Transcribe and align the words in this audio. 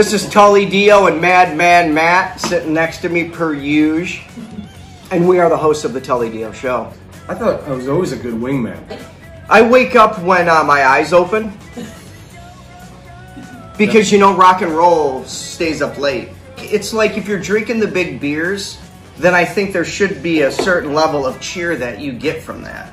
This 0.00 0.14
is 0.14 0.30
Tully 0.30 0.64
Dio 0.64 1.08
and 1.08 1.20
Madman 1.20 1.92
Matt 1.92 2.40
sitting 2.40 2.72
next 2.72 3.02
to 3.02 3.10
me 3.10 3.28
per 3.28 3.52
usual. 3.52 4.24
And 5.10 5.28
we 5.28 5.38
are 5.38 5.50
the 5.50 5.58
hosts 5.58 5.84
of 5.84 5.92
the 5.92 6.00
Tully 6.00 6.30
Dio 6.30 6.52
Show. 6.52 6.90
I 7.28 7.34
thought 7.34 7.62
I 7.64 7.72
was 7.72 7.86
always 7.86 8.12
a 8.12 8.16
good 8.16 8.32
wingman. 8.32 8.80
I 9.50 9.60
wake 9.60 9.96
up 9.96 10.18
when 10.22 10.48
uh, 10.48 10.64
my 10.64 10.86
eyes 10.86 11.12
open. 11.12 11.52
Because, 13.76 14.10
you 14.10 14.18
know, 14.18 14.34
rock 14.34 14.62
and 14.62 14.72
roll 14.72 15.22
stays 15.26 15.82
up 15.82 15.98
late. 15.98 16.30
It's 16.56 16.94
like 16.94 17.18
if 17.18 17.28
you're 17.28 17.38
drinking 17.38 17.80
the 17.80 17.86
big 17.86 18.20
beers, 18.20 18.80
then 19.18 19.34
I 19.34 19.44
think 19.44 19.74
there 19.74 19.84
should 19.84 20.22
be 20.22 20.40
a 20.40 20.50
certain 20.50 20.94
level 20.94 21.26
of 21.26 21.38
cheer 21.42 21.76
that 21.76 22.00
you 22.00 22.12
get 22.12 22.42
from 22.42 22.62
that. 22.62 22.90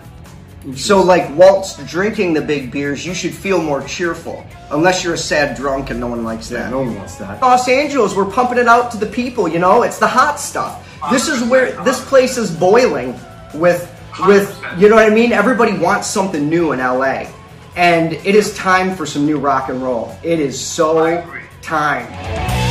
So, 0.76 1.02
like, 1.02 1.30
whilst 1.36 1.86
drinking 1.88 2.34
the 2.34 2.42
big 2.42 2.72
beers, 2.72 3.06
you 3.06 3.14
should 3.14 3.34
feel 3.34 3.62
more 3.62 3.82
cheerful. 3.84 4.46
Unless 4.72 5.04
you're 5.04 5.14
a 5.14 5.18
sad 5.18 5.56
drunk 5.56 5.92
and 5.92 6.00
no 6.00 6.08
one 6.08 6.24
likes 6.24 6.52
Yeah, 6.52 6.64
that. 6.64 6.72
no 6.72 6.80
one 6.80 6.96
wants 6.96 7.16
that. 7.16 7.42
Los 7.42 7.68
Angeles, 7.70 8.16
we're 8.16 8.26
pumping 8.30 8.58
it 8.58 8.68
out 8.68 8.92
to 8.92 8.98
the 8.98 9.06
people, 9.06 9.48
you 9.48 9.60
know? 9.60 9.84
It's 9.84 9.98
the 9.98 10.08
hot 10.08 10.40
stuff. 10.40 10.84
This 11.12 11.28
is 11.30 11.44
where 11.48 11.72
this 11.84 12.04
place 12.06 12.38
is 12.38 12.52
boiling 12.52 13.18
with 13.54 13.94
with 14.26 14.60
you 14.80 14.90
know 14.90 14.96
what 14.96 15.06
I 15.06 15.14
mean? 15.14 15.32
Everybody 15.32 15.78
wants 15.78 16.08
something 16.08 16.50
new 16.50 16.72
in 16.72 16.80
LA. 16.80 17.28
And 17.76 18.14
it 18.14 18.34
is 18.36 18.56
time 18.56 18.96
for 18.96 19.06
some 19.06 19.26
new 19.28 19.38
rock 19.38 19.70
and 19.70 19.82
roll. 19.82 20.18
It 20.24 20.40
is 20.40 20.60
so 20.60 21.24
time. 21.62 22.67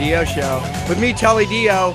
Dio 0.00 0.24
show. 0.24 0.62
With 0.88 0.98
me, 0.98 1.12
Telly 1.12 1.44
Dio. 1.44 1.94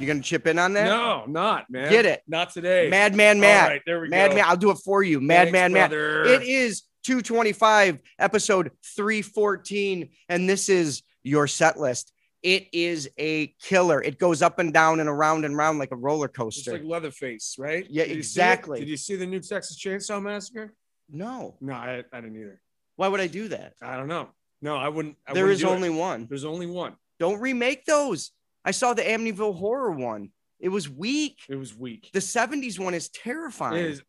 You 0.00 0.06
gonna 0.08 0.20
chip 0.20 0.48
in 0.48 0.58
on 0.58 0.72
that? 0.72 0.86
No, 0.86 1.26
not 1.28 1.70
man. 1.70 1.90
Get 1.92 2.04
it. 2.04 2.22
Not 2.26 2.50
today. 2.52 2.88
Madman 2.90 3.38
Matt. 3.38 3.62
All 3.62 3.68
right, 3.70 3.82
there 3.86 4.00
we 4.00 4.08
Madman, 4.08 4.30
go. 4.30 4.34
Madman. 4.34 4.50
I'll 4.50 4.56
do 4.56 4.70
it 4.70 4.78
for 4.84 5.04
you. 5.04 5.20
Madman 5.20 5.72
Matt. 5.72 5.92
It 5.92 6.42
is 6.42 6.82
225, 7.04 8.00
episode 8.18 8.72
314, 8.96 10.08
and 10.28 10.48
this 10.48 10.68
is 10.68 11.02
your 11.22 11.46
set 11.46 11.78
list. 11.78 12.12
It 12.42 12.66
is 12.72 13.08
a 13.16 13.54
killer. 13.62 14.02
It 14.02 14.18
goes 14.18 14.42
up 14.42 14.58
and 14.58 14.74
down 14.74 14.98
and 14.98 15.08
around 15.08 15.44
and 15.44 15.54
around 15.54 15.78
like 15.78 15.92
a 15.92 15.96
roller 15.96 16.26
coaster. 16.28 16.72
like 16.72 16.82
Leatherface, 16.84 17.54
right? 17.60 17.86
Yeah, 17.88 18.06
Did 18.06 18.10
you 18.14 18.18
exactly. 18.18 18.80
Did 18.80 18.88
you 18.88 18.96
see 18.96 19.14
the 19.14 19.26
new 19.26 19.38
Texas 19.40 19.80
Chainsaw 19.80 20.20
Massacre? 20.20 20.74
no. 21.08 21.54
No, 21.60 21.74
I, 21.74 22.02
I 22.12 22.20
didn't 22.20 22.40
either. 22.40 22.60
Why 22.96 23.06
would 23.06 23.20
I 23.20 23.28
do 23.28 23.46
that? 23.48 23.74
I 23.80 23.96
don't 23.96 24.08
know. 24.08 24.30
No, 24.60 24.76
I 24.76 24.88
wouldn't. 24.88 25.16
I 25.26 25.34
There 25.34 25.44
wouldn't 25.44 25.56
is 25.56 25.60
do 25.66 25.68
it. 25.68 25.74
only 25.74 25.90
one. 25.90 26.26
There's 26.28 26.44
only 26.44 26.66
one. 26.66 26.94
Don't 27.18 27.40
remake 27.40 27.84
those. 27.84 28.32
I 28.64 28.70
saw 28.72 28.94
the 28.94 29.02
Amityville 29.02 29.56
horror 29.56 29.92
one. 29.92 30.30
It 30.60 30.68
was 30.70 30.88
weak. 30.88 31.38
It 31.48 31.54
was 31.56 31.74
weak. 31.76 32.10
The 32.12 32.18
70s 32.18 32.78
one 32.78 32.94
is 32.94 33.08
terrifying. 33.08 33.76
It 33.76 33.86
is. 33.86 34.02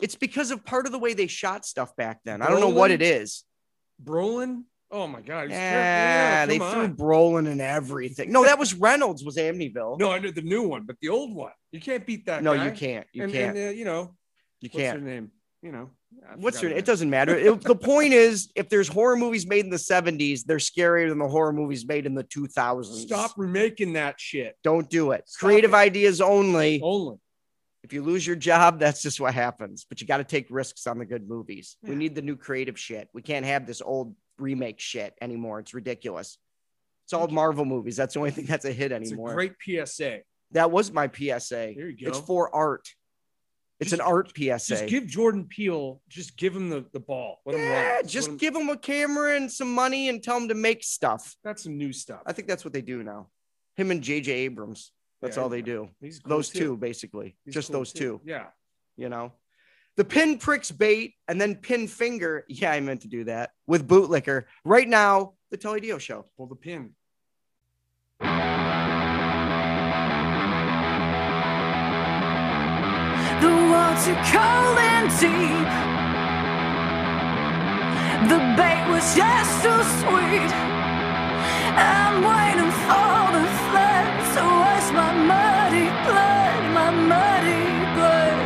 It's 0.00 0.14
because 0.14 0.50
of 0.50 0.64
part 0.64 0.86
of 0.86 0.92
the 0.92 0.98
way 0.98 1.14
they 1.14 1.26
shot 1.26 1.66
stuff 1.66 1.94
back 1.96 2.20
then. 2.24 2.42
I 2.42 2.48
don't 2.48 2.60
know 2.60 2.68
what 2.68 2.90
it 2.90 3.02
is. 3.02 3.44
Brolin. 4.02 4.62
Oh 4.90 5.08
my 5.08 5.20
god. 5.20 5.50
Yeah, 5.50 6.46
they 6.46 6.58
come 6.58 6.94
threw. 6.94 7.06
Brolin 7.06 7.48
and 7.50 7.60
everything. 7.60 8.30
No, 8.30 8.44
that 8.44 8.58
was 8.58 8.72
Reynolds. 8.74 9.24
Was 9.24 9.36
Amityville? 9.36 9.98
No, 9.98 10.12
I 10.12 10.20
know 10.20 10.30
the 10.30 10.42
new 10.42 10.62
one, 10.62 10.84
but 10.84 10.96
the 11.00 11.08
old 11.08 11.34
one. 11.34 11.50
You 11.72 11.80
can't 11.80 12.06
beat 12.06 12.26
that. 12.26 12.42
no, 12.42 12.54
guy. 12.54 12.66
you 12.66 12.70
can't. 12.70 13.06
You 13.12 13.24
and, 13.24 13.32
can't. 13.32 13.56
And, 13.56 13.68
uh, 13.68 13.72
you 13.72 13.84
know, 13.84 14.14
you 14.60 14.70
what's 14.72 14.86
her 14.86 14.92
can't. 14.92 15.02
name? 15.02 15.32
You 15.62 15.72
know, 15.72 15.90
I 16.28 16.34
What's 16.36 16.62
your? 16.62 16.70
It 16.70 16.84
doesn't 16.84 17.10
matter. 17.10 17.36
It- 17.36 17.60
the 17.62 17.74
point 17.76 18.12
is, 18.12 18.50
if 18.54 18.68
there's 18.68 18.88
horror 18.88 19.16
movies 19.16 19.46
made 19.46 19.64
in 19.64 19.70
the 19.70 19.76
'70s, 19.78 20.44
they're 20.44 20.56
scarier 20.58 21.08
than 21.08 21.18
the 21.18 21.28
horror 21.28 21.52
movies 21.52 21.86
made 21.86 22.06
in 22.06 22.14
the 22.14 22.24
2000s. 22.24 23.02
Stop 23.06 23.32
remaking 23.36 23.94
that 23.94 24.20
shit. 24.20 24.56
Don't 24.62 24.88
do 24.90 25.12
it. 25.12 25.24
Stop 25.28 25.46
Creative 25.48 25.72
it. 25.72 25.76
ideas 25.76 26.20
only. 26.20 26.80
Only. 26.82 27.16
If 27.82 27.92
you 27.92 28.02
lose 28.02 28.26
your 28.26 28.34
job, 28.36 28.80
that's 28.80 29.00
just 29.02 29.20
what 29.20 29.32
happens. 29.34 29.84
But 29.88 30.00
you 30.00 30.06
got 30.08 30.16
to 30.16 30.24
take 30.24 30.48
risks 30.50 30.86
on 30.88 30.98
the 30.98 31.04
good 31.06 31.28
movies. 31.28 31.76
We 31.82 31.94
need 31.94 32.16
the 32.16 32.22
new 32.22 32.34
creative 32.36 32.76
shit. 32.78 33.08
We 33.14 33.22
can't 33.22 33.46
have 33.46 33.64
this 33.64 33.80
old 33.80 34.16
remake 34.38 34.80
shit 34.80 35.14
anymore. 35.20 35.60
It's 35.60 35.72
ridiculous. 35.72 36.36
It's 37.04 37.12
all 37.12 37.28
Marvel 37.28 37.64
movies. 37.64 37.96
That's 37.96 38.14
the 38.14 38.18
only 38.20 38.32
thing 38.32 38.46
that's 38.46 38.64
a 38.64 38.72
hit 38.72 38.90
It's 38.90 39.10
a 39.10 39.12
anymore. 39.14 39.34
great 39.34 39.52
PSA. 39.64 40.22
that 40.50 40.72
was 40.72 40.90
my 40.90 41.06
PSA. 41.08 41.74
There 41.76 41.88
you 41.88 41.96
go. 42.06 42.08
It's 42.10 42.18
for 42.18 42.52
art. 42.52 42.88
It's 43.78 43.90
Just- 43.90 44.00
an 44.00 44.06
art 44.06 44.32
PSA. 44.34 44.68
Just 44.74 44.86
give 44.86 45.06
Jordan 45.06 45.44
Peele, 45.44 46.00
just 46.08 46.36
give 46.36 46.56
him 46.56 46.70
the, 46.70 46.86
the 46.92 47.00
ball. 47.00 47.40
Let 47.44 47.56
him 47.56 47.62
yeah, 47.62 48.02
just 48.02 48.28
Let 48.28 48.32
him- 48.32 48.36
give 48.38 48.54
them 48.54 48.68
a 48.70 48.76
camera 48.78 49.36
and 49.36 49.52
some 49.52 49.72
money 49.74 50.08
and 50.08 50.22
tell 50.22 50.38
him 50.38 50.48
to 50.48 50.54
make 50.54 50.82
stuff. 50.82 51.36
that's 51.44 51.62
some 51.64 51.76
new 51.76 51.92
stuff. 51.92 52.22
I 52.24 52.32
think 52.32 52.48
that's 52.48 52.64
what 52.64 52.72
they 52.72 52.80
do 52.82 53.02
now. 53.02 53.28
Him 53.76 53.90
and 53.90 54.02
JJ 54.02 54.28
Abrams. 54.28 54.92
That's 55.20 55.36
Yeah, 55.36 55.42
all 55.42 55.48
they 55.50 55.60
do. 55.62 55.90
Cool 56.00 56.10
Those 56.24 56.48
too. 56.50 56.58
two, 56.58 56.76
basically. 56.78 57.36
He's 57.44 57.52
Just 57.54 57.68
cool 57.70 57.80
those 57.80 57.92
too. 57.92 58.20
two, 58.24 58.30
Yeah. 58.30 58.46
you 58.96 59.08
know. 59.10 59.32
The 59.96 60.04
pin 60.04 60.38
pricks 60.38 60.70
bait 60.70 61.14
and 61.28 61.38
then 61.40 61.56
pin 61.56 61.86
finger. 61.88 62.44
Yeah, 62.48 62.70
I 62.72 62.80
meant 62.80 63.02
to 63.02 63.08
do 63.08 63.24
that 63.24 63.50
with 63.66 63.86
bootlicker. 63.88 64.44
Right 64.64 64.88
now, 64.88 65.34
the 65.50 65.56
Tully 65.58 65.80
Dio 65.80 65.98
show. 65.98 66.26
Pull 66.36 66.46
the 66.46 66.54
pin. 66.56 66.94
The 73.94 74.12
cold 74.30 74.78
and 74.78 75.08
deep. 75.18 75.70
The 78.30 78.38
bait 78.58 78.84
was 78.92 79.06
just 79.16 79.62
too 79.62 79.82
sweet. 80.00 80.52
I'm 81.74 82.22
waiting 82.22 82.72
for 82.86 83.20
the 83.36 83.44
flood 83.64 84.06
to 84.34 84.42
wash 84.62 84.88
my 84.92 85.12
muddy 85.30 85.88
blood, 86.04 86.62
my 86.76 86.90
muddy 87.10 87.66
blood. 87.96 88.38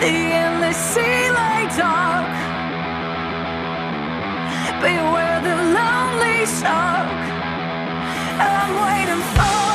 The 0.00 0.14
endless 0.42 0.76
sea 0.76 1.30
lay 1.38 1.62
dark. 1.76 2.30
Beware 4.80 5.40
the 5.48 5.56
lonely 5.76 6.46
shark. 6.46 7.10
I'm 8.40 8.72
waiting 8.86 9.22
for 9.36 9.71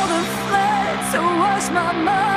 my 1.78 1.94
muddy 1.94 2.37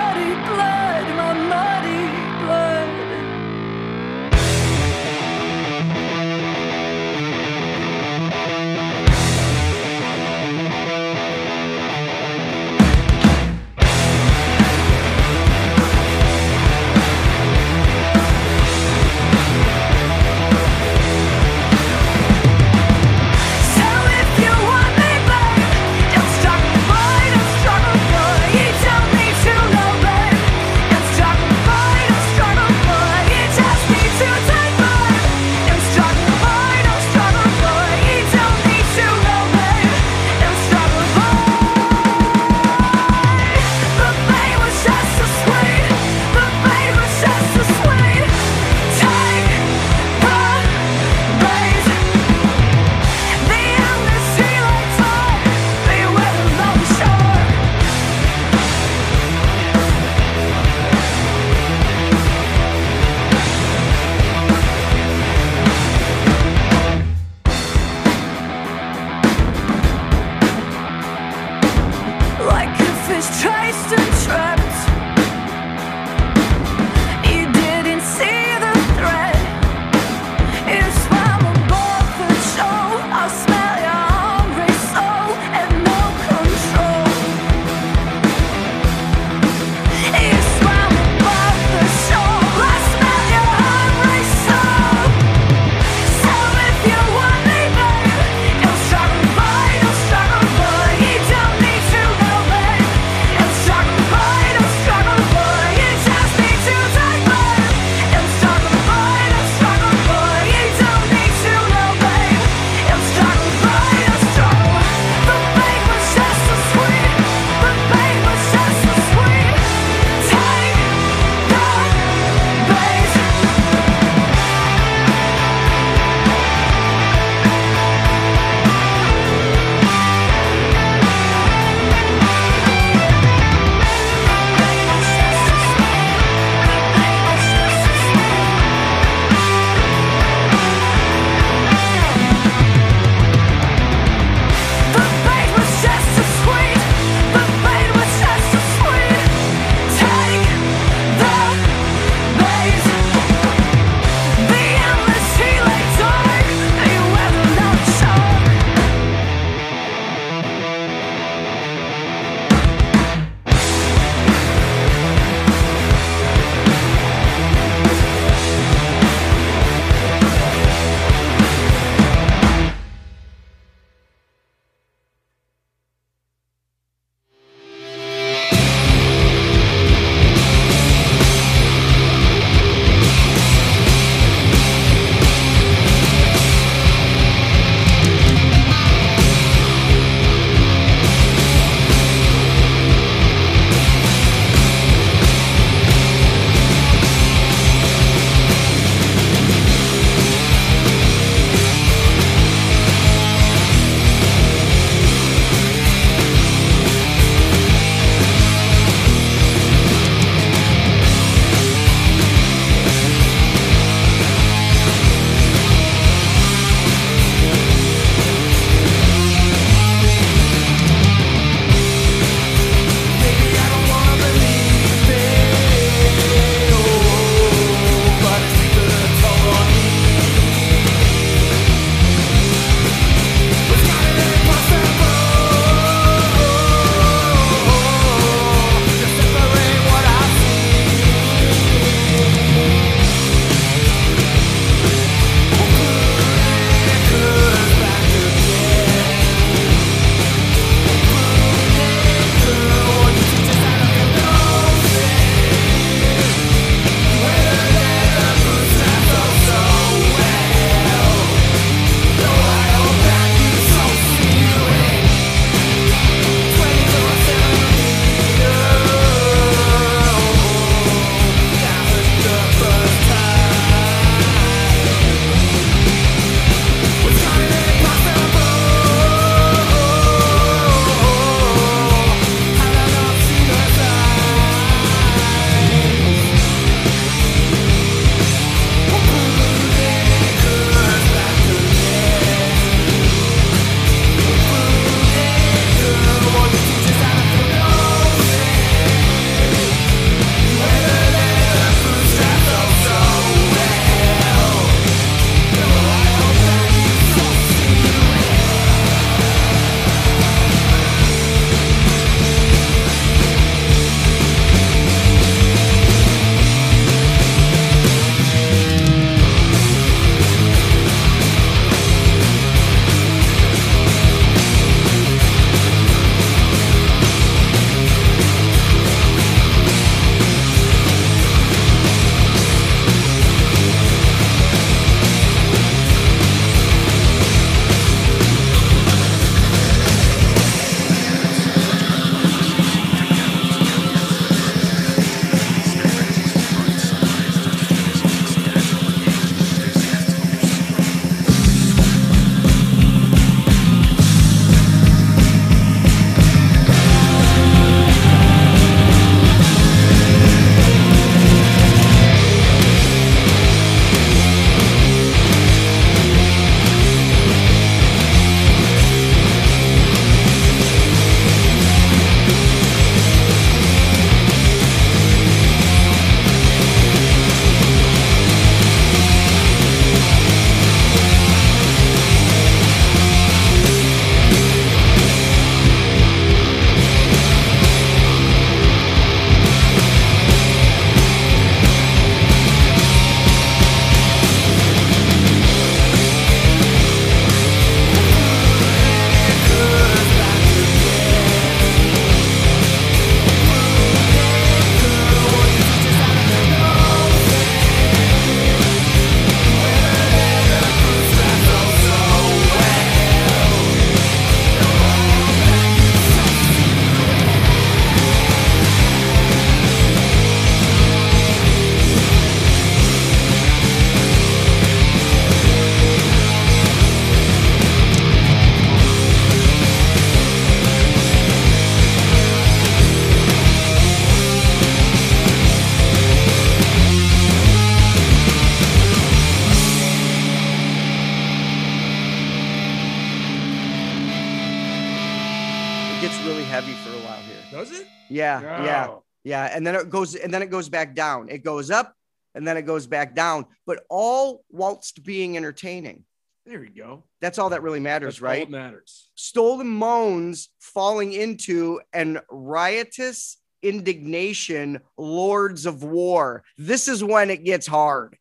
Yeah, 448.41 448.65
yeah, 448.65 448.85
No. 448.87 449.03
yeah. 449.25 449.51
And 449.57 449.67
then 449.67 449.75
it 449.75 449.91
goes, 449.91 450.15
and 450.15 450.33
then 450.33 450.43
it 450.43 450.51
goes 450.51 450.69
back 450.69 450.95
down. 450.95 451.29
It 451.29 451.43
goes 451.43 451.71
up, 451.71 451.95
and 452.35 452.47
then 452.47 452.57
it 452.57 452.63
goes 452.63 452.87
back 452.87 453.15
down. 453.15 453.47
But 453.67 453.85
all 453.91 454.45
whilst 454.51 455.03
being 455.03 455.37
entertaining. 455.37 456.05
There 456.47 456.63
you 456.65 456.71
go. 456.71 457.05
That's 457.21 457.39
all 457.39 457.51
that 457.51 457.63
really 457.63 457.81
matters, 457.81 458.15
That's 458.15 458.23
all 458.23 458.29
right? 458.29 458.51
that 458.51 458.51
matters. 458.51 459.11
Stolen 459.15 459.69
moans 459.69 460.49
falling 460.59 461.13
into 461.13 461.81
and 461.93 462.21
riotous 462.31 463.37
indignation, 463.63 464.81
lords 464.97 465.67
of 465.67 465.83
war. 465.83 466.45
This 466.57 466.89
is 466.89 467.03
when 467.05 467.31
it 467.31 467.45
gets 467.45 467.67
hard. 467.67 468.17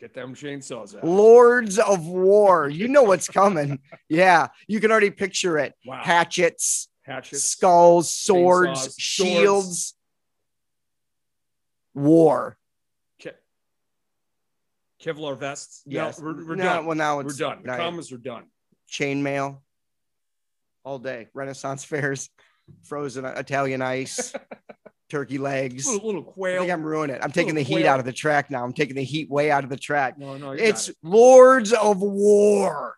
Get 0.00 0.14
them 0.14 0.34
chainsaws 0.34 0.96
out. 0.96 1.04
Lords 1.04 1.78
of 1.78 2.06
war. 2.06 2.68
You 2.70 2.88
know 2.88 3.02
what's 3.02 3.28
coming. 3.28 3.78
Yeah, 4.08 4.48
you 4.66 4.80
can 4.80 4.90
already 4.90 5.10
picture 5.12 5.56
it. 5.58 5.72
Wow. 5.86 6.00
Hatchets, 6.02 6.88
Hatchets. 7.02 7.44
skulls, 7.44 8.10
swords, 8.10 8.88
chainsaws, 8.88 8.94
shields, 8.98 9.94
war. 11.94 12.56
Ke- 13.22 13.34
Kevlar 15.02 15.38
vests. 15.38 15.82
Yes. 15.86 16.18
No, 16.18 16.24
we're, 16.26 16.46
we're 16.46 16.54
No, 16.56 16.64
done. 16.64 16.86
well, 16.86 16.96
now 16.96 17.16
we're 17.16 17.24
done. 17.32 17.62
The 17.64 17.76
comments 17.76 18.12
are 18.12 18.18
done. 18.18 18.44
chainmail 18.90 19.58
all 20.84 20.98
day. 20.98 21.28
Renaissance 21.34 21.84
fairs, 21.84 22.28
frozen 22.84 23.24
Italian 23.24 23.82
ice, 23.82 24.32
turkey 25.10 25.38
legs. 25.38 25.86
Little, 25.86 26.06
little 26.06 26.28
I 26.28 26.32
quail. 26.32 26.60
think 26.60 26.72
I'm 26.72 26.82
ruining 26.84 27.16
it. 27.16 27.22
I'm 27.24 27.32
taking 27.32 27.54
the 27.54 27.62
heat 27.62 27.74
quail. 27.82 27.88
out 27.88 27.98
of 27.98 28.04
the 28.06 28.12
track 28.12 28.50
now. 28.50 28.62
I'm 28.64 28.72
taking 28.72 28.94
the 28.94 29.04
heat 29.04 29.28
way 29.30 29.50
out 29.50 29.64
of 29.64 29.70
the 29.70 29.76
track. 29.76 30.18
no, 30.18 30.36
no, 30.36 30.52
you 30.52 30.62
it. 30.64 30.90
Lords 31.02 31.72
of 31.72 32.00
War. 32.00 32.96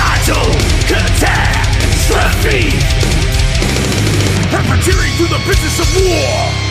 Societal 0.00 0.52
catastrophe, 0.88 2.70
perpetuating 4.50 5.12
through 5.16 5.28
the 5.28 5.42
business 5.46 5.78
of 5.78 6.06
war. 6.06 6.69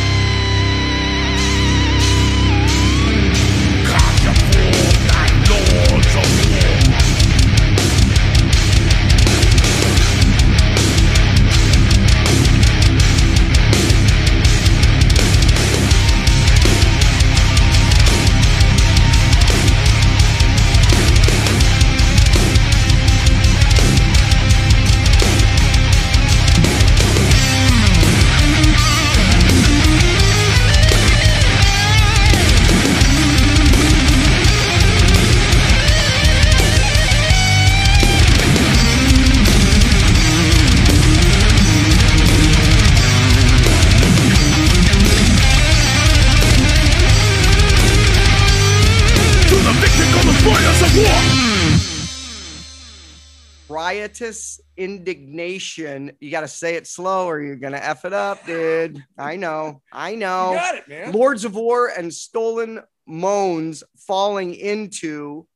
Riotous 54.20 54.60
indignation. 54.78 56.12
You 56.20 56.32
got 56.32 56.42
to 56.42 56.48
say 56.48 56.76
it 56.76 56.88
slow 56.88 57.28
or 57.28 57.42
you're 57.42 57.56
going 57.56 57.74
to 57.74 57.84
F 57.84 58.06
it 58.06 58.14
up, 58.14 58.46
dude. 58.46 59.04
I 59.18 59.36
know. 59.36 59.82
I 59.92 60.12
You 60.12 60.18
know. 60.18 60.52
got 60.54 60.76
it, 60.76 60.88
man. 60.88 61.12
Lords 61.12 61.46
of 61.46 61.56
War 61.56 61.92
and 61.96 62.14
Stolen 62.14 62.82
Moans 63.06 63.84
falling 63.98 64.54
into 64.54 65.48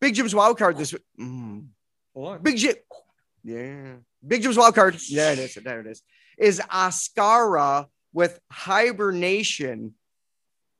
Big 0.00 0.14
Jim's 0.14 0.34
wild 0.34 0.58
card 0.58 0.76
this 0.76 0.94
mm. 1.18 1.66
Big 2.42 2.56
Jim. 2.56 2.74
Yeah. 3.44 3.94
Big 4.26 4.42
Jim's 4.42 4.56
wild 4.58 4.74
card. 4.74 4.96
Yeah, 5.08 5.32
it 5.32 5.38
is. 5.38 5.54
There 5.54 5.80
it 5.80 5.86
is. 5.86 6.02
Is 6.38 6.60
Ascara 6.60 7.86
with 8.12 8.38
hibernation. 8.50 9.94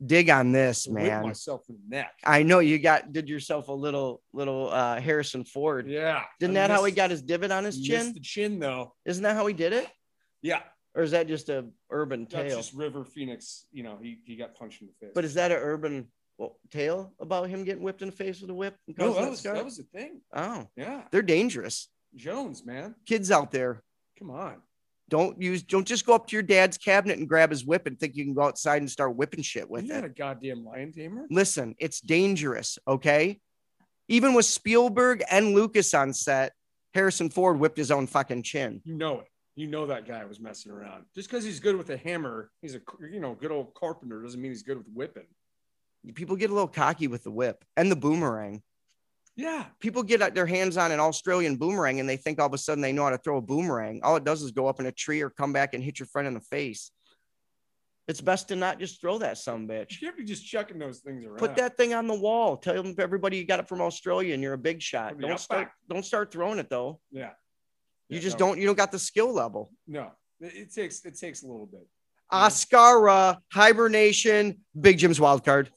Dig 0.05 0.29
on 0.29 0.51
this, 0.51 0.87
man. 0.87 1.23
myself 1.23 1.63
in 1.69 1.75
the 1.75 1.95
neck. 1.95 2.13
I 2.23 2.43
know 2.43 2.59
you 2.59 2.77
got 2.77 3.11
did 3.11 3.27
yourself 3.27 3.67
a 3.67 3.73
little 3.73 4.21
little 4.31 4.69
uh 4.71 5.01
Harrison 5.01 5.43
Ford. 5.43 5.87
Yeah. 5.87 6.23
Didn't 6.39 6.53
that 6.55 6.69
how 6.69 6.83
he 6.83 6.91
got 6.91 7.09
his 7.09 7.21
divot 7.23 7.51
on 7.51 7.63
his 7.63 7.81
chin? 7.81 8.13
the 8.13 8.19
chin 8.19 8.59
though. 8.59 8.93
Isn't 9.05 9.23
that 9.23 9.35
how 9.35 9.47
he 9.47 9.53
did 9.53 9.73
it? 9.73 9.87
Yeah. 10.41 10.61
Or 10.93 11.03
is 11.03 11.11
that 11.11 11.27
just 11.27 11.49
a 11.49 11.65
urban 11.89 12.27
That's 12.29 12.49
tale? 12.49 12.57
just 12.57 12.73
River 12.73 13.03
Phoenix. 13.03 13.65
You 13.71 13.83
know, 13.83 13.97
he, 14.01 14.19
he 14.23 14.35
got 14.35 14.55
punched 14.55 14.81
in 14.81 14.87
the 14.87 14.93
face. 15.05 15.11
But 15.15 15.25
is 15.25 15.35
that 15.35 15.51
an 15.51 15.57
urban 15.57 16.07
well, 16.37 16.59
tale 16.71 17.13
about 17.19 17.49
him 17.49 17.63
getting 17.63 17.83
whipped 17.83 18.01
in 18.03 18.09
the 18.09 18.15
face 18.15 18.41
with 18.41 18.49
a 18.49 18.53
whip? 18.53 18.75
no, 18.97 19.13
that 19.13 19.21
that 19.21 19.29
was 19.29 19.43
that 19.43 19.65
was 19.65 19.77
the 19.77 19.83
thing. 19.83 20.21
oh, 20.35 20.67
Yeah. 20.75 21.03
they're 21.11 21.21
dangerous. 21.23 21.87
Jones, 22.15 22.65
man. 22.65 22.95
Kids 23.05 23.31
out 23.31 23.51
there, 23.51 23.83
Come 24.17 24.31
on. 24.31 24.61
Don't 25.09 25.41
use 25.41 25.63
don't 25.63 25.87
just 25.87 26.05
go 26.05 26.13
up 26.13 26.27
to 26.27 26.35
your 26.35 26.43
dad's 26.43 26.77
cabinet 26.77 27.17
and 27.17 27.27
grab 27.27 27.49
his 27.49 27.65
whip 27.65 27.87
and 27.87 27.99
think 27.99 28.15
you 28.15 28.23
can 28.23 28.33
go 28.33 28.43
outside 28.43 28.81
and 28.81 28.89
start 28.91 29.15
whipping 29.15 29.41
shit 29.41 29.69
with 29.69 29.85
you 29.85 29.93
it. 29.93 30.03
a 30.03 30.09
goddamn 30.09 30.65
lion 30.65 30.91
tamer. 30.91 31.27
Listen, 31.29 31.75
it's 31.79 32.01
dangerous, 32.01 32.77
okay? 32.87 33.39
Even 34.09 34.33
with 34.33 34.45
Spielberg 34.45 35.23
and 35.29 35.53
Lucas 35.53 35.93
on 35.93 36.13
set, 36.13 36.53
Harrison 36.93 37.29
Ford 37.29 37.59
whipped 37.59 37.77
his 37.77 37.91
own 37.91 38.07
fucking 38.07 38.43
chin. 38.43 38.81
You 38.85 38.95
know 38.95 39.19
it. 39.19 39.27
You 39.55 39.67
know 39.67 39.87
that 39.87 40.07
guy 40.07 40.23
was 40.23 40.39
messing 40.39 40.71
around. 40.71 41.05
Just 41.15 41.29
because 41.29 41.43
he's 41.43 41.59
good 41.59 41.75
with 41.75 41.89
a 41.89 41.97
hammer, 41.97 42.51
he's 42.61 42.75
a 42.75 42.81
you 43.11 43.19
know 43.19 43.33
good 43.33 43.51
old 43.51 43.73
carpenter 43.73 44.21
doesn't 44.21 44.41
mean 44.41 44.51
he's 44.51 44.63
good 44.63 44.77
with 44.77 44.87
whipping. 44.93 45.25
People 46.13 46.35
get 46.35 46.51
a 46.51 46.53
little 46.53 46.67
cocky 46.67 47.07
with 47.07 47.23
the 47.23 47.31
whip 47.31 47.65
and 47.75 47.91
the 47.91 47.95
boomerang. 47.95 48.61
Yeah. 49.37 49.65
People 49.79 50.01
get 50.01 50.33
their 50.33 50.47
hands 50.47 50.77
on 50.77 50.91
an 50.91 50.99
Australian 50.99 51.55
boomerang 51.57 51.99
and 51.99 52.09
they 52.09 52.17
think 52.17 52.39
all 52.39 52.47
of 52.47 52.53
a 52.53 52.57
sudden 52.57 52.81
they 52.81 52.91
know 52.91 53.03
how 53.03 53.11
to 53.11 53.19
throw 53.19 53.37
a 53.37 53.41
boomerang. 53.41 54.01
All 54.03 54.15
it 54.15 54.23
does 54.23 54.41
is 54.41 54.51
go 54.51 54.67
up 54.67 54.79
in 54.79 54.87
a 54.87 54.91
tree 54.91 55.21
or 55.21 55.29
come 55.29 55.53
back 55.53 55.75
and 55.75 55.83
hit 55.83 55.99
your 55.99 56.07
friend 56.07 56.27
in 56.27 56.33
the 56.33 56.41
face. 56.41 56.91
It's 58.07 58.19
best 58.21 58.47
to 58.47 58.55
not 58.55 58.79
just 58.79 58.99
throw 58.99 59.19
that 59.19 59.37
some 59.37 59.67
bitch. 59.67 59.91
You 60.01 60.07
can't 60.07 60.17
be 60.17 60.23
just 60.23 60.45
chucking 60.45 60.79
those 60.79 60.99
things 60.99 61.23
around. 61.23 61.37
Put 61.37 61.55
that 61.57 61.77
thing 61.77 61.93
on 61.93 62.07
the 62.07 62.15
wall. 62.15 62.57
Tell 62.57 62.81
them 62.81 62.95
everybody 62.97 63.37
you 63.37 63.45
got 63.45 63.59
it 63.59 63.67
from 63.67 63.81
Australia 63.81 64.33
and 64.33 64.41
you're 64.41 64.53
a 64.53 64.57
big 64.57 64.81
shot. 64.81 65.19
Don't 65.19 65.39
start. 65.39 65.69
Don't 65.87 66.05
start 66.05 66.31
throwing 66.31 66.57
it 66.57 66.69
though. 66.69 66.99
Yeah. 67.11 67.31
You 68.09 68.15
Yeah, 68.15 68.21
just 68.21 68.39
no. 68.39 68.47
don't. 68.47 68.59
You 68.59 68.65
don't 68.65 68.77
got 68.77 68.91
the 68.91 68.99
skill 68.99 69.31
level. 69.33 69.71
No. 69.87 70.13
It, 70.39 70.53
it 70.55 70.73
takes 70.73 71.03
it 71.05 71.19
takes 71.19 71.43
a 71.43 71.47
little 71.47 71.65
bit. 71.67 71.85
Oscara 72.31 73.37
hibernation. 73.51 74.61
Big 74.79 74.97
Jim's 74.97 75.19
wild 75.19 75.43
card. 75.43 75.69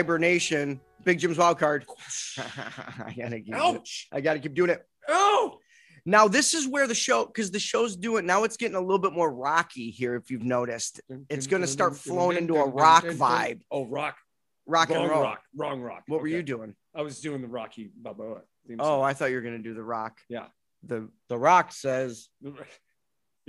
Hibernation. 0.00 0.80
Big 1.04 1.18
Jim's 1.18 1.38
wild 1.38 1.58
card. 1.58 1.84
I 2.38 3.14
gotta 3.16 3.40
keep. 3.40 3.54
It. 3.54 3.54
Ouch! 3.54 4.08
I 4.12 4.20
gotta 4.20 4.38
keep 4.38 4.54
doing 4.54 4.70
it. 4.70 4.86
Oh, 5.08 5.58
Now 6.04 6.28
this 6.28 6.54
is 6.54 6.66
where 6.68 6.86
the 6.86 6.94
show, 6.94 7.26
because 7.26 7.50
the 7.50 7.58
show's 7.58 7.96
doing 7.96 8.26
now. 8.26 8.44
It's 8.44 8.56
getting 8.56 8.76
a 8.76 8.80
little 8.80 8.98
bit 8.98 9.12
more 9.12 9.32
rocky 9.32 9.90
here. 9.90 10.14
If 10.16 10.30
you've 10.30 10.42
noticed, 10.42 11.00
It's 11.28 11.46
gonna 11.46 11.66
start 11.66 11.96
flowing 11.96 12.36
into 12.36 12.56
a 12.56 12.66
rock 12.66 13.04
vibe. 13.04 13.60
Oh, 13.70 13.86
rock, 13.86 14.16
rock 14.66 14.88
wrong 14.90 15.02
and 15.02 15.10
roll. 15.10 15.22
rock, 15.22 15.42
wrong 15.56 15.80
rock. 15.80 16.02
What 16.06 16.20
were 16.20 16.28
you 16.28 16.42
doing? 16.42 16.74
I 16.94 17.02
was 17.02 17.20
doing 17.20 17.40
the 17.42 17.48
Rocky 17.48 17.90
Balboa. 17.96 18.42
Oh, 18.78 18.84
song. 18.84 19.04
I 19.04 19.12
thought 19.14 19.30
you 19.30 19.36
were 19.36 19.42
gonna 19.42 19.58
do 19.58 19.74
the 19.74 19.82
rock. 19.82 20.18
Yeah. 20.28 20.46
The 20.82 21.08
the 21.28 21.38
rock 21.38 21.72
says 21.72 22.28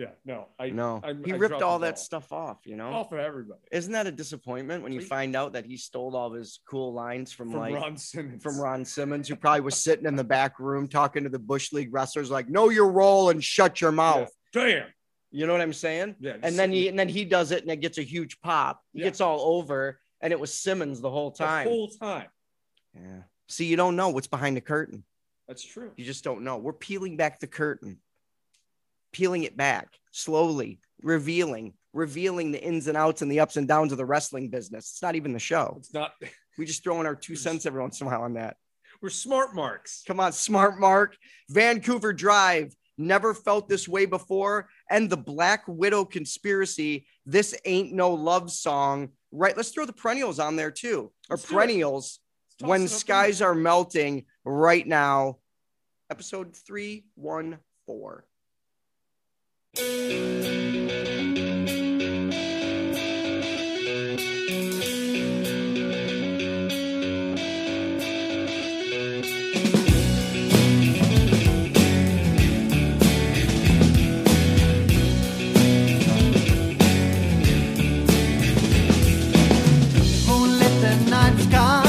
yeah, 0.01 0.09
no, 0.25 0.47
I 0.59 0.69
no. 0.71 0.99
I, 1.03 1.13
he 1.25 1.33
I 1.33 1.35
ripped 1.35 1.61
all 1.61 1.79
that 1.79 1.99
stuff 1.99 2.31
off. 2.33 2.57
You 2.65 2.75
know. 2.75 2.91
off 2.91 3.11
of 3.11 3.19
everybody 3.19 3.59
Isn't 3.71 3.93
that 3.93 4.07
a 4.07 4.11
disappointment 4.11 4.81
when 4.83 4.91
you 4.91 4.99
Please. 5.01 5.07
find 5.07 5.35
out 5.35 5.53
that 5.53 5.65
he 5.65 5.77
stole 5.77 6.15
all 6.15 6.27
of 6.27 6.33
his 6.33 6.59
cool 6.67 6.91
lines 6.93 7.31
from, 7.31 7.51
from 7.51 7.59
like 7.59 7.75
Ron 7.75 7.97
Simmons. 7.97 8.41
from 8.41 8.59
Ron 8.59 8.83
Simmons, 8.83 9.27
who 9.27 9.35
probably 9.35 9.61
was 9.61 9.75
sitting 9.77 10.05
in 10.05 10.15
the 10.15 10.23
back 10.23 10.59
room 10.59 10.87
talking 10.87 11.23
to 11.23 11.29
the 11.29 11.39
Bush 11.39 11.71
League 11.71 11.93
wrestlers, 11.93 12.31
like, 12.31 12.49
know 12.49 12.69
your 12.69 12.91
role 12.91 13.29
and 13.29 13.43
shut 13.43 13.79
your 13.81 13.91
Yeah. 13.91 13.95
mouth. 13.95 14.31
Damn. 14.53 14.87
You 15.29 15.45
know 15.47 15.53
what 15.53 15.61
I'm 15.61 15.71
saying? 15.73 16.15
Yeah. 16.19 16.37
And 16.43 16.57
then 16.57 16.71
he 16.71 16.87
and 16.89 16.97
then 16.99 17.07
he 17.07 17.23
does 17.23 17.51
it 17.51 17.61
and 17.61 17.71
it 17.71 17.77
gets 17.81 17.97
a 17.97 18.03
huge 18.03 18.41
pop. 18.41 18.81
He 18.93 18.99
Yeah. 18.99 19.05
gets 19.05 19.21
all 19.21 19.39
over, 19.55 19.99
and 20.19 20.33
it 20.33 20.39
was 20.39 20.53
Simmons 20.53 20.99
the 20.99 21.09
whole 21.09 21.31
the 21.31 21.37
time. 21.37 21.67
whole 21.67 21.87
time. 21.87 22.27
yeah. 22.95 23.21
See, 23.47 23.65
you 23.65 23.75
don't 23.77 23.95
know 23.95 24.09
what's 24.09 24.27
behind 24.27 24.57
the 24.57 24.61
curtain. 24.61 25.03
That's 25.47 25.63
true. 25.63 25.91
You 25.97 26.05
just 26.05 26.23
don't 26.23 26.43
know. 26.43 26.57
We're 26.57 26.71
peeling 26.73 27.17
back 27.17 27.39
the 27.39 27.47
curtain, 27.47 27.99
peeling 29.11 29.43
it 29.43 29.57
back 29.57 29.87
slowly, 30.11 30.79
revealing, 31.01 31.73
revealing 31.93 32.51
the 32.51 32.61
ins 32.61 32.87
and 32.87 32.97
outs 32.97 33.21
and 33.21 33.31
the 33.31 33.39
ups 33.39 33.57
and 33.57 33.67
downs 33.67 33.91
of 33.91 33.97
the 33.97 34.05
wrestling 34.05 34.49
business. 34.49 34.91
It's 34.91 35.01
not 35.01 35.15
even 35.15 35.33
the 35.33 35.39
show. 35.39 35.75
It's 35.79 35.93
not. 35.93 36.13
We 36.57 36.65
just 36.65 36.83
throw 36.83 36.99
in 36.99 37.05
our 37.05 37.15
two 37.15 37.37
cents 37.37 37.65
every 37.65 37.81
once 37.81 38.01
in 38.01 38.07
a 38.07 38.09
while 38.09 38.23
on 38.23 38.33
that. 38.33 38.57
We're 39.01 39.09
smart 39.09 39.55
marks. 39.55 40.03
Come 40.05 40.19
on, 40.19 40.33
smart 40.33 40.79
Mark. 40.79 41.15
Vancouver 41.49 42.11
Drive. 42.11 42.75
Never 42.97 43.33
felt 43.33 43.69
this 43.69 43.87
way 43.87 44.05
before. 44.05 44.67
And 44.89 45.09
the 45.09 45.17
Black 45.17 45.63
Widow 45.67 46.03
conspiracy. 46.03 47.07
This 47.25 47.55
ain't 47.65 47.93
no 47.93 48.13
love 48.13 48.51
song. 48.51 49.09
Right. 49.31 49.55
Let's 49.55 49.69
throw 49.69 49.85
the 49.85 49.93
perennials 49.93 50.39
on 50.39 50.57
there 50.57 50.71
too. 50.71 51.11
Or 51.29 51.37
Let's 51.37 51.45
perennials. 51.45 52.19
When 52.59 52.81
it 52.81 52.85
up 52.85 52.91
in 52.91 52.97
skies 52.97 53.41
are 53.41 53.55
melting 53.55 54.25
right 54.43 54.85
now. 54.85 55.37
Episode 56.11 56.53
314. 56.55 58.23
Moonlit 59.73 59.87
the 80.81 80.93
night 81.09 81.39
sky, 81.39 81.87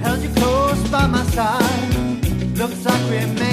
held 0.00 0.22
you 0.22 0.30
close 0.30 0.88
by 0.88 1.06
my 1.06 1.22
side. 1.24 2.56
Looks 2.56 2.86
like 2.86 3.10
we 3.10 3.45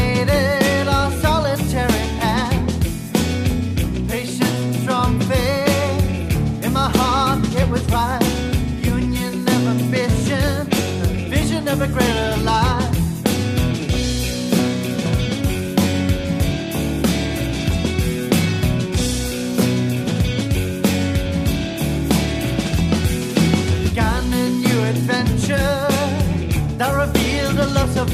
life. 11.75 12.93
began 23.83 24.33
a 24.33 24.49
new 24.49 24.83
adventure 24.83 25.87
that 26.77 26.93
revealed 26.93 27.57
a 27.57 27.65
love 27.73 27.91
so 27.91 28.05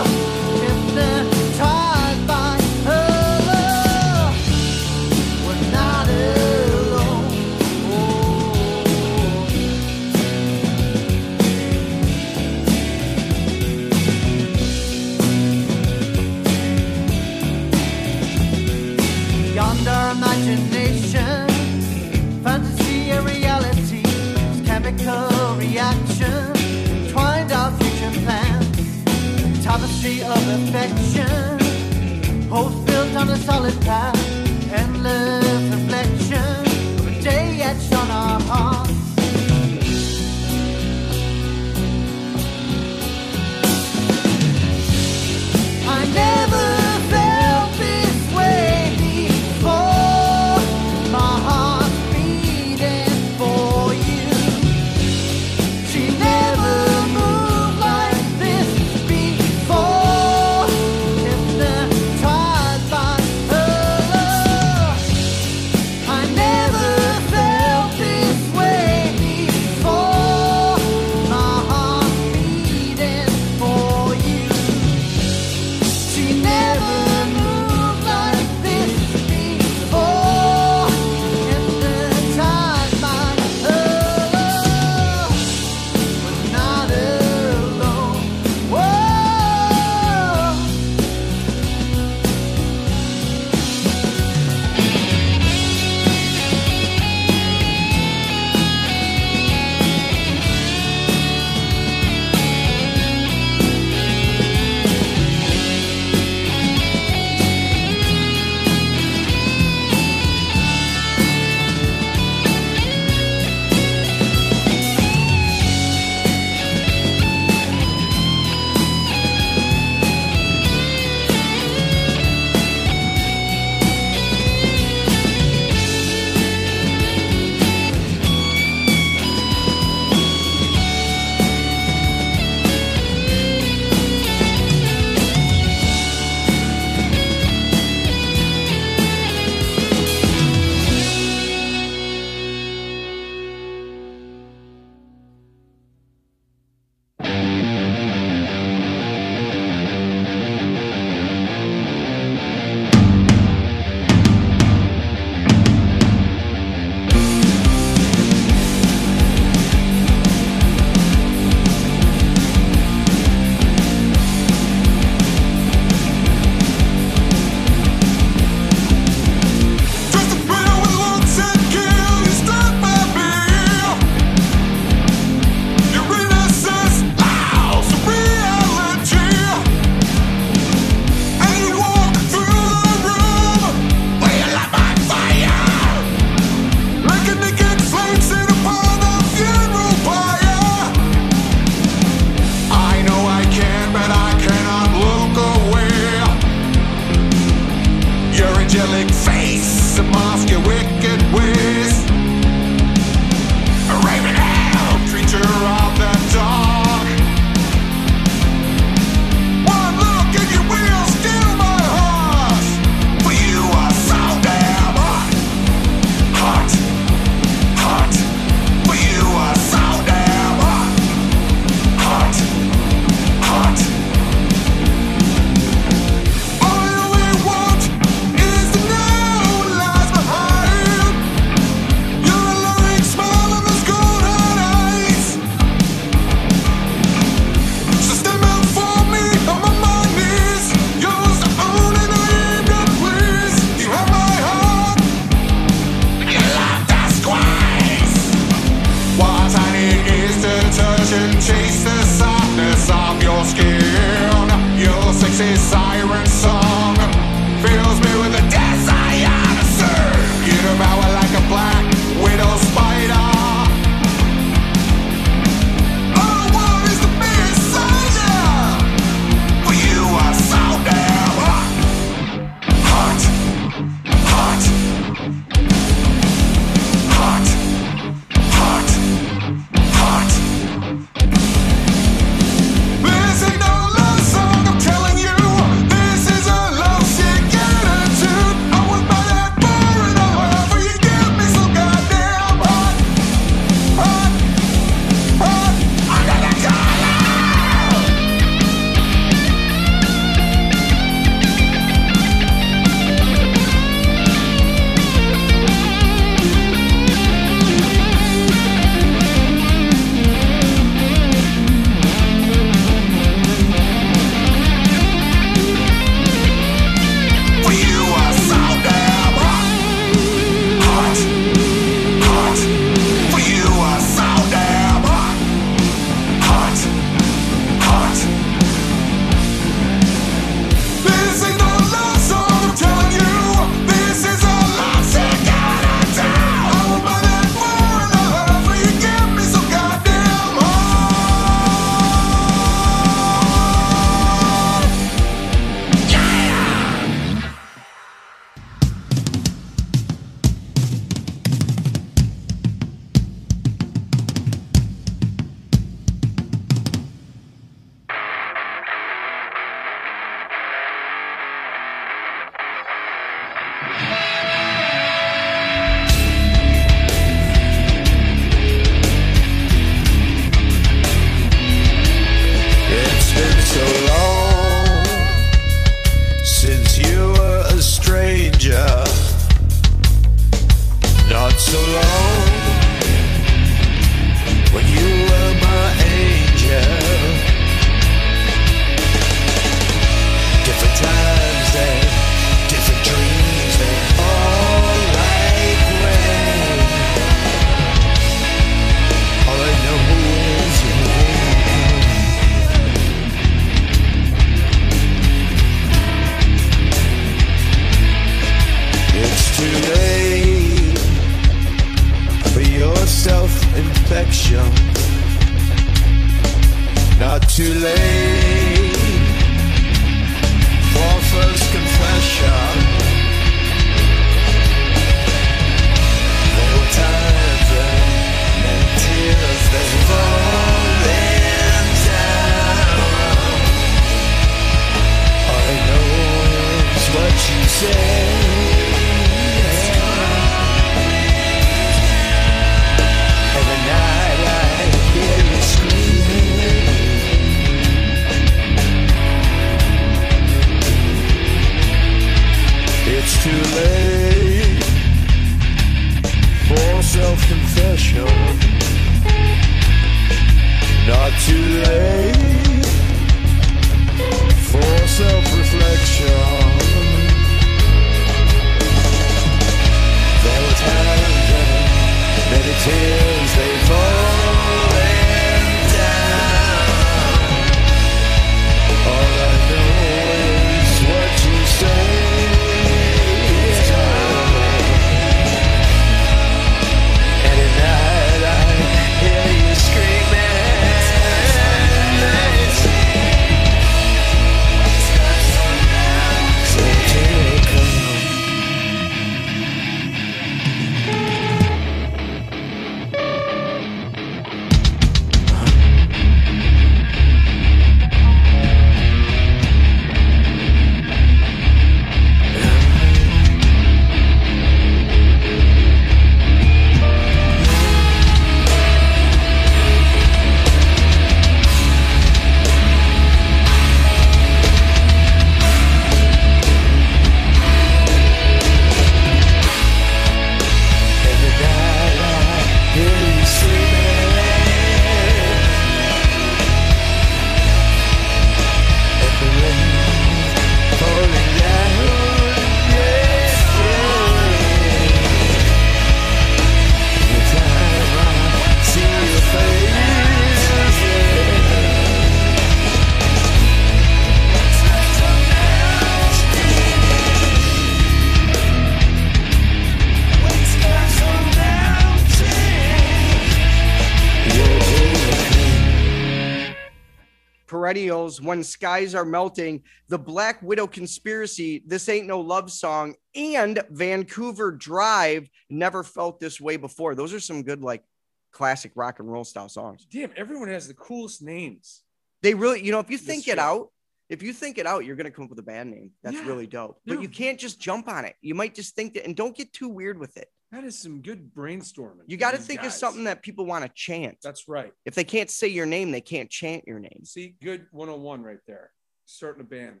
when 568.52 568.62
skies 568.62 569.14
are 569.14 569.24
melting 569.24 569.82
the 570.08 570.18
black 570.18 570.60
widow 570.60 570.86
conspiracy 570.86 571.82
this 571.86 572.06
ain't 572.10 572.26
no 572.26 572.38
love 572.38 572.70
song 572.70 573.14
and 573.34 573.82
vancouver 573.88 574.70
drive 574.70 575.48
never 575.70 576.02
felt 576.02 576.38
this 576.38 576.60
way 576.60 576.76
before 576.76 577.14
those 577.14 577.32
are 577.32 577.40
some 577.40 577.62
good 577.62 577.80
like 577.80 578.04
classic 578.50 578.92
rock 578.94 579.20
and 579.20 579.32
roll 579.32 579.42
style 579.42 579.70
songs 579.70 580.06
Damn, 580.12 580.30
everyone 580.36 580.68
has 580.68 580.86
the 580.86 580.92
coolest 580.92 581.40
names. 581.40 582.02
they 582.42 582.52
really 582.52 582.84
you 582.84 582.92
know 582.92 582.98
if 582.98 583.08
you 583.10 583.16
think 583.16 583.48
it 583.48 583.58
out 583.58 583.88
if 584.28 584.42
you 584.42 584.52
think 584.52 584.76
it 584.76 584.84
out 584.86 585.06
you're 585.06 585.16
gonna 585.16 585.30
come 585.30 585.44
up 585.44 585.50
with 585.50 585.58
a 585.58 585.62
band 585.62 585.90
name 585.90 586.10
that's 586.22 586.36
Yeah. 586.36 586.46
really 586.46 586.66
dope 586.66 587.00
but 587.06 587.14
No. 587.14 587.22
you 587.22 587.30
can't 587.30 587.58
just 587.58 587.80
jump 587.80 588.06
on 588.06 588.26
it 588.26 588.36
you 588.42 588.54
might 588.54 588.74
just 588.74 588.94
think 588.94 589.14
that 589.14 589.24
and 589.24 589.34
don't 589.34 589.56
get 589.56 589.72
too 589.72 589.88
weird 589.88 590.18
with 590.18 590.36
it 590.36 590.48
That 590.72 590.84
is 590.84 590.98
some 590.98 591.20
good 591.20 591.54
brainstorming. 591.54 592.22
you 592.26 592.38
got 592.38 592.52
to 592.52 592.58
think 592.58 592.82
of 592.82 592.92
something 592.92 593.24
that 593.24 593.42
people 593.42 593.66
want 593.66 593.84
to 593.84 593.90
chant 593.94 594.38
That's 594.42 594.66
right. 594.66 594.92
if 595.04 595.14
they 595.14 595.24
can't 595.24 595.50
say 595.50 595.68
your 595.68 595.86
name 595.86 596.10
they 596.10 596.22
can't 596.22 596.50
chant 596.50 596.84
your 596.86 596.98
name 596.98 597.24
See, 597.24 597.54
good 597.62 597.86
101 597.92 598.42
right 598.42 598.58
there. 598.66 598.90
Starting 599.26 599.60
a 599.60 599.64
band. 599.64 600.00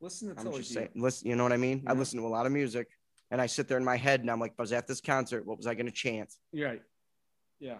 Listen 0.00 0.34
to 0.34 0.38
I'm 0.38 0.46
Tilly 0.46 0.58
just 0.58 0.74
saying, 0.74 0.90
listen, 0.96 1.28
you 1.28 1.36
know 1.36 1.44
what 1.44 1.52
I 1.52 1.56
mean? 1.56 1.84
I 1.86 1.92
listen 1.92 2.18
to 2.18 2.26
a 2.26 2.28
lot 2.28 2.46
of 2.46 2.52
music 2.52 2.88
and 3.30 3.40
I 3.40 3.46
sit 3.46 3.68
there 3.68 3.78
in 3.78 3.84
my 3.84 3.96
head 3.96 4.20
and 4.20 4.30
I'm 4.30 4.40
like, 4.40 4.52
I 4.58 4.62
was 4.62 4.72
at 4.72 4.88
this 4.88 5.00
concert, 5.00 5.46
what 5.46 5.56
was 5.56 5.68
I 5.68 5.74
going 5.74 5.86
to 5.86 5.92
chant? 5.92 6.32
Right. 6.52 6.82
Yeah. 7.60 7.78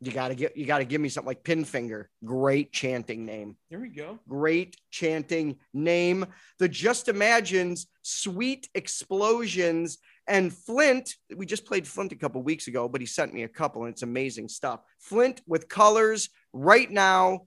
You 0.00 0.12
got 0.12 0.28
to 0.28 0.34
get, 0.34 0.56
you 0.56 0.66
got 0.66 0.78
to 0.78 0.84
give 0.84 1.00
me 1.00 1.08
something 1.08 1.28
like 1.28 1.44
Pinfinger. 1.44 2.06
Great 2.24 2.72
chanting 2.72 3.24
name. 3.24 3.56
Here 3.68 3.80
we 3.80 3.88
go. 3.88 4.18
Great 4.28 4.76
chanting 4.90 5.56
name. 5.72 6.26
The 6.58 6.68
Just 6.68 7.08
Imagines, 7.08 7.86
Sweet 8.02 8.68
Explosions, 8.74 9.98
and 10.26 10.52
Flint. 10.52 11.16
We 11.34 11.46
just 11.46 11.64
played 11.66 11.86
Flint 11.86 12.12
a 12.12 12.16
couple 12.16 12.42
weeks 12.42 12.68
ago, 12.68 12.88
but 12.88 13.00
he 13.00 13.06
sent 13.06 13.34
me 13.34 13.42
a 13.42 13.48
couple 13.48 13.84
and 13.84 13.92
it's 13.92 14.02
amazing 14.02 14.48
stuff. 14.48 14.80
Flint 14.98 15.42
with 15.46 15.68
colors 15.68 16.30
right 16.52 16.90
now. 16.90 17.46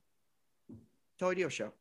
Toy 1.20 1.34
Dio 1.34 1.50
Show. 1.50 1.74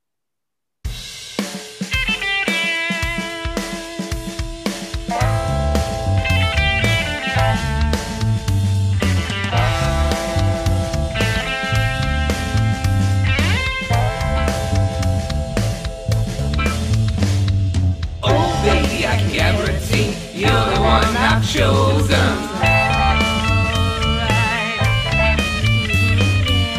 I've 21.39 21.47
chosen. 21.47 22.17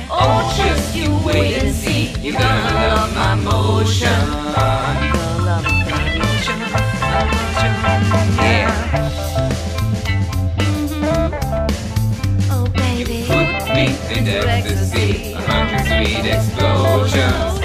Oh, 0.10 0.54
just 0.58 0.96
you 0.96 1.16
wait 1.24 1.58
and 1.62 1.76
see. 1.76 2.08
You're 2.24 2.40
gonna 2.40 2.74
love 2.74 3.14
my 3.14 3.36
motion. 3.36 4.08
Yeah, 8.42 9.28
Oh, 12.50 12.66
baby. 12.74 13.26
put 13.28 13.76
me 13.76 13.86
in 14.18 14.28
ecstasy. 14.28 15.34
A 15.34 15.42
hundred 15.42 15.86
sweet 15.86 16.26
explosions. 16.34 17.57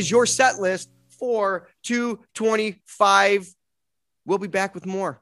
Is 0.00 0.10
your 0.10 0.24
set 0.26 0.58
list 0.58 0.90
for 1.10 1.68
225. 1.84 3.54
We'll 4.24 4.38
be 4.38 4.48
back 4.48 4.74
with 4.74 4.86
more 4.86 5.20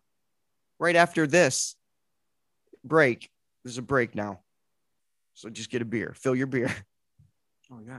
right 0.79 0.95
after 0.95 1.27
this 1.27 1.75
break. 2.85 3.29
There's 3.65 3.79
a 3.79 3.83
break 3.83 4.15
now. 4.15 4.39
So 5.35 5.51
just 5.51 5.71
get 5.71 5.83
a 5.83 5.85
beer, 5.85 6.15
fill 6.17 6.35
your 6.35 6.47
beer. 6.47 6.75
Oh 7.71 7.81
yeah. 7.87 7.99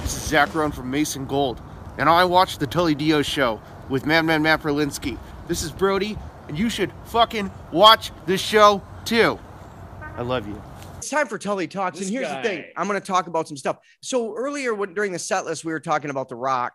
This 0.00 0.16
is 0.16 0.22
Zach 0.22 0.54
Rohn 0.54 0.72
from 0.72 0.90
Mason 0.90 1.26
Gold, 1.26 1.60
and 1.98 2.08
I 2.08 2.24
watch 2.24 2.56
the 2.56 2.66
Tully 2.66 2.94
Dio 2.94 3.20
show 3.20 3.60
with 3.90 4.06
Madman 4.06 4.40
Matt 4.40 4.62
Berlinski. 4.62 5.18
This 5.48 5.62
is 5.62 5.70
Brody, 5.70 6.16
and 6.50 6.58
you 6.58 6.68
should 6.68 6.90
fucking 7.04 7.48
watch 7.70 8.10
this 8.26 8.40
show 8.40 8.82
too. 9.04 9.38
I 10.16 10.22
love 10.22 10.48
you. 10.48 10.60
It's 10.98 11.08
time 11.08 11.28
for 11.28 11.38
Tully 11.38 11.68
Talks. 11.68 12.00
This 12.00 12.08
and 12.08 12.16
here's 12.16 12.26
guy. 12.26 12.42
the 12.42 12.48
thing 12.48 12.64
I'm 12.76 12.88
going 12.88 13.00
to 13.00 13.06
talk 13.06 13.28
about 13.28 13.46
some 13.46 13.56
stuff. 13.56 13.78
So 14.02 14.34
earlier 14.34 14.74
when, 14.74 14.92
during 14.92 15.12
the 15.12 15.18
set 15.20 15.44
list, 15.44 15.64
we 15.64 15.70
were 15.70 15.78
talking 15.78 16.10
about 16.10 16.28
The 16.28 16.34
Rock 16.34 16.72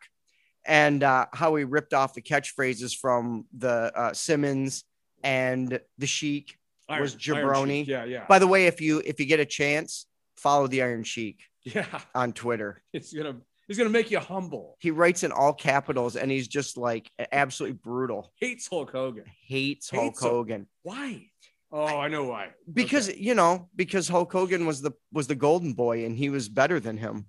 and 0.65 1.03
uh, 1.03 1.25
how 1.33 1.53
he 1.55 1.65
ripped 1.65 1.93
off 1.93 2.13
the 2.13 2.21
catchphrases 2.21 2.95
from 2.97 3.47
the 3.55 3.91
uh, 3.93 4.13
Simmons 4.13 4.85
and 5.25 5.77
the 5.97 6.07
Sheik. 6.07 6.57
Iron- 6.87 7.01
Was 7.01 7.17
Iron 7.27 7.45
Jabroni. 7.45 7.79
Sheik. 7.81 7.87
Yeah, 7.89 8.05
yeah. 8.05 8.25
By 8.29 8.39
the 8.39 8.47
way, 8.47 8.67
if 8.67 8.79
you 8.79 9.01
if 9.03 9.19
you 9.19 9.25
get 9.25 9.41
a 9.41 9.45
chance, 9.45 10.05
follow 10.37 10.67
the 10.67 10.83
Iron 10.83 11.03
Sheik 11.03 11.41
yeah. 11.63 11.85
on 12.15 12.31
Twitter. 12.31 12.81
It's 12.93 13.11
gonna 13.11 13.41
it's 13.67 13.77
gonna 13.77 13.89
make 13.89 14.11
you 14.11 14.19
humble. 14.19 14.77
He 14.79 14.91
writes 14.91 15.23
in 15.23 15.31
all 15.31 15.53
capitals 15.53 16.15
and 16.15 16.29
he's 16.31 16.47
just 16.47 16.77
like 16.77 17.09
absolutely 17.31 17.77
brutal. 17.81 18.31
Hates 18.39 18.67
Hulk 18.67 18.91
Hogan. 18.91 19.25
Hates 19.47 19.89
Hulk 19.89 20.03
Hates 20.03 20.21
him. 20.23 20.29
Hogan. 20.29 20.67
Why? 20.83 21.27
Oh, 21.71 21.97
I 21.99 22.07
know 22.07 22.25
why. 22.25 22.49
Because 22.71 23.09
Okay. 23.09 23.19
you 23.19 23.33
know, 23.35 23.69
because 23.75 24.07
Hulk 24.07 24.31
Hogan 24.31 24.65
was 24.65 24.81
the 24.81 24.91
was 25.11 25.27
the 25.27 25.35
golden 25.35 25.73
boy 25.73 26.05
and 26.05 26.15
he 26.17 26.29
was 26.29 26.47
better 26.47 26.79
than 26.79 26.97
him. 26.97 27.25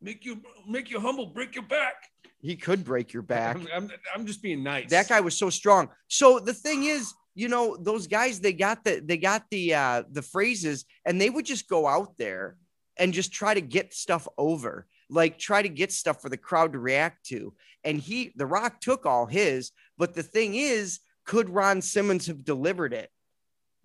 make 0.00 0.24
you 0.24 0.40
make 0.68 0.90
you 0.90 1.00
humble, 1.00 1.26
break 1.26 1.54
your 1.54 1.64
back. 1.64 1.94
He 2.40 2.56
could 2.56 2.84
break 2.84 3.12
your 3.12 3.22
back. 3.22 3.56
I'm, 3.56 3.68
I'm, 3.72 3.90
I'm 4.14 4.26
just 4.26 4.42
being 4.42 4.64
nice. 4.64 4.90
That 4.90 5.08
guy 5.08 5.20
was 5.20 5.36
so 5.36 5.48
strong. 5.50 5.90
So 6.08 6.40
the 6.40 6.54
thing 6.54 6.84
is, 6.84 7.12
you 7.36 7.48
know, 7.48 7.76
those 7.76 8.06
guys 8.08 8.40
they 8.40 8.52
got 8.52 8.82
the 8.84 9.00
they 9.04 9.16
got 9.16 9.44
the 9.50 9.74
uh 9.74 10.02
the 10.10 10.22
phrases 10.22 10.84
and 11.04 11.20
they 11.20 11.30
would 11.30 11.44
just 11.44 11.68
go 11.68 11.86
out 11.86 12.16
there 12.16 12.56
and 12.96 13.12
just 13.14 13.32
try 13.32 13.54
to 13.54 13.60
get 13.60 13.94
stuff 13.94 14.26
over. 14.36 14.86
Like 15.12 15.38
try 15.38 15.62
to 15.62 15.68
get 15.68 15.92
stuff 15.92 16.22
for 16.22 16.28
the 16.28 16.36
crowd 16.36 16.72
to 16.72 16.78
react 16.78 17.26
to. 17.26 17.54
And 17.84 17.98
he 17.98 18.32
the 18.36 18.46
rock 18.46 18.80
took 18.80 19.06
all 19.06 19.26
his, 19.26 19.72
but 19.98 20.14
the 20.14 20.22
thing 20.22 20.54
is, 20.54 21.00
could 21.24 21.50
Ron 21.50 21.82
Simmons 21.82 22.26
have 22.26 22.44
delivered 22.44 22.92
it 22.92 23.10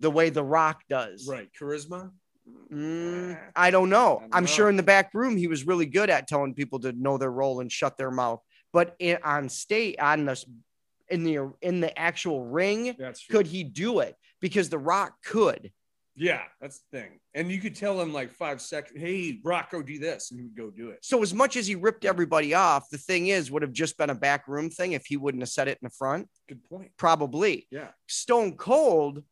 the 0.00 0.10
way 0.10 0.30
the 0.30 0.44
rock 0.44 0.82
does? 0.88 1.28
right. 1.28 1.48
Charisma. 1.58 2.10
Mm, 2.72 3.38
I 3.54 3.70
don't 3.70 3.90
know. 3.90 4.22
I 4.32 4.40
know. 4.40 4.46
sure 4.46 4.70
in 4.70 4.76
the 4.76 4.82
back 4.82 5.12
room 5.12 5.36
he 5.36 5.48
was 5.48 5.66
really 5.66 5.84
good 5.84 6.08
at 6.08 6.26
telling 6.26 6.54
people 6.54 6.78
to 6.80 6.92
know 6.92 7.18
their 7.18 7.30
role 7.30 7.60
and 7.60 7.70
shut 7.70 7.98
their 7.98 8.10
mouth. 8.10 8.40
But 8.72 8.96
in, 8.98 9.18
on 9.22 9.48
state, 9.48 10.00
on 10.00 10.24
the 10.24 10.42
in 11.10 11.24
the 11.24 11.52
in 11.60 11.80
the 11.80 11.98
actual 11.98 12.44
ring, 12.44 12.94
That's 12.98 13.26
could 13.26 13.46
he 13.46 13.64
do 13.64 14.00
it? 14.00 14.16
Because 14.40 14.68
The 14.68 14.78
Rock 14.78 15.14
could. 15.24 15.72
Yeah, 16.18 16.42
that's 16.60 16.80
the 16.90 16.98
thing. 16.98 17.20
And 17.34 17.50
you 17.50 17.60
could 17.60 17.74
tell 17.74 18.00
him 18.00 18.12
like 18.12 18.32
five 18.32 18.60
seconds, 18.60 19.00
hey, 19.00 19.40
Rocco, 19.44 19.82
do 19.82 19.98
this, 19.98 20.30
and 20.30 20.40
he 20.40 20.44
would 20.46 20.56
go 20.56 20.70
do 20.70 20.90
it. 20.90 20.98
So 21.02 21.22
as 21.22 21.32
much 21.32 21.56
as 21.56 21.66
he 21.66 21.74
ripped 21.74 22.04
everybody 22.04 22.54
off, 22.54 22.88
the 22.90 22.98
thing 22.98 23.28
is, 23.28 23.50
would 23.50 23.62
have 23.62 23.72
just 23.72 23.96
been 23.96 24.10
a 24.10 24.14
back 24.14 24.48
room 24.48 24.70
thing 24.70 24.92
if 24.92 25.06
he 25.06 25.16
wouldn't 25.16 25.42
have 25.42 25.48
said 25.48 25.68
it 25.68 25.78
in 25.80 25.86
the 25.86 25.90
front. 25.90 26.28
Good 26.48 26.64
point. 26.64 26.90
Probably. 26.96 27.66
Yeah. 27.70 27.88
Stone 28.08 28.56
Cold 28.56 29.22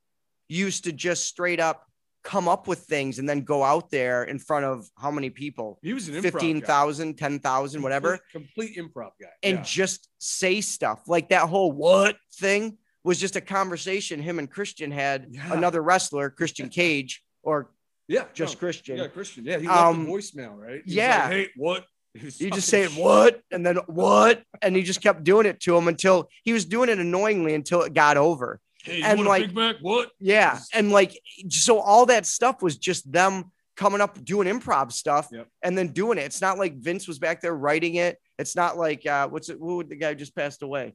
used 0.49 0.85
to 0.85 0.93
just 0.93 1.25
straight 1.25 1.61
up 1.61 1.83
come 2.23 2.49
up 2.49 2.67
with 2.67 2.81
things 2.81 3.21
and 3.21 3.29
then 3.29 3.43
go 3.43 3.63
out 3.63 3.89
there 3.93 4.25
in 4.25 4.37
front 4.37 4.65
of 4.65 4.89
how 4.99 5.13
many 5.13 5.31
people? 5.31 5.79
He 5.81 5.93
was 5.95 6.09
an 6.09 6.15
improv 6.17 6.23
guy. 6.23 6.31
15,000, 6.31 7.15
10,000, 7.17 7.83
whatever. 7.83 8.19
Complete, 8.33 8.75
complete 8.75 8.77
improv 8.77 9.11
guy. 9.21 9.29
and 9.45 9.59
Yeah. 9.59 9.63
just 9.63 10.09
say 10.19 10.61
stuff 10.61 11.03
like 11.07 11.29
that 11.29 11.49
whole 11.49 11.71
what 11.71 12.17
thing 12.35 12.79
was 13.07 13.19
just 13.21 13.37
a 13.37 13.41
conversation 13.41 14.21
him 14.21 14.39
and 14.41 14.51
Christian 14.51 14.91
had 14.91 15.29
Yeah. 15.31 15.53
another 15.53 15.81
wrestler, 15.83 16.29
Christian 16.29 16.69
Cage, 16.81 17.23
or 17.43 17.71
yeah, 18.09 18.25
just 18.35 18.55
no, 18.55 18.59
Christian. 18.61 18.97
Yeah, 18.99 19.07
Christian. 19.07 19.45
Yeah, 19.45 19.59
he 19.59 19.67
left 19.69 19.81
Um, 19.81 20.05
the 20.05 20.11
voicemail, 20.13 20.57
right? 20.57 20.83
He 20.85 20.95
yeah. 20.95 21.23
like, 21.25 21.33
hey, 21.33 21.49
what? 21.57 21.85
You 22.15 22.51
just 22.51 22.69
say 22.69 22.87
what 22.87 23.43
and 23.51 23.65
then 23.67 23.77
what, 23.87 24.43
and 24.63 24.75
he 24.75 24.83
just 24.83 25.03
kept 25.03 25.23
doing 25.23 25.45
it 25.47 25.61
to 25.61 25.77
him 25.77 25.87
until 25.87 26.29
he 26.45 26.53
was 26.55 26.65
doing 26.65 26.89
it 26.89 26.99
annoyingly 26.99 27.53
until 27.55 27.83
it 27.83 27.93
got 27.93 28.17
over. 28.17 28.59
Hey, 28.83 28.99
you 28.99 29.05
and 29.05 29.19
want 29.19 29.29
like- 29.29 29.51
a? 29.57 29.79
What? 29.83 30.11
Yeah, 30.19 30.59
and 30.73 30.91
like 30.91 31.13
so, 31.51 31.79
all 31.79 32.07
that 32.07 32.25
stuff 32.27 32.63
was 32.63 32.77
just 32.79 33.11
them 33.13 33.53
coming 33.77 34.01
up 34.01 34.23
doing 34.25 34.49
improv 34.49 34.91
stuff 34.93 35.29
Yep. 35.31 35.47
and 35.63 35.77
then 35.77 35.89
doing 35.89 36.17
it. 36.19 36.23
It's 36.23 36.41
not 36.41 36.57
like 36.59 36.79
Vince 36.79 37.07
was 37.07 37.19
back 37.19 37.43
there 37.43 37.55
writing 37.55 37.97
it. 37.97 38.17
It's 38.39 38.57
not 38.57 38.79
like 38.79 39.05
uh, 39.07 39.29
what's 39.29 39.49
it? 39.51 39.59
Who 39.61 39.77
would 39.77 39.91
the 39.91 39.97
guy 39.97 40.15
just 40.15 40.35
passed 40.35 40.63
away? 40.63 40.95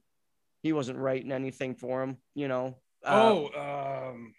He 0.62 0.72
wasn't 0.72 0.98
writing 0.98 1.32
anything 1.32 1.74
for 1.74 2.02
him, 2.02 2.16
you 2.34 2.48
know. 2.48 2.76
Uh, 3.04 3.48
oh, 3.52 4.10
um, 4.10 4.34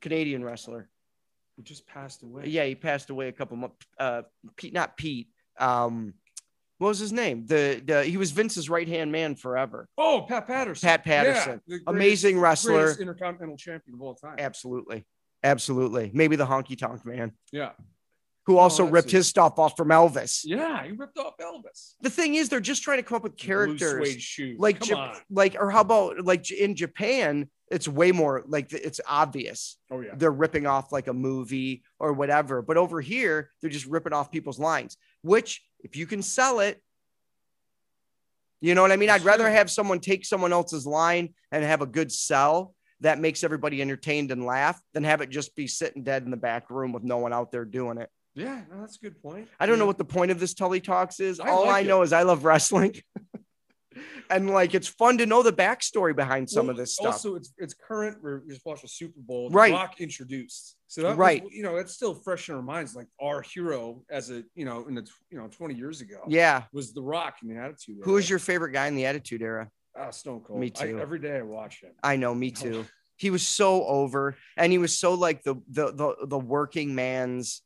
Canadian 0.00 0.44
wrestler. 0.44 0.88
he 1.56 1.62
just 1.62 1.86
passed 1.86 2.22
away. 2.22 2.44
Yeah, 2.46 2.64
he 2.64 2.74
passed 2.74 3.10
away 3.10 3.28
a 3.28 3.32
couple 3.32 3.56
months. 3.56 3.76
Uh, 3.98 4.22
Pete, 4.56 4.72
not 4.72 4.96
Pete. 4.96 5.28
Um, 5.58 6.14
what 6.78 6.88
was 6.88 6.98
his 6.98 7.12
name? 7.12 7.46
The, 7.46 7.82
the 7.84 8.04
he 8.04 8.16
was 8.16 8.30
Vince's 8.30 8.68
right 8.68 8.86
hand 8.86 9.10
man 9.10 9.34
forever. 9.34 9.88
Oh, 9.96 10.26
Pat 10.28 10.46
Patterson. 10.46 10.86
Pat 10.86 11.04
Patterson. 11.04 11.60
Yeah, 11.66 11.78
the 11.84 11.90
Amazing 11.90 12.38
wrestler. 12.38 12.94
intercontinental 13.00 13.56
champion 13.56 13.94
of 13.94 14.02
all 14.02 14.14
time. 14.14 14.36
Absolutely, 14.38 15.06
absolutely. 15.42 16.10
Maybe 16.12 16.36
the 16.36 16.46
honky 16.46 16.76
tonk 16.78 17.04
man 17.06 17.32
Yeah. 17.50 17.70
Who 18.46 18.56
oh, 18.56 18.58
also 18.58 18.84
that's 18.84 18.92
ripped 18.92 19.08
it. 19.08 19.18
his 19.18 19.26
stuff 19.26 19.58
off 19.58 19.76
from 19.76 19.88
Elvis. 19.88 20.42
Yeah, 20.44 20.84
he 20.84 20.92
ripped 20.92 21.18
off 21.18 21.34
Elvis. 21.38 21.94
The 22.00 22.10
thing 22.10 22.36
is, 22.36 22.48
they're 22.48 22.60
just 22.60 22.82
trying 22.82 22.98
to 22.98 23.02
come 23.02 23.16
up 23.16 23.24
with 23.24 23.36
characters 23.36 24.08
suede 24.08 24.22
shoes. 24.22 24.56
like 24.58 24.90
on. 24.92 25.16
like 25.30 25.56
or 25.58 25.70
how 25.70 25.80
about 25.80 26.24
like 26.24 26.50
in 26.50 26.74
Japan? 26.76 27.50
It's 27.68 27.88
way 27.88 28.12
more 28.12 28.44
like 28.46 28.72
it's 28.72 29.00
obvious. 29.08 29.76
Oh 29.90 30.00
yeah. 30.00 30.12
they're 30.16 30.30
ripping 30.30 30.66
off 30.66 30.92
like 30.92 31.08
a 31.08 31.12
movie 31.12 31.82
or 31.98 32.12
whatever. 32.12 32.62
But 32.62 32.76
over 32.76 33.00
here, 33.00 33.50
they're 33.60 33.70
just 33.70 33.86
ripping 33.86 34.12
off 34.12 34.30
people's 34.30 34.60
lines, 34.60 34.96
which 35.22 35.62
if 35.80 35.96
you 35.96 36.06
can 36.06 36.22
sell 36.22 36.60
it, 36.60 36.80
you 38.60 38.76
know 38.76 38.82
what 38.82 38.92
I 38.92 38.96
mean? 38.96 39.08
That's 39.08 39.22
I'd 39.22 39.26
rather 39.26 39.44
true. 39.44 39.52
have 39.52 39.70
someone 39.70 39.98
take 39.98 40.24
someone 40.24 40.52
else's 40.52 40.86
line 40.86 41.34
and 41.50 41.64
have 41.64 41.82
a 41.82 41.86
good 41.86 42.12
sell 42.12 42.74
that 43.00 43.18
makes 43.18 43.44
everybody 43.44 43.82
entertained 43.82 44.30
and 44.30 44.46
laugh 44.46 44.80
than 44.94 45.04
have 45.04 45.20
it 45.20 45.28
just 45.28 45.54
be 45.54 45.66
sitting 45.66 46.02
dead 46.02 46.22
in 46.22 46.30
the 46.30 46.36
back 46.36 46.70
room 46.70 46.92
with 46.92 47.02
no 47.02 47.18
one 47.18 47.32
out 47.32 47.52
there 47.52 47.64
doing 47.64 47.98
it. 47.98 48.08
Yeah, 48.36 48.60
no, 48.70 48.80
that's 48.80 48.96
a 48.96 49.00
good 49.00 49.20
point. 49.22 49.48
I 49.58 49.66
don't 49.66 49.78
know 49.78 49.86
what 49.86 49.98
the 49.98 50.04
point 50.04 50.30
of 50.30 50.38
this 50.38 50.54
Tully 50.54 50.80
Talks 50.80 51.18
is. 51.20 51.40
I 51.40 51.48
All 51.48 51.64
I 51.64 51.78
like 51.78 51.86
know 51.86 52.02
is 52.02 52.12
I 52.12 52.22
love 52.22 52.44
wrestling. 52.44 52.94
and 54.30 54.50
like 54.50 54.74
it's 54.74 54.88
fun 54.88 55.18
to 55.18 55.26
know 55.26 55.42
the 55.42 55.52
backstory 55.52 56.14
behind 56.14 56.50
some 56.50 56.66
Well, 56.66 56.72
of 56.72 56.76
this 56.76 56.94
stuff. 56.94 57.14
Also, 57.14 57.34
it's 57.36 57.52
it's 57.58 57.74
current. 57.74 58.18
We're 58.22 58.40
just 58.48 58.60
watched 58.66 58.82
the 58.82 58.88
Super 58.88 59.18
Bowl. 59.20 59.48
The 59.48 59.56
Right. 59.56 59.72
Rock 59.72 60.00
introduced. 60.00 60.76
So 60.88 61.02
that 61.02 61.16
Right. 61.16 61.42
Was, 61.44 61.52
you 61.54 61.62
know, 61.62 61.74
that's 61.76 61.94
still 61.94 62.14
fresh 62.14 62.48
in 62.48 62.54
our 62.54 62.62
minds. 62.62 62.94
Like 62.94 63.06
our 63.20 63.40
hero 63.42 64.02
as 64.10 64.30
a 64.30 64.44
you 64.54 64.64
know 64.64 64.86
in 64.86 64.94
the 64.94 65.08
you 65.30 65.38
know 65.38 65.48
twenty 65.48 65.74
years 65.74 66.00
ago. 66.02 66.18
yeah. 66.28 66.64
Was 66.72 66.92
the 66.92 67.02
Rock 67.02 67.36
in 67.42 67.48
the 67.48 67.56
Attitude? 67.56 67.98
Who 68.02 68.16
is 68.18 68.26
Era. 68.26 68.30
your 68.30 68.38
favorite 68.40 68.72
guy 68.72 68.86
in 68.88 68.96
the 68.96 69.06
Attitude 69.06 69.40
Era? 69.42 69.70
Ah, 69.98 70.10
Stone 70.10 70.40
Cold? 70.46 70.60
Me 70.60 70.66
I- 70.78 70.86
too. 70.86 70.98
every 70.98 71.18
day 71.18 71.38
I 71.38 71.42
watch 71.42 71.80
him. 71.80 71.92
I 72.02 72.16
know, 72.16 72.34
me 72.34 72.50
too. 72.50 72.84
He 73.18 73.30
was 73.30 73.46
so 73.46 73.82
over, 73.86 74.36
and 74.58 74.70
he 74.70 74.76
was 74.76 74.94
so 74.98 75.14
like 75.14 75.42
the 75.42 75.54
the 75.70 75.90
the, 75.92 76.26
the 76.26 76.38
working 76.38 76.94
man's 76.94 77.62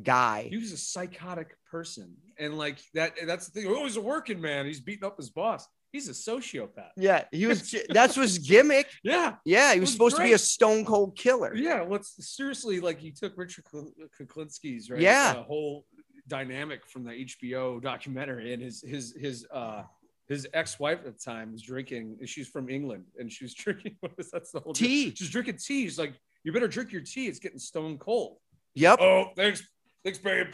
guy. 0.00 0.46
He 0.50 0.56
was 0.56 0.72
a 0.72 0.76
psychotic 0.76 1.56
person, 1.70 2.14
and 2.38 2.56
like 2.56 2.78
that. 2.94 3.12
That's 3.26 3.48
the 3.48 3.60
thing. 3.60 3.70
Oh, 3.70 3.84
he's 3.84 3.96
a 3.96 4.00
working 4.00 4.40
man. 4.40 4.66
He's 4.66 4.80
beating 4.80 5.04
up 5.04 5.16
his 5.16 5.30
boss. 5.30 5.66
He's 5.92 6.08
a 6.08 6.12
sociopath. 6.12 6.90
Yeah, 6.96 7.24
he 7.32 7.46
was. 7.46 7.74
That's 7.90 8.14
his 8.14 8.38
gimmick. 8.50 8.88
Yeah, 9.02 9.34
Yeah, 9.44 9.74
he 9.74 9.80
was 9.80 9.88
was 9.88 9.92
supposed 9.92 10.16
to 10.16 10.22
be 10.22 10.32
a 10.32 10.38
stone 10.38 10.84
cold 10.86 11.16
killer. 11.18 11.54
yeah. 11.54 11.84
Let's 11.86 12.14
seriously 12.34 12.80
like 12.80 12.98
he 12.98 13.10
took 13.10 13.36
Richard 13.36 13.64
Kuk- 13.64 13.92
Kuklinski's 14.18 14.90
right. 14.90 15.00
Yeah. 15.00 15.34
uh, 15.38 15.42
whole 15.42 15.84
dynamic 16.28 16.86
from 16.86 17.04
the 17.04 17.10
HBO 17.12 17.82
documentary, 17.82 18.54
and 18.54 18.62
his 18.62 18.82
his 18.82 19.14
his 19.20 19.46
uh 19.52 19.82
his 20.28 20.46
ex-wife 20.54 21.00
at 21.04 21.18
the 21.18 21.22
time 21.22 21.52
was 21.52 21.60
drinking. 21.60 22.16
She's 22.24 22.48
from 22.48 22.70
England, 22.70 23.04
and 23.18 23.30
she 23.30 23.44
was 23.44 23.52
drinking. 23.62 23.96
What 24.00 24.12
is 24.16 24.30
that's 24.30 24.50
the 24.50 24.60
whole. 24.60 24.72
Tea. 24.72 25.14
She's 25.14 25.28
drinking 25.30 25.58
tea. 25.58 25.82
She's 25.84 25.98
like, 25.98 26.14
"You 26.44 26.52
better 26.52 26.68
drink 26.68 26.90
your 26.92 27.02
tea. 27.02 27.26
It's 27.26 27.38
getting 27.38 27.58
stone 27.58 27.98
cold." 27.98 28.38
Yep, 28.74 28.98
Oh, 29.02 29.24
thanks, 29.36 29.62
thanks, 30.04 30.18
babe. 30.18 30.48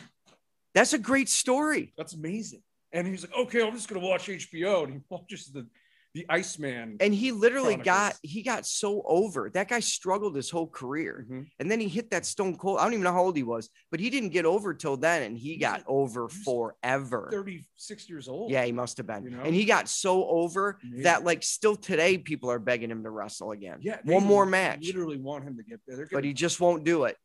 that's 0.75 0.93
a 0.93 0.99
great 0.99 1.29
story. 1.29 1.93
That's 1.97 2.15
amazing. 2.15 2.63
And 2.93 3.07
he's 3.07 3.23
like, 3.23 3.35
okay, 3.37 3.63
I'm 3.67 3.73
just 3.75 3.89
gonna 3.89 4.07
watch 4.07 4.27
HBO. 4.29 4.85
And 4.85 4.93
he 4.95 5.01
watches 5.11 5.47
the 5.53 5.67
the 6.15 6.25
Iceman. 6.31 6.97
and 7.01 7.13
he 7.15 7.33
literally 7.33 7.77
got 7.77 8.17
he 8.23 8.43
got 8.43 8.65
so 8.65 9.03
over 9.07 9.51
that 9.53 9.69
guy 9.69 9.79
struggled 9.79 10.35
his 10.35 10.49
whole 10.49 10.67
career 10.67 11.27
Mhm. 11.31 11.47
and 11.61 11.71
then 11.71 11.81
he 11.81 11.87
hit 11.87 12.11
that 12.13 12.25
stone 12.25 12.57
cold 12.57 12.79
i 12.79 12.83
don't 12.85 12.95
even 12.95 13.05
know 13.05 13.13
how 13.13 13.25
old 13.25 13.37
he 13.37 13.43
was 13.43 13.69
but 13.91 14.01
he 14.01 14.09
didn't 14.09 14.31
get 14.31 14.47
over 14.47 14.73
till 14.73 14.97
then 14.97 15.23
and 15.23 15.37
he 15.37 15.59
got 15.59 15.85
over 15.87 16.31
forever 16.31 17.29
36 17.31 18.09
years 18.09 18.27
old. 18.27 18.51
yeah 18.51 18.65
he 18.65 18.73
must 18.73 18.97
have 18.97 19.07
been 19.07 19.25
You 19.25 19.31
know? 19.31 19.43
and 19.43 19.55
he 19.55 19.67
got 19.67 19.87
so 19.87 20.27
over 20.27 20.79
Amazing. 20.83 21.03
that 21.05 21.25
like 21.25 21.43
still 21.43 21.77
today 21.77 22.17
people 22.17 22.51
are 22.51 22.59
begging 22.59 22.91
him 22.91 23.03
to 23.05 23.11
wrestle 23.11 23.53
again 23.53 23.79
Yeah. 23.83 23.99
one 24.05 24.25
more 24.25 24.47
match 24.47 24.87
Literally 24.87 25.19
want 25.19 25.45
him 25.45 25.59
to 25.59 25.63
get 25.63 25.81
there. 25.87 26.09
But 26.11 26.25
he 26.25 26.33
just 26.33 26.59
won't 26.59 26.85
do 26.85 27.05
it 27.05 27.17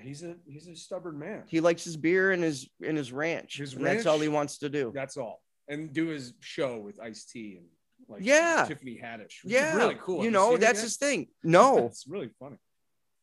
he's 0.00 0.22
a 0.22 0.36
he's 0.46 0.66
a 0.68 0.74
stubborn 0.74 1.18
man. 1.18 1.42
he 1.46 1.60
likes 1.60 1.84
his 1.84 1.96
beer 1.96 2.32
and 2.32 2.42
his 2.42 2.68
in 2.80 2.96
his 2.96 3.12
ranch 3.12 3.58
His 3.58 3.74
and 3.74 3.84
that's 3.86 4.06
all 4.06 4.18
he 4.18 4.28
wants 4.28 4.58
to 4.58 4.68
do 4.68 4.92
That's 4.94 5.16
all. 5.16 5.40
And 5.68 5.92
do 5.92 6.08
his 6.08 6.34
show 6.40 6.78
with 6.78 7.00
Ice 7.00 7.24
T 7.24 7.56
and 7.58 7.66
like 8.08 8.20
Yeah. 8.24 8.64
Tiffany 8.68 9.00
Haddish. 9.02 9.36
yeah 9.44 9.74
really 9.76 9.96
cool. 10.00 10.18
you 10.18 10.24
Have 10.24 10.32
know 10.32 10.56
that's 10.56 10.82
his 10.82 10.96
thing 10.96 11.28
no 11.42 11.86
it's 11.86 12.06
really 12.06 12.30
funny. 12.38 12.56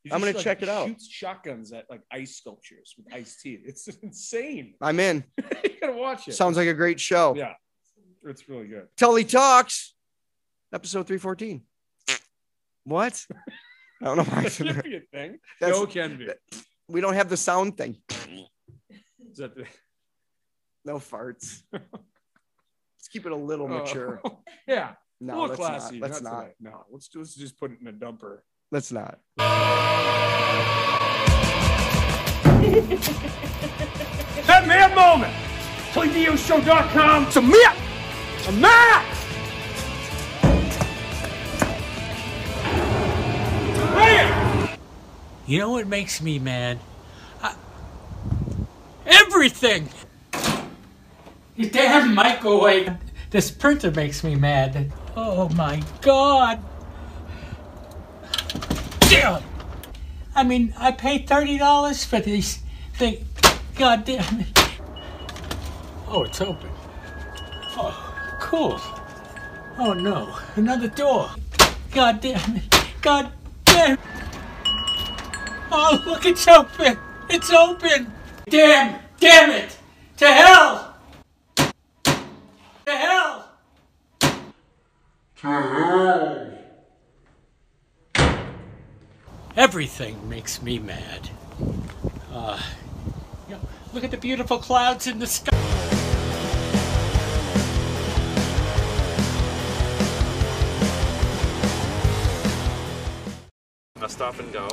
He 0.04 0.12
I'm 0.12 0.20
gonna 0.20 0.34
check 0.34 0.64
it 0.64 0.70
out. 0.70 0.88
Shoots 0.88 1.08
shotguns 1.08 1.72
at 1.74 1.86
like 1.90 2.02
ice 2.12 2.36
sculptures 2.38 2.96
with 2.98 3.14
Ice 3.14 3.38
T. 3.42 3.60
It's 3.64 3.88
insane. 4.02 4.74
i'm 4.82 5.00
in 5.00 5.24
you 5.64 5.70
gotta 5.80 5.94
watch 5.94 6.28
it. 6.28 6.34
sounds 6.34 6.58
like 6.58 6.68
a 6.68 6.74
great 6.74 7.00
show 7.00 7.36
yeah, 7.36 7.54
it's 8.26 8.48
really 8.50 8.68
good. 8.68 8.88
Tully 8.98 9.24
Talks, 9.26 9.94
episode 10.74 11.06
314. 11.06 11.62
What? 12.84 13.24
I 14.02 14.06
don't 14.06 14.18
know 14.18 14.24
why. 14.24 14.91
I 15.22 15.38
That 15.60 15.76
said 15.76 15.76
should 15.76 15.90
that. 15.90 16.18
be 16.18 16.26
a 16.26 16.28
thing. 16.28 16.30
That's- 16.30 16.30
no, 16.30 16.58
can 16.58 16.58
be. 16.58 16.64
We 16.88 17.02
don't 17.02 17.14
have 17.14 17.30
the 17.30 17.38
sound 17.38 17.78
thing. 17.78 17.98
Is 19.32 19.38
that 19.38 19.56
the, 19.56 19.66
No 20.86 20.96
farts. 20.96 21.64
Let's 21.72 23.08
keep 23.12 23.26
it 23.26 23.32
a 23.32 23.36
little 23.36 23.66
Oh. 23.66 23.80
mature. 23.80 24.22
yeah, 24.68 24.94
No, 25.20 25.34
a 25.34 25.36
little 25.42 25.48
let's 25.50 25.60
classy. 25.60 26.00
not. 26.00 26.10
Let's 26.10 26.22
not. 26.22 26.34
not. 26.34 26.50
No, 26.60 26.86
let's, 26.92 27.08
do, 27.08 27.20
let's 27.20 27.36
just 27.36 27.58
put 27.60 27.72
it 27.72 27.80
in 27.82 27.88
a 27.88 27.94
dumper. 27.94 28.40
Let's 28.72 28.92
not. 28.92 29.20
That 34.48 34.66
man 34.68 34.96
moment. 34.96 35.34
ToyDioShow.com. 35.94 37.32
Submit. 37.32 37.72
Submit. 38.40 39.02
You 45.52 45.60
know 45.60 45.72
what 45.72 45.86
makes 45.86 46.22
me 46.22 46.40
mad? 46.40 46.80
I, 47.44 47.54
everything! 49.06 49.90
You 51.58 51.70
damn 51.70 52.16
microwave! 52.16 52.94
This 53.32 53.52
printer 53.52 53.92
makes 53.92 54.24
me 54.24 54.36
mad. 54.36 54.94
Oh 55.14 55.50
my 55.50 55.84
god! 56.00 56.64
Damn! 59.10 59.44
I 60.34 60.46
mean, 60.46 60.74
I 60.78 60.94
paid 60.94 61.28
$30 61.28 62.06
for 62.06 62.22
these 62.22 62.60
things. 62.94 63.28
God 63.76 64.06
damn 64.06 64.40
it. 64.40 64.58
Oh, 66.08 66.24
it's 66.24 66.40
open. 66.40 66.70
Oh, 67.76 68.38
cool. 68.40 68.80
Oh 69.78 69.92
no, 69.92 70.34
another 70.56 70.88
door. 70.88 71.30
God 71.92 72.22
damn 72.22 72.56
it. 72.56 72.64
God 73.02 73.34
damn 73.66 73.98
Oh, 75.74 76.04
look, 76.06 76.26
it's 76.26 76.46
open! 76.50 76.98
It's 77.30 77.50
open! 77.50 78.12
Damn! 78.50 79.00
Damn 79.20 79.52
it! 79.52 79.78
To 80.18 80.28
hell! 80.28 80.98
To 81.56 82.92
hell! 82.92 83.48
Everything 89.56 90.28
makes 90.28 90.62
me 90.62 90.78
mad. 90.78 91.30
Uh, 92.34 92.62
you 93.48 93.56
know, 93.56 93.62
look 93.94 94.04
at 94.04 94.12
the 94.12 94.18
beautiful 94.18 94.58
clouds 94.58 95.08
in 95.08 95.20
the 95.20 95.28
sky. 95.28 95.56
A 104.02 104.10
stop 104.10 104.38
and 104.40 104.52
go. 104.52 104.68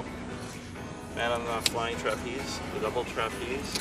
Man 1.19 1.33
on 1.33 1.45
the 1.45 1.71
flying 1.73 1.97
trapeze, 1.97 2.61
the 2.75 2.79
double 2.79 3.03
trapeze, 3.03 3.75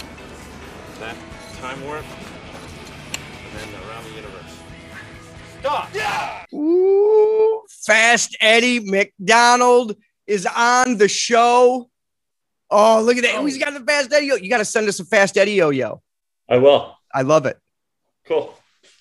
that 1.00 1.16
time 1.62 1.80
warp, 1.86 2.04
and 2.04 3.60
then 3.60 3.82
around 3.88 4.04
the 4.06 4.10
universe. 4.10 4.58
Stop! 5.60 5.90
Yeah! 5.94 6.46
Ooh, 6.52 7.62
Fast 7.70 8.36
Eddie 8.42 8.80
McDonald 8.80 9.96
is 10.26 10.48
on 10.48 10.98
the 10.98 11.08
show. 11.08 11.92
Oh, 12.72 13.04
look 13.04 13.18
at 13.18 13.22
that. 13.22 13.36
Oh. 13.36 13.46
He's 13.46 13.60
got 13.60 13.72
the 13.76 13.82
Fast 13.82 14.12
Eddie. 14.12 14.26
You 14.26 14.50
got 14.50 14.58
to 14.58 14.66
send 14.66 14.88
us 14.88 15.00
a 15.00 15.06
Fast 15.06 15.38
Eddie 15.38 15.52
yo 15.52 15.70
yo. 15.70 16.02
I 16.50 16.58
will. 16.58 16.98
I 17.14 17.22
love 17.22 17.46
it. 17.46 17.60
Cool. 18.26 18.52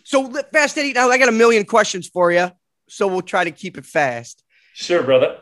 So, 0.05 0.30
Fast 0.53 0.76
Eddie, 0.76 0.93
now 0.93 1.09
I 1.09 1.16
got 1.16 1.30
a 1.30 1.32
million 1.32 1.64
questions 1.64 2.07
for 2.07 2.30
you. 2.30 2.53
So, 2.87 3.07
we'll 3.07 3.22
try 3.22 3.45
to 3.45 3.51
keep 3.51 3.78
it 3.78 3.87
fast. 3.87 4.45
Sure, 4.74 5.03
brother. 5.03 5.39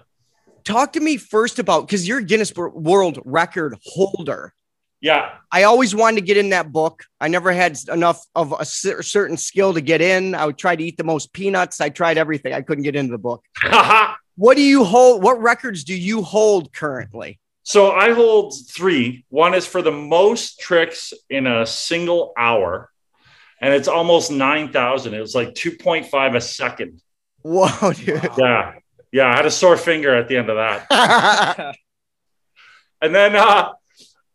Talk 0.65 0.95
to 0.95 1.01
me 1.01 1.17
first 1.17 1.59
about 1.59 1.87
because 1.87 2.09
you're 2.09 2.19
a 2.19 2.25
Guinness 2.25 2.53
World 2.57 3.19
Record 3.25 3.77
holder. 3.85 4.55
Yeah. 5.01 5.33
I 5.53 5.65
always 5.65 5.95
wanted 5.95 6.21
to 6.21 6.27
get 6.27 6.39
in 6.39 6.49
that 6.51 6.73
book. 6.73 7.05
I 7.21 7.29
never 7.29 7.53
had 7.53 7.79
enough 7.93 8.25
of 8.35 8.55
a 8.59 8.65
certain 8.65 9.37
skill 9.37 9.75
to 9.75 9.83
get 9.83 10.01
in. 10.01 10.35
I 10.35 10.47
would 10.47 10.57
try 10.57 10.75
to 10.75 10.83
eat 10.83 10.97
the 10.97 11.05
most 11.05 11.33
peanuts. 11.35 11.81
I 11.83 11.91
tried 11.91 12.17
everything. 12.17 12.55
I 12.55 12.62
couldn't 12.62 12.85
get 12.85 12.97
into 12.97 13.12
the 13.12 13.19
book. 13.19 13.45
What 14.37 14.57
do 14.57 14.62
you 14.62 14.83
hold? 14.83 15.23
What 15.23 15.41
records 15.41 15.85
do 15.85 15.95
you 15.95 16.23
hold 16.23 16.73
currently? 16.73 17.39
so 17.62 17.93
I 17.93 18.12
hold 18.12 18.53
three. 18.69 19.25
One 19.29 19.55
is 19.55 19.67
for 19.67 19.81
the 19.81 19.93
most 19.93 20.59
tricks 20.59 21.12
in 21.31 21.47
a 21.47 21.65
single 21.65 22.33
hour, 22.37 22.91
and 23.61 23.73
it's 23.73 23.89
almost 23.89 24.31
9,000. 24.31 25.15
It 25.15 25.21
was 25.21 25.35
like 25.35 25.55
2.5 25.55 26.37
a 26.37 26.41
second. 26.41 27.01
Whoa, 27.43 27.93
dude. 27.97 28.29
Yeah. 28.37 28.75
Yeah. 29.15 29.29
I 29.33 29.37
had 29.37 29.47
a 29.47 29.51
sore 29.51 29.77
finger 29.77 30.15
at 30.15 30.27
the 30.29 30.37
end 30.37 30.51
of 30.51 30.57
that. 30.57 31.77
and 33.01 33.15
then 33.15 33.37
uh 33.37 33.71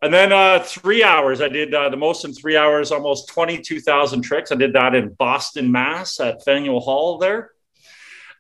and 0.02 0.14
then 0.14 0.32
uh 0.32 0.60
three 0.64 1.04
hours 1.04 1.42
i 1.42 1.48
did 1.50 1.74
uh, 1.74 1.90
the 1.90 1.98
most 1.98 2.24
in 2.24 2.34
three 2.34 2.56
hours 2.56 2.92
almost 2.92 3.30
22000 3.30 4.22
tricks 4.22 4.52
i 4.52 4.56
did 4.56 4.74
that 4.74 4.94
in 4.96 5.10
boston 5.14 5.72
mass 5.72 6.20
at 6.20 6.44
faneuil 6.44 6.80
hall 6.80 7.18
there 7.18 7.52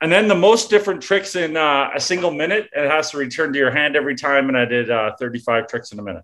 and 0.01 0.11
then 0.11 0.27
the 0.27 0.35
most 0.35 0.69
different 0.69 1.01
tricks 1.01 1.35
in 1.35 1.57
uh, 1.57 1.89
a 1.95 1.99
single 1.99 2.31
minute 2.31 2.69
it 2.75 2.89
has 2.89 3.11
to 3.11 3.17
return 3.17 3.51
to 3.53 3.59
your 3.59 3.71
hand 3.71 3.95
every 3.95 4.15
time 4.15 4.49
and 4.49 4.57
i 4.57 4.65
did 4.65 4.91
uh, 4.91 5.15
35 5.17 5.67
tricks 5.67 5.91
in 5.91 5.99
a 5.99 6.03
minute 6.03 6.23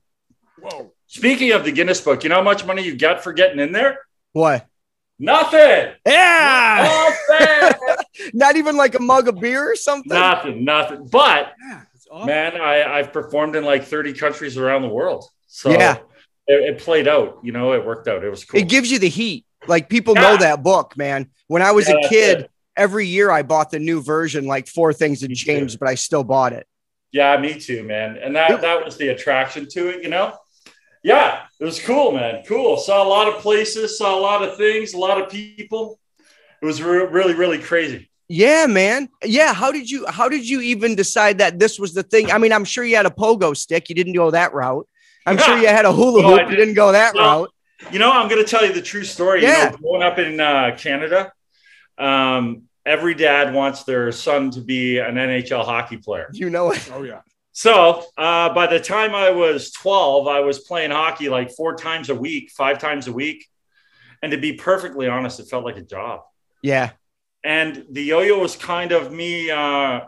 Whoa. 0.59 0.91
speaking 1.07 1.51
of 1.53 1.63
the 1.63 1.71
guinness 1.71 1.99
book 2.01 2.23
you 2.23 2.29
know 2.29 2.35
how 2.35 2.43
much 2.43 2.65
money 2.65 2.83
you 2.83 2.95
get 2.95 3.23
for 3.23 3.33
getting 3.33 3.59
in 3.59 3.71
there 3.71 3.99
what? 4.33 4.67
nothing 5.17 5.93
Yeah. 6.05 7.09
nothing 7.29 7.74
Not 8.33 8.55
even 8.55 8.77
like 8.77 8.95
a 8.95 8.99
mug 8.99 9.27
of 9.27 9.39
beer 9.39 9.71
or 9.71 9.75
something. 9.75 10.09
nothing 10.17 10.63
nothing. 10.65 11.07
But 11.07 11.53
Yeah, 11.61 11.81
awesome. 12.11 12.27
man 12.27 12.55
I, 12.59 12.83
i've 12.99 13.11
performed 13.13 13.55
in 13.55 13.63
like 13.65 13.83
30 13.85 14.13
countries 14.13 14.57
around 14.57 14.81
the 14.83 14.89
world. 14.89 15.25
So 15.47 15.71
Yeah. 15.71 15.97
it, 16.47 16.75
it 16.75 16.77
played 16.79 17.07
out 17.07 17.39
you 17.43 17.51
know 17.51 17.73
it 17.73 17.85
worked 17.85 18.07
out. 18.07 18.23
It 18.23 18.29
was 18.29 18.45
cool. 18.45 18.59
It 18.59 18.67
gives 18.69 18.91
you 18.91 18.99
the 18.99 19.09
heat. 19.09 19.45
Like 19.67 19.89
people 19.89 20.13
know 20.15 20.37
that 20.37 20.61
book, 20.63 20.95
man. 20.95 21.29
When 21.47 21.61
I 21.63 21.71
was 21.71 21.89
Yeah, 21.89 21.95
a 22.05 22.07
kid, 22.09 22.49
every 22.77 23.07
year 23.07 23.31
I 23.31 23.41
bought 23.41 23.71
the 23.71 23.79
new 23.79 24.01
version, 24.01 24.45
like 24.45 24.67
four 24.67 24.93
things 24.93 25.21
had 25.21 25.29
Me 25.31 25.35
changed, 25.35 25.79
but 25.79 25.89
I 25.89 25.95
still 25.95 26.23
bought 26.23 26.53
it. 26.53 26.67
yeah 27.11 27.35
me 27.37 27.59
too 27.59 27.83
man. 27.83 28.17
And 28.23 28.35
that 28.35 28.61
that 28.61 28.85
was 28.85 28.97
the 28.97 29.07
attraction 29.09 29.67
to 29.71 29.89
it 29.89 30.03
you 30.03 30.09
know? 30.09 30.37
Yeah 31.03 31.43
it 31.59 31.65
was 31.65 31.79
cool 31.81 32.11
man. 32.11 32.43
Cool. 32.47 32.77
Saw 32.77 33.01
a 33.03 33.09
lot 33.17 33.27
of 33.27 33.35
places 33.41 33.97
saw 33.97 34.17
a 34.17 34.21
lot 34.29 34.43
of 34.43 34.57
things 34.57 34.93
a 34.93 34.97
lot 34.97 35.19
of 35.21 35.29
people 35.29 35.99
it 36.61 36.65
was 36.65 36.81
re- 36.81 37.05
really 37.05 37.33
really 37.33 37.59
crazy 37.59 38.09
Yeah, 38.27 38.65
man. 38.67 39.09
Yeah. 39.23 39.53
How 39.53 39.71
did 39.71 39.87
you 39.89 39.99
how 40.09 40.27
did 40.29 40.43
you 40.49 40.59
even 40.61 40.95
decide 40.95 41.37
that 41.37 41.59
this 41.59 41.77
was 41.79 41.93
the 41.93 42.01
thing? 42.03 42.31
I 42.31 42.37
mean, 42.39 42.51
I'm 42.53 42.65
sure 42.65 42.83
you 42.83 42.95
had 42.95 43.05
a 43.05 43.11
pogo 43.21 43.55
stick. 43.55 43.87
You 43.89 43.95
didn't 43.95 44.13
go 44.13 44.31
that 44.31 44.51
route. 44.53 44.87
I'm 45.27 45.37
sure 45.37 45.55
you 45.57 45.67
had 45.67 45.85
a 45.85 45.93
hula 45.93 46.21
No, 46.23 46.27
I 46.27 46.31
hoop. 46.31 46.39
You 46.39 46.45
didn't. 46.55 46.59
didn't 46.59 46.75
go 46.75 46.91
that 46.91 47.13
No. 47.15 47.21
route. 47.21 47.49
you 47.93 47.99
know 47.99 48.11
i'm 48.17 48.27
going 48.31 48.43
to 48.43 48.49
tell 48.53 48.63
you 48.65 48.73
the 48.73 48.81
true 48.93 49.03
story 49.03 49.43
Yeah. 49.43 49.65
you 49.65 49.71
know 49.71 49.77
growing 49.77 50.03
up 50.09 50.17
in 50.25 50.39
uh, 50.39 50.75
canada 50.85 51.19
um, 51.97 52.63
every 52.85 53.13
dad 53.13 53.53
wants 53.53 53.83
their 53.83 54.11
son 54.11 54.49
to 54.51 54.61
be 54.61 54.97
an 54.99 55.15
nhl 55.15 55.63
hockey 55.65 55.97
player 55.97 56.29
You 56.33 56.49
know 56.49 56.71
it. 56.71 56.89
Oh 56.93 57.03
yeah. 57.03 57.21
So 57.51 58.03
uh, 58.17 58.53
by 58.53 58.67
the 58.67 58.79
time 58.79 59.15
I 59.15 59.29
was 59.29 59.71
12, 59.71 60.27
I 60.27 60.41
was 60.41 60.59
playing 60.59 60.91
hockey 60.91 61.29
like 61.29 61.51
four 61.51 61.75
times 61.75 62.09
a 62.09 62.15
week, 62.15 62.51
five 62.51 62.79
times 62.79 63.07
a 63.07 63.13
week. 63.13 63.45
And 64.21 64.29
to 64.33 64.37
be 64.37 64.51
perfectly 64.53 65.07
honest, 65.07 65.39
it 65.39 65.47
felt 65.47 65.63
like 65.63 65.77
a 65.77 65.81
job. 65.95 66.21
Yeah. 66.65 66.91
And 67.43 67.85
the 67.91 68.01
yo-yo 68.01 68.39
was 68.39 68.55
kind 68.55 68.91
of 68.91 69.11
me, 69.11 69.51
uh, 69.51 70.01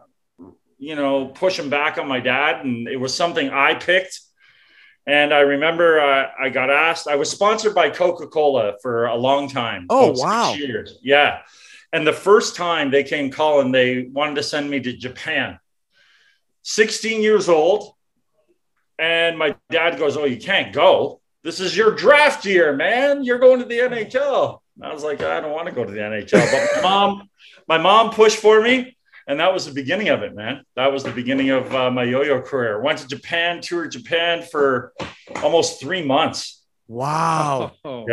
you 0.80 0.96
know, 0.96 1.28
pushing 1.28 1.70
back 1.70 2.00
on 2.00 2.08
my 2.08 2.20
dad. 2.20 2.66
And 2.66 2.88
it 2.88 2.98
was 2.98 3.14
something 3.14 3.52
I 3.52 3.76
picked. 3.76 4.20
And 5.06 5.32
I 5.32 5.42
remember 5.42 6.00
uh, 6.00 6.32
I 6.40 6.50
got 6.50 6.72
asked, 6.72 7.08
I 7.08 7.16
was 7.16 7.30
sponsored 7.30 7.76
by 7.76 7.92
Coca-Cola 7.92 8.74
for 8.82 9.06
a 9.06 9.16
long 9.16 9.48
time. 9.50 9.86
Oh, 9.92 10.14
wow. 10.18 10.56
Years. 10.56 10.98
Yeah. 11.04 11.42
And 11.94 12.06
the 12.06 12.12
first 12.12 12.56
time 12.56 12.90
they 12.90 13.04
came 13.04 13.30
calling, 13.30 13.72
they 13.72 14.10
wanted 14.12 14.36
to 14.36 14.44
send 14.44 14.68
me 14.68 14.80
to 14.80 14.98
Japan. 14.98 15.60
16 16.64 17.22
years 17.22 17.48
old. 17.48 17.94
And 18.98 19.38
my 19.38 19.56
dad 19.70 20.00
goes, 20.00 20.18
Oh, 20.18 20.26
you 20.26 20.38
can't 20.38 20.74
go. 20.74 21.22
This 21.44 21.60
is 21.60 21.78
your 21.78 21.92
draft 21.94 22.46
year, 22.46 22.76
man. 22.76 23.24
You're 23.24 23.38
going 23.38 23.60
to 23.60 23.66
the 23.66 23.78
NHL. 23.78 24.60
And 24.78 24.86
I 24.86 24.94
was 24.94 25.04
like, 25.04 25.22
I 25.22 25.42
don't 25.42 25.52
want 25.52 25.68
to 25.68 25.74
go 25.74 25.84
to 25.84 25.92
the 25.92 26.00
NHL. 26.00 26.52
But 26.52 26.76
my 26.76 26.82
mom, 26.82 27.30
my 27.68 27.78
mom 27.78 28.12
pushed 28.12 28.38
for 28.38 28.62
me. 28.62 28.96
And 29.30 29.42
that 29.42 29.54
was 29.54 29.66
the 29.66 29.74
beginning 29.74 30.08
of 30.08 30.24
it, 30.24 30.34
man. 30.34 30.64
That 30.78 30.94
was 30.94 31.04
the 31.04 31.12
beginning 31.12 31.50
of 31.50 31.74
uh, 31.76 31.92
my 31.92 32.04
yo-yo 32.04 32.42
career. 32.42 32.82
Went 32.82 33.00
to 33.00 33.08
Japan, 33.08 33.60
toured 33.60 33.92
Japan 33.92 34.42
for 34.42 34.94
almost 35.44 35.82
three 35.82 36.02
months. 36.02 36.64
Wow. 36.88 37.74
Oh, 37.84 38.06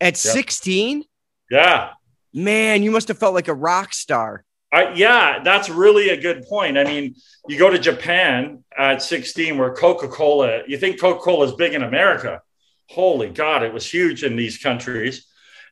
At 0.00 0.14
Yeah, 0.24 0.32
16? 0.32 1.04
yeah. 1.50 1.90
Man, 2.32 2.82
you 2.82 2.90
must 2.90 3.06
have 3.08 3.18
felt 3.18 3.34
like 3.34 3.48
a 3.48 3.54
rock 3.54 3.92
star. 3.92 4.44
I, 4.72 4.92
yeah, 4.94 5.40
that's 5.42 5.68
really 5.68 6.10
a 6.10 6.20
good 6.20 6.44
point. 6.44 6.78
I 6.78 6.84
mean, 6.84 7.16
you 7.48 7.58
go 7.58 7.70
to 7.70 7.78
Japan 7.78 8.62
at 8.76 9.02
16, 9.02 9.58
where 9.58 9.72
Coca 9.74 10.06
Cola, 10.08 10.62
you 10.66 10.78
think 10.78 11.00
Coca 11.00 11.20
Cola 11.20 11.46
is 11.46 11.52
big 11.52 11.74
in 11.74 11.82
America. 11.82 12.40
Holy 12.88 13.28
God, 13.30 13.62
it 13.62 13.72
was 13.72 13.88
huge 13.88 14.22
in 14.24 14.36
these 14.36 14.58
countries. 14.58 15.26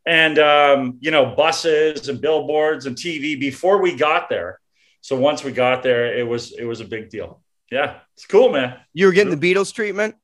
And, 0.06 0.38
um, 0.38 0.98
you 1.00 1.10
know, 1.10 1.34
buses 1.36 2.08
and 2.08 2.20
billboards 2.20 2.86
and 2.86 2.96
TV 2.96 3.38
before 3.38 3.80
we 3.82 3.94
got 3.94 4.28
there. 4.28 4.58
So 5.00 5.16
once 5.16 5.44
we 5.44 5.52
got 5.52 5.82
there, 5.82 6.18
it 6.18 6.26
was 6.26 6.52
it 6.52 6.64
was 6.64 6.80
a 6.80 6.84
big 6.84 7.08
deal. 7.08 7.40
Yeah, 7.70 8.00
it's 8.14 8.26
cool, 8.26 8.50
man. 8.50 8.78
You 8.92 9.06
were 9.06 9.12
getting 9.12 9.38
the 9.38 9.54
Beatles 9.54 9.72
treatment? 9.72 10.16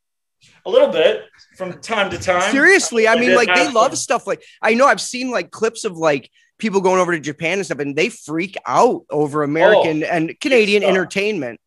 A 0.67 0.71
little 0.71 0.89
bit 0.89 1.25
from 1.57 1.81
time 1.81 2.11
to 2.11 2.19
time. 2.19 2.51
Seriously, 2.51 3.07
I 3.09 3.19
mean, 3.19 3.35
like 3.35 3.55
they 3.55 3.71
love 3.71 3.97
stuff 3.97 4.27
like 4.27 4.43
I 4.61 4.75
know 4.75 4.87
I've 4.87 5.01
seen 5.01 5.31
like 5.31 5.51
clips 5.51 5.85
of 5.85 5.97
like 5.97 6.31
people 6.59 6.81
going 6.81 7.01
over 7.01 7.13
to 7.13 7.21
Japan 7.21 7.59
and 7.59 7.67
stuff, 7.67 7.79
and 7.79 7.97
they 7.97 8.09
freak 8.09 8.57
out 8.67 9.05
over 9.11 9.43
American 9.43 10.03
and 10.03 10.39
Canadian 10.41 10.83
entertainment. 10.83 11.61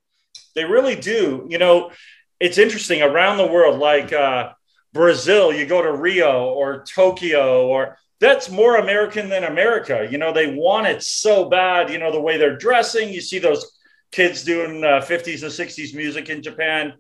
They 0.56 0.66
really 0.66 0.96
do. 0.96 1.48
You 1.50 1.58
know, 1.58 1.92
it's 2.40 2.58
interesting 2.58 3.02
around 3.02 3.38
the 3.38 3.48
world, 3.48 3.80
like 3.80 4.14
uh, 4.14 4.52
Brazil, 4.98 5.54
you 5.54 5.68
go 5.68 5.84
to 5.84 5.94
Rio 5.94 6.46
or 6.46 6.84
Tokyo, 6.84 7.68
or 7.68 8.00
that's 8.20 8.50
more 8.50 8.78
American 8.78 9.30
than 9.30 9.44
America. 9.44 10.08
You 10.10 10.18
know, 10.18 10.34
they 10.34 10.56
want 10.56 10.88
it 10.88 11.04
so 11.04 11.48
bad. 11.48 11.92
You 11.92 12.00
know, 12.00 12.12
the 12.12 12.20
way 12.20 12.38
they're 12.38 12.58
dressing. 12.58 13.10
You 13.10 13.22
see 13.22 13.38
those 13.38 13.64
kids 14.12 14.44
doing 14.44 14.84
uh, 14.84 15.02
50s 15.02 15.44
and 15.44 15.52
60s 15.52 15.96
music 15.96 16.30
in 16.30 16.42
Japan. 16.42 16.94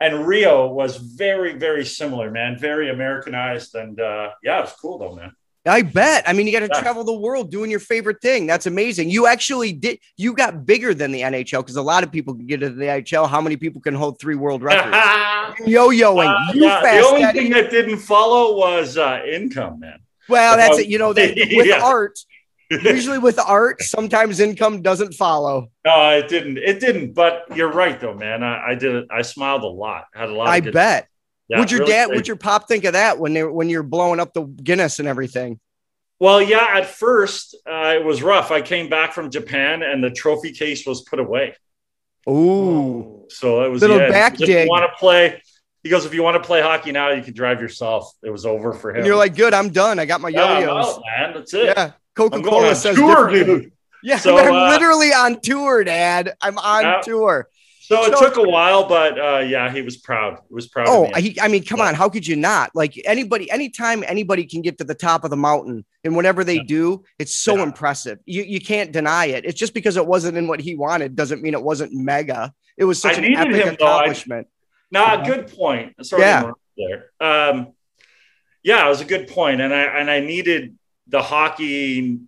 And 0.00 0.26
Rio 0.26 0.66
was 0.66 0.96
very, 0.96 1.56
very 1.56 1.84
similar, 1.84 2.28
man. 2.32 2.58
Very 2.58 2.90
Americanized. 2.90 3.76
And 3.76 4.00
uh, 4.00 4.30
yeah, 4.42 4.64
it's 4.64 4.72
cool 4.72 4.98
though, 4.98 5.14
man. 5.14 5.32
I 5.68 5.82
bet. 5.82 6.24
I 6.26 6.32
mean, 6.32 6.46
you 6.46 6.52
got 6.52 6.60
to 6.66 6.70
Yeah. 6.72 6.80
travel 6.80 7.04
the 7.04 7.12
world 7.18 7.50
doing 7.50 7.70
your 7.70 7.80
favorite 7.80 8.20
thing. 8.22 8.46
That's 8.46 8.66
amazing. 8.66 9.10
You 9.10 9.26
actually 9.26 9.72
did. 9.72 9.98
You 10.16 10.32
got 10.32 10.64
bigger 10.66 10.94
than 10.94 11.12
the 11.12 11.20
NHL 11.22 11.62
because 11.62 11.76
a 11.76 11.82
lot 11.82 12.02
of 12.04 12.10
people 12.10 12.34
can 12.34 12.46
get 12.46 12.60
to 12.60 12.70
the 12.70 12.84
NHL. 12.86 13.28
How 13.28 13.40
many 13.40 13.56
people 13.56 13.80
can 13.80 13.94
hold 13.94 14.18
three 14.20 14.34
world 14.34 14.62
records? 14.70 14.96
Yo-yoing. 15.66 16.28
Uh, 16.28 16.52
you 16.54 16.62
yeah, 16.64 16.80
fast 16.80 17.08
the 17.08 17.14
only 17.14 17.32
thing 17.32 17.50
that 17.52 17.70
didn't 17.70 17.98
follow 17.98 18.56
was 18.56 18.96
uh, 18.96 19.20
income, 19.30 19.80
man. 19.80 19.98
Well, 20.28 20.56
that's 20.56 20.74
Um, 20.74 20.80
it. 20.80 20.86
You 20.88 20.98
know, 20.98 21.12
that 21.12 21.34
with 21.52 21.66
yeah. 21.66 21.80
art, 21.82 22.18
usually 22.70 23.18
with 23.18 23.38
art, 23.38 23.80
sometimes 23.82 24.40
income 24.40 24.82
doesn't 24.82 25.14
follow. 25.14 25.70
No, 25.84 26.10
it 26.10 26.28
didn't. 26.28 26.58
It 26.58 26.80
didn't. 26.80 27.14
But 27.14 27.44
you're 27.56 27.72
right, 27.72 27.98
though, 27.98 28.14
man. 28.14 28.42
I, 28.42 28.70
I 28.70 28.74
did 28.74 28.94
it. 28.94 29.06
I 29.10 29.22
smiled 29.22 29.62
a 29.62 29.68
lot. 29.68 30.04
Had 30.14 30.28
a 30.28 30.32
lot. 30.32 30.48
Of 30.48 30.52
I 30.52 30.60
bet. 30.60 31.08
Yeah, 31.48 31.60
would 31.60 31.70
your 31.70 31.80
really 31.80 31.92
dad, 31.92 32.06
would 32.10 32.26
your 32.28 32.36
pop 32.36 32.68
think 32.68 32.84
of 32.84 32.92
that 32.92 33.18
when 33.18 33.32
they 33.32 33.42
when 33.44 33.68
you're 33.68 33.82
blowing 33.82 34.20
up 34.20 34.34
the 34.34 34.42
Guinness 34.42 34.98
and 34.98 35.08
everything? 35.08 35.58
Well, 36.20 36.42
yeah. 36.42 36.74
At 36.76 36.86
first, 36.86 37.56
uh, 37.66 37.94
it 37.96 38.04
was 38.04 38.22
rough. 38.22 38.50
I 38.50 38.60
came 38.60 38.88
back 38.90 39.12
from 39.12 39.30
Japan, 39.30 39.82
and 39.82 40.02
the 40.04 40.10
trophy 40.10 40.52
case 40.52 40.84
was 40.86 41.02
put 41.02 41.18
away. 41.20 41.54
Ooh, 42.28 43.24
So 43.30 43.64
it 43.64 43.68
was 43.68 43.80
Little 43.80 44.00
end. 44.00 44.12
back 44.12 44.38
you 44.40 44.66
want 44.68 44.84
to 44.90 44.96
play? 44.98 45.42
He 45.82 45.90
goes, 45.90 46.04
if 46.04 46.12
you 46.12 46.22
want 46.22 46.40
to 46.42 46.46
play 46.46 46.60
hockey 46.60 46.92
now, 46.92 47.10
you 47.10 47.22
can 47.22 47.32
drive 47.32 47.60
yourself. 47.60 48.12
It 48.22 48.30
was 48.30 48.44
over 48.44 48.72
for 48.72 48.90
him. 48.90 48.96
and 48.96 49.06
you're 49.06 49.16
like, 49.16 49.34
good, 49.36 49.54
I'm 49.54 49.70
done. 49.70 49.98
I 49.98 50.04
got 50.04 50.20
my 50.20 50.28
yeah, 50.28 50.58
yo-yos. 50.58 50.98
man. 51.06 51.34
That's 51.34 51.54
it. 51.54 51.66
Yeah, 51.76 51.92
Coca 52.14 52.42
Cola 52.42 52.74
says 52.74 52.96
tour, 52.96 53.28
differently. 53.30 53.60
dude. 53.62 53.72
Yeah, 54.02 54.18
So, 54.18 54.36
I'm 54.38 54.52
uh, 54.52 54.68
literally 54.70 55.12
on 55.12 55.40
tour, 55.40 55.84
Dad. 55.84 56.34
I'm 56.40 56.58
on 56.58 56.82
Yeah. 56.82 57.00
tour. 57.02 57.48
So 57.88 58.04
it 58.04 58.12
So- 58.18 58.20
took 58.20 58.36
a 58.36 58.42
while, 58.42 58.86
but 58.86 59.18
uh, 59.18 59.38
yeah, 59.38 59.72
he 59.72 59.80
was 59.80 59.96
proud. 59.96 60.40
He 60.46 60.54
was 60.54 60.68
proud. 60.68 60.88
Oh, 60.90 61.06
of 61.06 61.14
me. 61.14 61.22
he, 61.30 61.40
I 61.40 61.48
mean, 61.48 61.64
come 61.64 61.80
on. 61.80 61.94
How 61.94 62.10
could 62.10 62.26
you 62.26 62.36
not? 62.36 62.70
Like 62.74 63.00
anybody, 63.06 63.50
anytime 63.50 64.04
anybody 64.06 64.44
can 64.44 64.60
get 64.60 64.76
to 64.76 64.84
the 64.84 64.94
top 64.94 65.24
of 65.24 65.30
the 65.30 65.38
mountain, 65.38 65.86
and 66.04 66.14
whenever 66.14 66.44
they 66.44 66.58
do, 66.58 67.02
it's 67.18 67.34
so 67.34 67.56
Yeah. 67.56 67.62
impressive. 67.62 68.18
You 68.26 68.42
you 68.42 68.60
can't 68.60 68.92
deny 68.92 69.26
it. 69.26 69.46
It's 69.46 69.58
just 69.58 69.72
because 69.72 69.96
it 69.96 70.06
wasn't 70.06 70.36
in 70.36 70.46
what 70.48 70.60
he 70.60 70.74
wanted 70.74 71.16
doesn't 71.16 71.40
mean 71.40 71.54
it 71.54 71.62
wasn't 71.62 71.94
mega. 71.94 72.52
It 72.76 72.84
was 72.84 73.02
I 73.06 73.12
such 73.14 73.24
an 73.24 73.34
epic 73.34 73.64
him, 73.64 73.76
though. 73.80 73.86
I- 73.86 73.94
accomplishment. 74.02 74.48
Nah, 74.90 75.24
good 75.24 75.48
point. 75.56 75.94
Sorry 76.04 76.22
Yeah. 76.22 76.50
there. 76.76 77.10
Um, 77.20 77.68
yeah, 78.62 78.84
it 78.84 78.88
was 78.90 79.00
a 79.00 79.06
good 79.06 79.28
point, 79.28 79.62
and 79.62 79.72
I 79.72 79.82
and 79.98 80.10
I 80.10 80.20
needed 80.20 80.76
the 81.06 81.22
hockey 81.22 82.18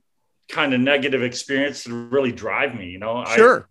kind 0.48 0.72
of 0.72 0.80
negative 0.80 1.22
experience 1.22 1.84
to 1.84 1.92
really 2.08 2.32
drive 2.32 2.74
me. 2.74 2.86
You 2.86 2.98
know, 2.98 3.24
Sure. 3.36 3.68
I, 3.68 3.69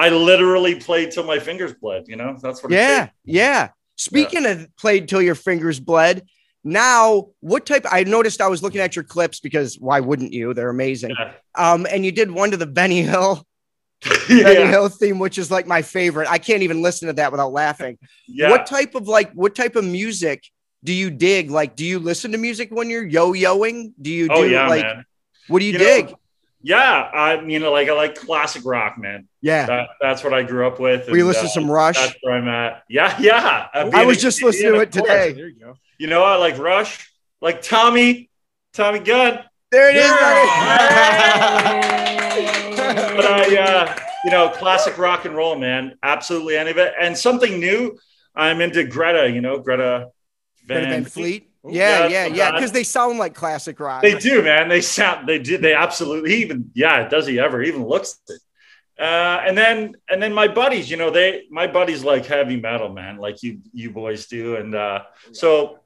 I 0.00 0.08
literally 0.08 0.76
played 0.76 1.10
till 1.10 1.24
my 1.24 1.38
fingers 1.38 1.74
bled. 1.74 2.04
You 2.08 2.16
know, 2.16 2.38
that's 2.40 2.62
what. 2.62 2.72
It 2.72 2.76
Yeah, 2.76 3.08
yeah. 3.24 3.68
Speaking 3.96 4.46
of 4.46 4.66
played 4.76 5.08
till 5.08 5.20
your 5.20 5.34
fingers 5.34 5.78
bled, 5.78 6.22
now 6.64 7.28
what 7.40 7.66
type? 7.66 7.84
I 7.90 8.04
noticed 8.04 8.40
I 8.40 8.48
was 8.48 8.62
looking 8.62 8.80
at 8.80 8.96
your 8.96 9.04
clips 9.04 9.40
because 9.40 9.78
why 9.78 10.00
wouldn't 10.00 10.32
you? 10.32 10.54
They're 10.54 10.70
amazing. 10.70 11.10
Yeah. 11.18 11.32
Um, 11.54 11.86
and 11.90 12.02
you 12.02 12.12
did 12.12 12.30
one 12.30 12.50
to 12.52 12.56
the 12.56 12.66
Benny 12.66 13.02
Hill, 13.02 13.46
Benny. 14.28 14.70
Hill 14.70 14.88
theme, 14.88 15.18
which 15.18 15.36
is 15.36 15.50
like 15.50 15.66
my 15.66 15.82
favorite. 15.82 16.28
I 16.30 16.38
can't 16.38 16.62
even 16.62 16.80
listen 16.80 17.08
to 17.08 17.12
that 17.14 17.30
without 17.30 17.52
laughing. 17.52 17.98
yeah. 18.26 18.48
What 18.48 18.64
type 18.64 18.94
of 18.94 19.06
like 19.06 19.32
what 19.32 19.54
type 19.54 19.76
of 19.76 19.84
music 19.84 20.44
do 20.82 20.94
you 20.94 21.10
dig? 21.10 21.50
Like, 21.50 21.76
do 21.76 21.84
you 21.84 21.98
listen 21.98 22.32
to 22.32 22.38
music 22.38 22.70
when 22.70 22.88
you're 22.88 23.06
yo-yoing? 23.06 23.92
Do 24.00 24.10
you 24.10 24.28
do 24.28 24.34
oh 24.34 24.42
yeah, 24.44 24.66
like 24.66 24.82
man. 24.82 25.04
what 25.48 25.58
do 25.58 25.66
you, 25.66 25.72
You 25.72 25.78
know, 25.78 25.84
dig? 25.84 26.14
Yeah, 26.62 27.10
I 27.12 27.40
mean, 27.40 27.62
like 27.62 27.88
I 27.88 27.92
like 27.92 28.14
classic 28.16 28.62
rock, 28.66 28.98
man. 28.98 29.28
yeah. 29.40 29.66
That, 29.66 29.88
that's 30.00 30.22
what 30.22 30.34
I 30.34 30.42
grew 30.42 30.66
up 30.66 30.78
with. 30.78 31.08
We 31.08 31.18
you 31.18 31.24
and, 31.24 31.28
listening 31.28 31.44
to 31.46 31.50
uh, 31.50 31.62
some 31.62 31.70
Rush? 31.70 31.96
That's 31.96 32.14
where 32.20 32.34
I'm 32.34 32.48
at. 32.48 32.82
Yeah, 32.88 33.16
yeah. 33.18 33.68
Uh, 33.72 33.90
I 33.94 34.04
was 34.04 34.18
a 34.18 34.20
just 34.20 34.40
Canadian, 34.40 34.74
listening 34.74 34.74
to 34.74 34.80
it 34.80 34.92
today. 34.92 35.32
There 35.32 35.48
you 35.48 35.58
go. 35.58 35.74
You 35.98 36.06
know, 36.08 36.22
I 36.22 36.36
like 36.36 36.58
Rush, 36.58 37.10
like 37.40 37.62
Tommy, 37.62 38.30
Tommy 38.74 38.98
Gunn. 38.98 39.40
There 39.70 39.90
it 39.90 39.96
is. 39.96 40.10
But 43.16 43.24
I, 43.24 43.56
uh, 43.56 43.96
you 44.24 44.30
know, 44.30 44.50
classic 44.50 44.98
rock 44.98 45.24
and 45.24 45.34
roll, 45.34 45.56
man. 45.56 45.96
Absolutely 46.02 46.56
any 46.56 46.70
of 46.70 46.78
it. 46.78 46.92
And 47.00 47.16
something 47.16 47.58
new, 47.58 47.98
I'm 48.34 48.60
into 48.60 48.84
Greta, 48.84 49.30
you 49.30 49.40
know, 49.40 49.60
Greta 49.60 50.10
Greta 50.66 50.80
Van, 50.82 50.90
Van 50.90 51.04
Fleet. 51.04 51.49
Ooh, 51.66 51.70
Yeah, 51.72 52.06
yeah, 52.08 52.08
yeah, 52.08 52.22
that's 52.24 52.36
yeah. 52.36 52.50
Because 52.52 52.72
they 52.72 52.84
sound 52.84 53.18
like 53.18 53.34
classic 53.34 53.78
rock. 53.80 54.02
They 54.02 54.14
do, 54.18 54.42
man. 54.42 54.68
They 54.68 54.80
sound, 54.80 55.28
they 55.28 55.38
did, 55.38 55.60
they 55.62 55.74
absolutely 55.74 56.34
even, 56.36 56.70
yeah, 56.74 57.08
does 57.08 57.26
he 57.26 57.38
ever 57.38 57.62
even 57.62 57.84
looks 57.84 58.18
it? 58.28 58.40
Uh, 58.98 59.42
and 59.46 59.56
then, 59.56 59.94
and 60.10 60.22
then 60.22 60.32
my 60.34 60.46
buddies, 60.46 60.90
you 60.90 60.96
know, 60.96 61.10
they, 61.10 61.44
my 61.50 61.66
buddies 61.66 62.04
like 62.04 62.26
heavy 62.26 62.56
metal, 62.56 62.90
man, 62.90 63.16
like 63.16 63.42
you, 63.42 63.60
you 63.72 63.90
boys 63.90 64.26
do. 64.26 64.56
And 64.56 64.74
uh, 64.74 65.00
so 65.32 65.78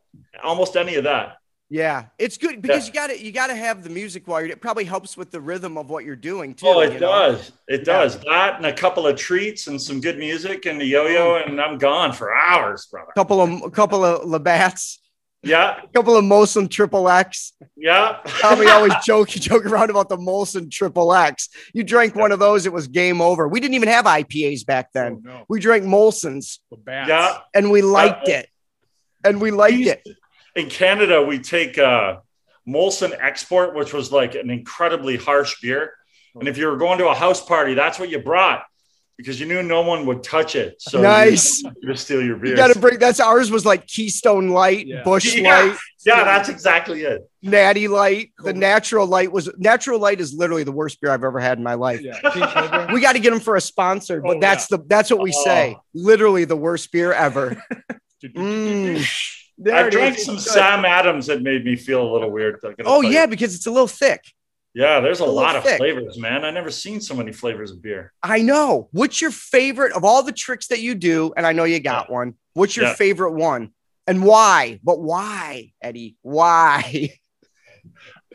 almost 0.43 0.77
any 0.77 0.97
of 0.97 1.05
that. 1.05 1.37
Yeah, 1.71 2.05
it's 2.19 2.37
good 2.37 2.61
because 2.61 2.83
Yeah. 2.83 2.87
you 2.87 2.93
got 2.93 3.07
to 3.09 3.25
you 3.25 3.33
got 3.33 3.47
to 3.49 3.57
have 3.57 3.83
the 3.83 3.89
music 3.91 4.29
while 4.29 4.41
you're. 4.43 4.51
It 4.51 4.61
probably 4.61 4.85
helps 4.85 5.17
with 5.17 5.31
the 5.31 5.41
rhythm 5.41 5.79
of 5.79 5.89
what 5.89 6.05
you're 6.05 6.15
doing 6.15 6.55
too. 6.55 6.67
Oh, 6.69 6.81
it 6.81 6.93
you 6.93 7.01
know? 7.01 7.09
does. 7.09 7.53
It 7.67 7.85
does. 7.85 8.19
That 8.21 8.59
and 8.59 8.67
a 8.67 8.73
couple 8.73 9.07
of 9.07 9.17
treats 9.17 9.67
and 9.67 9.81
some 9.81 10.01
good 10.01 10.19
music 10.19 10.67
and 10.67 10.79
the 10.81 10.85
yo-yo, 10.85 11.37
and 11.37 11.61
I'm 11.61 11.79
gone 11.79 12.13
for 12.13 12.35
hours, 12.35 12.87
brother. 12.87 13.11
A 13.11 13.15
couple 13.15 13.41
of 13.41 13.63
a 13.63 13.71
couple 13.71 14.05
of 14.05 14.29
Labatt's, 14.29 15.01
Yeah, 15.45 15.81
A 15.83 15.89
couple 15.89 16.17
of 16.17 16.25
Molson 16.25 16.71
Triple 16.71 17.09
X. 17.09 17.53
yeah. 17.77 18.19
Tommy 18.41 18.67
always 18.71 18.93
joke 19.05 19.29
joke 19.29 19.67
around 19.67 19.91
about 19.91 20.09
the 20.09 20.17
Molson 20.17 20.71
Triple 20.71 21.13
X. 21.15 21.49
You 21.73 21.85
drank 21.85 22.15
one 22.15 22.33
of 22.33 22.39
those, 22.39 22.67
it 22.67 22.73
was 22.73 22.87
game 22.89 23.21
over. 23.21 23.47
We 23.49 23.61
didn't 23.61 23.75
even 23.75 23.89
have 23.89 24.05
IPAs 24.07 24.65
back 24.67 24.87
Oh, 24.89 24.91
then. 24.95 25.23
no. 25.25 25.45
We 25.49 25.61
drank 25.61 25.85
Molsons, 25.85 26.59
Labatts. 26.73 27.09
Yeah. 27.09 27.39
and 27.55 27.71
we 27.71 27.83
liked 27.83 28.29
Uh, 28.29 28.33
it, 28.33 28.49
and 29.25 29.41
we 29.41 29.51
liked 29.51 29.77
We- 29.77 29.91
it. 29.91 30.07
In 30.57 30.69
Canada, 30.71 31.21
we 31.23 31.41
take 31.41 31.79
uh, 31.79 32.19
Molson 32.67 33.13
Export, 33.21 33.75
which 33.75 33.93
was 33.93 34.13
like 34.13 34.35
an 34.37 34.51
incredibly 34.51 35.17
harsh 35.17 35.61
beer. 35.61 35.93
And 36.37 36.49
if 36.49 36.57
you 36.59 36.67
were 36.69 36.77
going 36.77 36.99
to 36.99 37.09
a 37.09 37.15
house 37.15 37.45
party, 37.45 37.75
that's 37.75 37.99
what 37.99 38.09
you 38.09 38.19
brought 38.19 38.63
because 39.17 39.39
you 39.41 39.47
knew 39.47 39.63
no 39.63 39.83
one 39.83 40.07
would 40.07 40.23
touch 40.23 40.57
it. 40.57 40.81
So 40.81 41.01
Nice. 41.01 41.63
you 41.63 41.73
to 41.89 41.97
steal 41.97 42.23
your 42.23 42.37
beer. 42.37 42.51
You 42.51 42.57
got 42.57 42.73
to 42.73 42.79
bring. 42.79 42.99
That's 42.99 43.21
ours. 43.21 43.51
Was 43.51 43.65
like 43.65 43.87
Keystone 43.87 44.49
Light, 44.51 44.87
Yeah. 44.87 45.03
Bush 45.03 45.35
Yeah. 45.37 45.57
Light. 45.63 45.77
yeah, 46.05 46.25
that's 46.25 46.49
exactly 46.49 47.03
it. 47.03 47.29
Natty 47.43 47.89
Light. 47.89 48.33
The 48.39 48.53
Natural 48.53 49.07
Light 49.07 49.31
was 49.33 49.49
Natural 49.59 49.99
Light 50.01 50.21
is 50.21 50.35
literally 50.35 50.65
the 50.65 50.73
worst 50.73 51.01
beer 51.01 51.11
I've 51.13 51.25
ever 51.25 51.39
had 51.41 51.59
in 51.59 51.65
my 51.65 51.75
life. 51.75 52.01
Yeah. 52.01 52.93
We 52.93 53.01
got 53.01 53.13
to 53.13 53.19
get 53.21 53.31
them 53.31 53.41
for 53.41 53.57
a 53.57 53.61
sponsor, 53.61 54.21
but 54.21 54.37
Oh, 54.37 54.41
that's 54.41 54.67
the 54.69 54.79
that's 54.87 55.11
what 55.11 55.21
we 55.23 55.33
say. 55.33 55.75
Oh. 55.79 55.83
Literally 55.95 56.45
the 56.45 56.57
worst 56.57 56.91
beer 56.93 57.13
ever. 57.13 57.63
Mm. 58.25 59.07
There 59.59 59.75
I 59.77 59.87
it 59.87 59.91
drank 59.91 60.17
is. 60.17 60.25
some 60.25 60.39
Sam 60.39 60.85
Adams 60.87 61.27
that 61.27 61.43
made 61.43 61.63
me 61.65 61.77
feel 61.77 62.03
a 62.03 62.11
little 62.11 62.31
weird. 62.31 62.59
Oh 62.87 63.03
yeah, 63.03 63.23
you. 63.25 63.29
because 63.29 63.55
it's 63.55 63.67
a 63.67 63.71
little 63.71 63.87
thick. 63.87 64.23
Yeah, 64.75 64.99
there's 65.01 65.21
a 65.21 65.25
A 65.25 65.27
lot 65.27 65.55
of 65.55 65.63
thick. 65.63 65.79
flavors, 65.79 66.19
man. 66.19 66.45
I 66.45 66.51
never 66.51 66.71
seen 66.71 67.01
so 67.01 67.15
many 67.15 67.31
flavors 67.33 67.71
of 67.71 67.81
beer. 67.81 68.13
I 68.23 68.41
know. 68.41 68.89
What's 68.91 69.21
your 69.21 69.31
favorite 69.31 69.93
of 69.93 70.05
all 70.05 70.23
the 70.25 70.33
tricks 70.33 70.67
that 70.69 70.81
you 70.81 70.95
do? 70.97 71.33
And 71.37 71.47
I 71.47 71.53
know 71.53 71.63
you 71.65 71.79
got 71.79 72.11
one. 72.11 72.35
What's 72.55 72.77
your 72.77 72.87
Yeah. 72.87 72.95
favorite 72.95 73.33
one? 73.33 73.71
And 74.09 74.25
why? 74.25 74.81
But 74.83 75.01
why, 75.01 75.73
Eddie? 75.81 76.17
Why? 76.23 77.13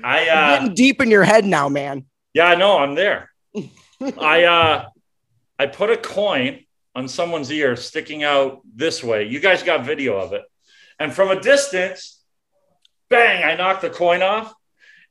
I 0.03 0.29
uh 0.29 0.59
getting 0.59 0.73
deep 0.75 1.01
in 1.01 1.11
your 1.11 1.23
head 1.25 1.45
now, 1.45 1.67
man. 1.69 2.05
yeah, 2.33 2.45
I 2.45 2.55
know, 2.55 2.77
I'm 2.77 2.95
there. 2.95 3.29
I 4.17 4.43
uh 4.45 4.85
I 5.59 5.65
put 5.67 5.89
a 5.89 5.97
coin 5.97 6.61
on 6.95 7.07
someone's 7.09 7.51
ear 7.51 7.75
sticking 7.75 8.23
out 8.23 8.61
this 8.75 9.03
way. 9.03 9.27
You 9.27 9.39
guys 9.41 9.61
got 9.61 9.85
video 9.85 10.17
of 10.17 10.31
it. 10.33 10.43
And 10.99 11.13
from 11.13 11.29
a 11.31 11.39
distance, 11.39 12.21
bang, 13.09 13.43
I 13.43 13.55
knocked 13.55 13.81
the 13.81 13.89
coin 13.89 14.21
off. 14.21 14.53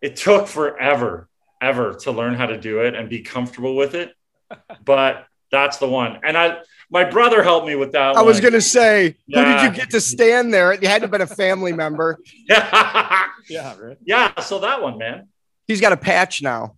It 0.00 0.16
took 0.16 0.46
forever, 0.46 1.28
ever 1.60 1.94
to 2.02 2.12
learn 2.12 2.34
how 2.34 2.46
to 2.46 2.56
do 2.58 2.80
it 2.80 2.94
and 2.94 3.08
be 3.08 3.20
comfortable 3.22 3.76
with 3.76 3.94
it. 3.94 4.14
But 4.84 5.26
that's 5.50 5.76
the 5.78 5.88
one. 5.88 6.20
And 6.24 6.36
I 6.36 6.58
my 6.90 7.04
brother 7.04 7.42
helped 7.42 7.66
me 7.66 7.74
with 7.74 7.92
that 7.92 8.16
I 8.16 8.22
was 8.22 8.40
gonna 8.40 8.60
say, 8.62 9.14
who 9.26 9.44
did 9.44 9.62
you 9.62 9.70
get 9.72 9.90
to 9.90 10.00
stand 10.00 10.54
there? 10.54 10.72
It 10.72 10.82
had 10.84 10.98
to 10.98 11.02
have 11.02 11.10
been 11.10 11.20
a 11.20 11.26
family 11.26 11.72
member. 11.72 12.18
yeah, 12.48 13.26
Yeah, 13.48 13.76
right. 13.78 13.96
yeah. 14.04 14.40
So 14.40 14.60
that 14.60 14.82
one, 14.82 14.96
man. 14.98 15.28
He's 15.66 15.82
got 15.82 15.92
a 15.92 15.96
patch 15.98 16.40
now. 16.42 16.76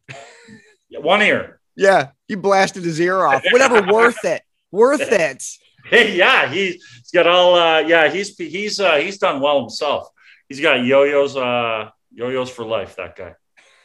One 0.90 1.22
ear. 1.22 1.60
Yeah, 1.76 2.08
he 2.26 2.34
blasted 2.34 2.82
his 2.82 3.00
ear 3.00 3.20
off. 3.22 3.44
Whatever, 3.52 3.82
worth 3.92 4.24
it. 4.24 4.42
Worth 4.72 5.00
it. 5.12 5.44
Hey, 5.84 6.16
yeah, 6.16 6.48
he's 6.52 6.82
got 7.14 7.26
all. 7.28 7.54
Uh, 7.54 7.78
yeah, 7.80 8.10
he's 8.10 8.36
he's 8.36 8.80
uh, 8.80 8.96
he's 8.96 9.18
done 9.18 9.40
well 9.40 9.60
himself. 9.60 10.08
He's 10.48 10.60
got 10.60 10.84
yo-yos, 10.84 11.36
uh, 11.36 11.90
yo-yos 12.12 12.50
for 12.50 12.64
life. 12.64 12.96
That 12.96 13.16
guy. 13.16 13.34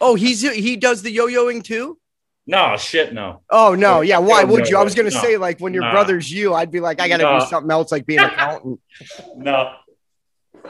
Oh, 0.01 0.15
he's 0.15 0.41
he 0.41 0.75
does 0.75 1.01
the 1.01 1.11
yo-yoing 1.11 1.63
too. 1.63 1.97
No 2.47 2.77
shit, 2.77 3.13
no. 3.13 3.41
Oh 3.49 3.73
no, 3.73 4.01
yeah. 4.01 4.19
Why 4.19 4.43
No, 4.43 4.53
would 4.53 4.69
you? 4.69 4.77
I 4.77 4.83
was 4.83 4.93
gonna 4.93 5.09
no. 5.09 5.19
say 5.21 5.37
like 5.37 5.59
when 5.59 5.73
your 5.73 5.83
Nah. 5.83 5.91
brother's 5.91 6.31
you, 6.31 6.53
I'd 6.53 6.69
be 6.71 6.79
like, 6.79 6.99
I 7.01 7.07
gotta 7.07 7.23
No. 7.23 7.39
do 7.39 7.45
something 7.47 7.71
else, 7.71 7.91
like 7.91 8.05
be 8.05 8.17
an 8.17 8.25
accountant. 8.25 8.79
No. 9.35 9.73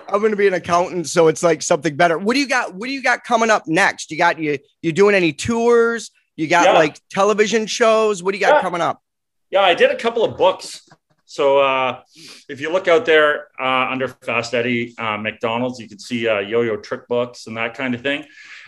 I'm 0.07 0.21
gonna 0.21 0.35
be 0.35 0.47
an 0.47 0.53
accountant, 0.53 1.07
so 1.07 1.27
it's 1.27 1.41
like 1.43 1.61
something 1.61 1.95
better. 1.95 2.17
What 2.17 2.33
do 2.33 2.39
you 2.39 2.47
got? 2.47 2.73
What 2.75 2.87
do 2.87 2.93
you 2.93 3.01
got 3.01 3.23
coming 3.23 3.49
up 3.49 3.67
next? 3.67 4.11
You 4.11 4.17
got 4.17 4.39
you 4.39 4.57
you 4.81 4.91
doing 4.91 5.15
any 5.15 5.33
tours? 5.33 6.11
You 6.35 6.47
got 6.47 6.65
Yeah. 6.65 6.73
like 6.73 6.99
television 7.09 7.65
shows? 7.65 8.21
What 8.23 8.31
do 8.33 8.37
you 8.37 8.45
got 8.45 8.55
Yeah. 8.55 8.61
coming 8.61 8.81
up? 8.81 9.01
Yeah, 9.49 9.61
I 9.61 9.73
did 9.73 9.91
a 9.91 9.95
couple 9.95 10.23
of 10.23 10.37
books. 10.37 10.87
So 11.35 11.59
uh, 11.59 12.01
if 12.47 12.61
you 12.61 12.71
look 12.71 12.87
out 12.87 13.05
there 13.05 13.47
uh, 13.59 13.91
under 13.91 14.07
Fast 14.07 14.53
Eddie 14.53 14.95
uh, 14.97 15.17
McDonald's, 15.17 15.81
you 15.81 15.89
can 15.89 15.99
see 15.99 16.29
uh, 16.29 16.39
yo-yo 16.39 16.77
trick 16.77 17.09
books 17.09 17.47
and 17.47 17.57
that 17.57 17.73
kind 17.73 17.93
of 17.93 17.99
thing. 17.99 18.23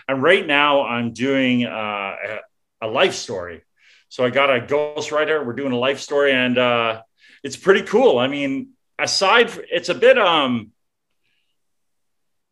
And 0.09 0.21
right 0.21 0.45
now, 0.45 0.83
I'm 0.83 1.13
doing 1.13 1.65
uh, 1.65 1.69
a, 1.71 2.39
a 2.81 2.87
life 2.87 3.13
story. 3.13 3.63
So 4.09 4.25
I 4.25 4.31
got 4.31 4.49
a 4.53 4.59
ghostwriter. 4.59 5.45
We're 5.45 5.53
doing 5.53 5.71
a 5.71 5.77
life 5.77 6.01
story, 6.01 6.33
and 6.33 6.57
uh, 6.57 7.03
it's 7.41 7.55
pretty 7.55 7.83
cool. 7.83 8.19
I 8.19 8.27
mean, 8.27 8.71
aside, 8.99 9.49
it's 9.71 9.87
a 9.87 9.95
bit 9.95 10.17
um, 10.17 10.71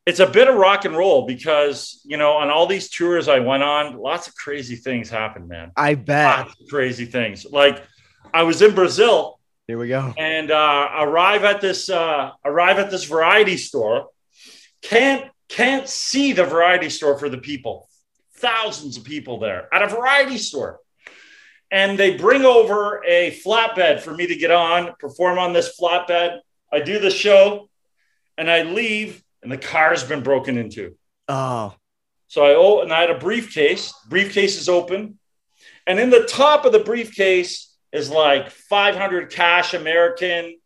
it's 0.06 0.22
a 0.22 0.28
bit 0.28 0.48
of 0.48 0.56
rock 0.56 0.86
and 0.86 0.96
roll 0.96 1.26
because 1.26 2.00
you 2.06 2.16
know 2.16 2.38
on 2.38 2.50
all 2.50 2.68
these 2.68 2.90
tours 2.90 3.28
I 3.28 3.40
went 3.40 3.64
on, 3.64 3.98
lots 3.98 4.30
of 4.30 4.36
crazy 4.36 4.78
things 4.78 5.10
happened, 5.10 5.50
man. 5.50 5.74
I 5.76 5.96
bet. 5.96 6.48
Lots 6.48 6.62
of 6.62 6.68
crazy 6.70 7.06
things. 7.06 7.46
Like 7.46 7.84
I 8.34 8.44
was 8.44 8.62
in 8.62 8.74
Brazil 8.74 9.40
Here 9.68 9.78
we 9.80 9.88
go. 9.88 10.14
and 10.18 10.52
uh, 10.52 10.90
arrive 11.00 11.44
at 11.44 11.60
this 11.60 11.90
uh, 11.90 12.32
arrive 12.44 12.78
at 12.78 12.92
this 12.92 13.06
variety 13.06 13.58
store. 13.58 14.10
Can't 14.82 15.26
can't 15.50 15.88
see 15.88 16.34
the 16.34 16.46
variety 16.46 16.90
store 16.90 17.18
for 17.18 17.30
the 17.30 17.40
people. 17.40 17.90
Thousands 18.36 18.98
of 18.98 19.04
people 19.04 19.40
there 19.40 19.68
at 19.74 19.82
a 19.82 19.88
variety 19.88 20.38
store. 20.38 20.80
And 21.72 21.98
they 21.98 22.16
bring 22.16 22.46
over 22.46 23.04
a 23.08 23.40
flatbed 23.44 24.00
for 24.02 24.14
me 24.14 24.28
to 24.28 24.36
get 24.36 24.52
on, 24.52 24.94
perform 25.00 25.40
on 25.40 25.52
this 25.52 25.76
flatbed. 25.80 26.40
I 26.72 26.80
do 26.82 27.00
the 27.00 27.10
show 27.10 27.70
and 28.38 28.52
I 28.52 28.62
leave, 28.62 29.24
and 29.42 29.52
the 29.52 29.58
car's 29.58 30.04
been 30.04 30.22
broken 30.22 30.58
into. 30.58 30.96
Oh, 31.28 31.74
So 32.28 32.46
I 32.46 32.54
oh, 32.56 32.82
and 32.82 32.94
I 32.94 33.02
had 33.02 33.10
a 33.10 33.18
briefcase. 33.18 33.94
Briefcase 34.08 34.60
is 34.60 34.70
open, 34.70 35.18
and 35.88 36.00
in 36.00 36.12
the 36.12 36.26
top 36.26 36.66
of 36.66 36.72
the 36.72 36.80
briefcase 36.80 37.75
is 37.92 38.10
like 38.10 38.50
500 38.50 39.32
cash 39.32 39.74
American, 39.74 40.58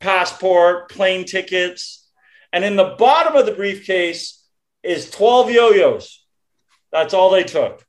passport, 0.00 0.90
plane 0.90 1.24
tickets, 1.24 2.08
and 2.52 2.64
in 2.64 2.76
the 2.76 2.96
bottom 2.98 3.36
of 3.36 3.46
the 3.46 3.52
briefcase 3.52 4.44
is 4.82 5.10
12 5.10 5.50
yo-yos. 5.50 6.24
That's 6.90 7.14
all 7.14 7.30
they 7.30 7.44
took. 7.44 7.84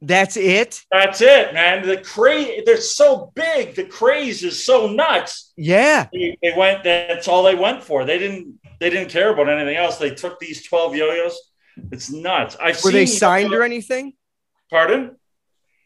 that's 0.00 0.36
it. 0.36 0.82
That's 0.90 1.20
it, 1.20 1.52
man. 1.52 1.86
The 1.86 1.98
craze, 1.98 2.62
they're 2.64 2.80
so 2.80 3.32
big. 3.34 3.74
The 3.74 3.84
craze 3.84 4.42
is 4.44 4.64
so 4.64 4.86
nuts. 4.88 5.52
Yeah. 5.56 6.06
They, 6.12 6.38
they 6.42 6.52
went. 6.56 6.84
That's 6.84 7.28
all 7.28 7.42
they 7.42 7.54
went 7.54 7.82
for. 7.82 8.04
They 8.04 8.18
didn't. 8.18 8.60
They 8.78 8.88
didn't 8.88 9.10
care 9.10 9.32
about 9.32 9.48
anything 9.48 9.76
else. 9.76 9.98
They 9.98 10.14
took 10.14 10.38
these 10.38 10.66
12 10.66 10.96
yo-yos. 10.96 11.38
It's 11.92 12.10
nuts. 12.10 12.56
I've 12.60 12.82
Were 12.82 12.92
they 12.92 13.06
signed 13.06 13.52
or 13.52 13.62
anything? 13.62 14.14
Pardon? 14.70 15.16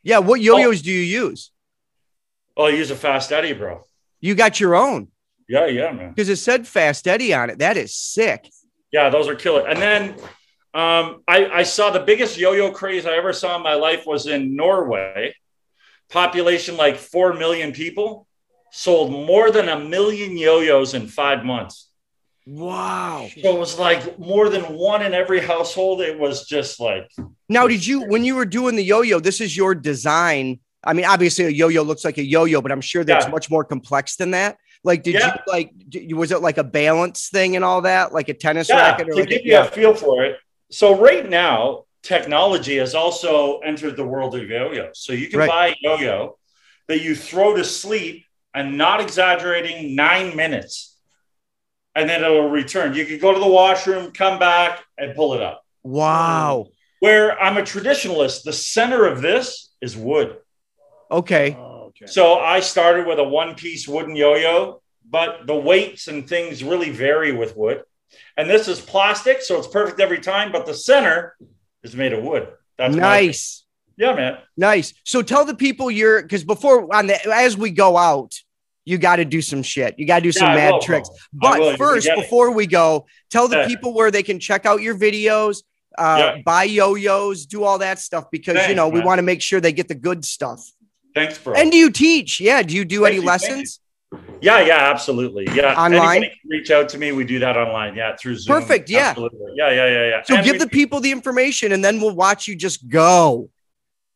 Yeah. 0.03 0.19
What 0.19 0.39
oh. 0.39 0.43
yo-yos 0.43 0.83
do 0.83 0.93
you 0.93 1.01
use? 1.01 1.51
Oh, 2.57 2.67
use 2.69 2.91
a 2.91 2.97
Fast 2.97 3.33
Eddie, 3.33 3.53
bro. 3.53 3.83
You 4.21 4.35
got 4.35 4.61
your 4.61 4.75
own 4.77 5.09
Yeah, 5.49 5.67
yeah, 5.67 5.91
man. 5.93 6.11
because 6.11 6.29
it 6.29 6.37
said 6.37 6.67
Fast 6.67 7.07
Eddie 7.09 7.35
on 7.35 7.51
it. 7.51 7.59
That 7.59 7.77
is 7.77 7.95
sick. 7.95 8.49
Yeah, 8.93 9.11
those 9.11 9.29
are 9.29 9.35
killer. 9.35 9.67
And 9.67 9.81
then 9.83 10.11
um, 10.73 11.23
I, 11.29 11.47
I 11.53 11.63
saw 11.65 11.91
the 11.91 12.01
biggest 12.01 12.39
yo-yo 12.39 12.71
craze 12.71 13.07
I 13.07 13.17
ever 13.17 13.33
saw 13.33 13.57
in 13.57 13.63
my 13.63 13.75
life 13.75 14.07
was 14.07 14.27
in 14.27 14.55
Norway. 14.57 15.35
Population 16.11 16.77
like 16.77 16.97
four 16.97 17.33
million 17.35 17.73
people 17.73 18.27
sold 18.71 19.11
more 19.11 19.51
than 19.51 19.69
a 19.69 19.79
million 19.79 20.37
yo-yos 20.37 20.95
in 20.95 21.07
five 21.09 21.45
months. 21.45 21.91
Wow. 22.47 23.29
So 23.41 23.57
it 23.57 23.59
was 23.59 23.79
like 23.79 24.19
more 24.19 24.49
than 24.51 24.63
one 24.77 25.03
in 25.03 25.15
every 25.15 25.41
household. 25.41 26.03
It 26.03 26.19
was 26.19 26.47
just 26.47 26.79
like 26.79 27.11
Now, 27.49 27.67
did 27.67 27.87
you 27.87 28.03
when 28.03 28.23
you 28.25 28.35
were 28.37 28.45
doing 28.45 28.77
the 28.77 28.85
yo-yo? 28.85 29.19
This 29.19 29.41
is 29.41 29.57
your 29.57 29.75
design. 29.75 30.61
I 30.87 30.93
mean, 30.93 31.05
obviously, 31.05 31.45
a 31.47 31.49
yo-yo 31.51 31.83
looks 31.83 32.05
like 32.05 32.19
a 32.19 32.23
yo-yo, 32.25 32.61
but 32.61 32.73
I'm 32.73 32.81
sure 32.81 33.05
that's 33.05 33.27
Yeah. 33.27 33.31
much 33.31 33.51
more 33.51 33.65
complex 33.65 34.17
than 34.17 34.33
that. 34.33 34.59
Like, 34.83 35.03
did 35.03 35.15
Yeah. 35.15 35.35
you 35.35 35.41
like? 35.53 35.71
d- 35.89 36.13
Was 36.15 36.31
it 36.31 36.41
like 36.43 36.59
a 36.59 36.65
balance 36.65 37.29
thing 37.31 37.57
and 37.57 37.65
all 37.65 37.83
that, 37.83 38.13
like 38.13 38.29
a 38.29 38.35
tennis 38.35 38.69
yeah, 38.69 38.77
racket? 38.91 39.09
Or 39.09 39.13
to 39.13 39.21
like 39.21 39.27
a- 39.31 39.31
give 39.39 39.47
you 39.47 39.59
a 39.59 39.65
feel 39.65 39.95
for 39.95 40.25
it. 40.25 40.39
So 40.71 40.95
right 40.97 41.29
now, 41.29 41.85
technology 42.03 42.77
has 42.77 42.95
also 42.95 43.61
entered 43.61 43.97
the 43.97 44.05
world 44.05 44.35
of 44.35 44.49
yo-yo. 44.49 44.91
So 44.93 45.13
you 45.13 45.29
can 45.29 45.39
Right. 45.41 45.49
buy 45.49 45.67
a 45.69 45.75
yo-yo 45.81 46.39
that 46.89 47.01
you 47.01 47.15
throw 47.15 47.57
to 47.57 47.65
sleep 47.65 48.27
and 48.55 48.77
not 48.77 49.01
exaggerating 49.01 49.95
nine 49.97 50.37
minutes, 50.37 50.97
and 51.95 52.09
then 52.09 52.23
it'll 52.23 52.51
return. 52.51 52.95
You 52.95 53.07
can 53.07 53.19
go 53.19 53.33
to 53.33 53.41
the 53.41 53.47
washroom, 53.47 54.13
come 54.13 54.39
back, 54.39 54.85
and 54.99 55.15
pull 55.15 55.35
it 55.35 55.41
up. 55.43 55.63
wow. 55.83 56.67
Where 57.01 57.39
I'm 57.39 57.59
a 57.59 57.63
traditionalist, 57.63 58.45
the 58.45 58.53
center 58.55 59.05
of 59.05 59.21
this 59.21 59.71
is 59.83 59.95
wood. 59.95 60.39
Okay. 61.19 61.57
Oh, 61.59 61.87
okay. 61.89 62.07
So 62.07 62.39
I 62.39 62.61
started 62.61 63.07
with 63.07 63.19
a 63.19 63.25
one-piece 63.25 63.87
wooden 63.89 64.17
yo-yo, 64.17 64.83
but 65.09 65.47
the 65.47 65.55
weights 65.55 66.09
and 66.09 66.29
things 66.29 66.65
really 66.65 66.91
vary 66.91 67.33
with 67.33 67.57
wood. 67.57 67.83
And 68.37 68.49
this 68.49 68.69
is 68.69 68.81
plastic, 68.81 69.43
so 69.43 69.59
it's 69.59 69.69
perfect 69.69 70.01
every 70.01 70.21
time. 70.21 70.53
But 70.53 70.67
the 70.67 70.75
center 70.75 71.37
is 71.83 71.95
made 71.95 72.13
of 72.13 72.23
wood. 72.23 72.49
That's 72.79 72.95
nice. 72.95 73.65
yeah, 73.97 74.15
man. 74.15 74.39
Nice. 74.57 74.95
So 75.05 75.23
tell 75.23 75.45
the 75.45 75.55
people 75.55 75.91
you're 75.91 76.23
because 76.23 76.45
before 76.45 76.93
on 76.95 77.07
the 77.07 77.17
as 77.33 77.57
we 77.57 77.71
go 77.71 77.97
out, 77.97 78.35
you 78.85 78.99
got 78.99 79.17
to 79.17 79.25
do 79.25 79.41
some 79.41 79.63
shit. 79.63 79.95
You 79.99 80.07
got 80.07 80.19
to 80.19 80.23
do 80.23 80.33
some 80.33 80.49
Yeah, 80.49 80.55
mad 80.57 80.73
will, 80.75 80.81
tricks. 80.81 81.09
But 81.33 81.77
first, 81.77 82.09
before 82.15 82.51
we 82.53 82.67
go, 82.67 83.07
tell 83.31 83.49
the 83.49 83.59
Yeah. 83.59 83.67
people 83.67 83.95
where 83.95 84.11
they 84.11 84.23
can 84.23 84.39
check 84.39 84.67
out 84.67 84.83
your 84.83 84.97
videos, 84.97 85.63
uh, 85.97 86.35
Yeah. 86.37 86.43
buy 86.45 86.65
yo-yos, 86.65 87.47
do 87.47 87.65
all 87.65 87.79
that 87.79 87.99
stuff 87.99 88.31
because 88.31 88.57
you 88.57 88.61
Thanks, 88.63 88.77
know 88.77 88.89
we 88.89 89.01
want 89.01 89.19
to 89.19 89.23
make 89.23 89.41
sure 89.43 89.61
they 89.61 89.73
get 89.73 89.89
the 89.89 89.95
good 89.95 90.25
stuff. 90.25 90.61
Thanks, 91.15 91.39
bro. 91.39 91.55
And 91.55 91.71
do 91.71 91.77
you 91.77 91.91
teach? 91.91 92.41
Yeah. 92.41 92.63
Do 92.63 92.75
you 92.75 92.85
do 92.85 93.03
Thank 93.03 93.13
any 93.15 93.21
you, 93.23 93.27
lessons? 93.27 93.81
yeah, 94.41 94.61
yeah, 94.61 94.91
absolutely. 94.91 95.47
Yeah, 95.53 95.75
Online? 95.75 96.23
Can 96.23 96.31
reach 96.49 96.71
out 96.71 96.89
to 96.91 96.99
me. 96.99 97.13
We 97.13 97.25
do 97.25 97.39
that 97.41 97.57
online. 97.57 97.95
Yeah, 97.97 98.17
through 98.17 98.37
Zoom. 98.37 98.61
Perfect, 98.61 98.89
yeah. 98.91 99.11
Absolutely. 99.11 99.53
Yeah, 99.57 99.71
yeah, 99.71 99.87
yeah, 99.89 100.09
yeah. 100.09 100.23
So 100.25 100.37
And 100.37 100.45
give 100.45 100.55
we- 100.55 100.59
the 100.59 100.69
people 100.69 101.01
the 101.01 101.11
information 101.13 101.73
and 101.73 101.85
then 101.85 102.01
we'll 102.01 102.15
watch 102.15 102.47
you 102.49 102.55
just 102.57 102.89
go. 102.89 103.51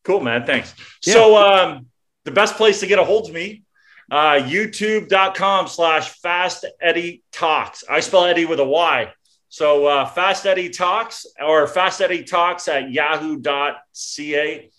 Cool, 0.04 0.20
man. 0.20 0.44
Thanks. 0.46 0.74
Yeah. 1.04 1.14
So 1.14 1.36
um, 1.36 1.86
the 2.24 2.30
best 2.30 2.56
place 2.56 2.80
to 2.80 2.86
get 2.86 2.98
a 2.98 3.04
hold 3.04 3.28
of 3.28 3.34
me, 3.34 3.62
uh, 4.10 4.34
youtube.com 4.40 5.68
slash 5.68 6.10
fast 6.20 6.64
Eddie 6.80 7.22
talks. 7.32 7.84
I 7.90 8.00
spell 8.00 8.24
Eddie 8.24 8.46
with 8.46 8.60
a 8.60 8.64
Y. 8.64 9.12
So 9.50 9.86
uh, 9.86 10.06
fast 10.06 10.46
Eddie 10.46 10.68
talks 10.70 11.26
or 11.44 11.66
fast 11.66 12.00
Eddie 12.00 12.22
talks 12.24 12.68
at 12.68 12.90
yahoo.ca. 12.92 14.70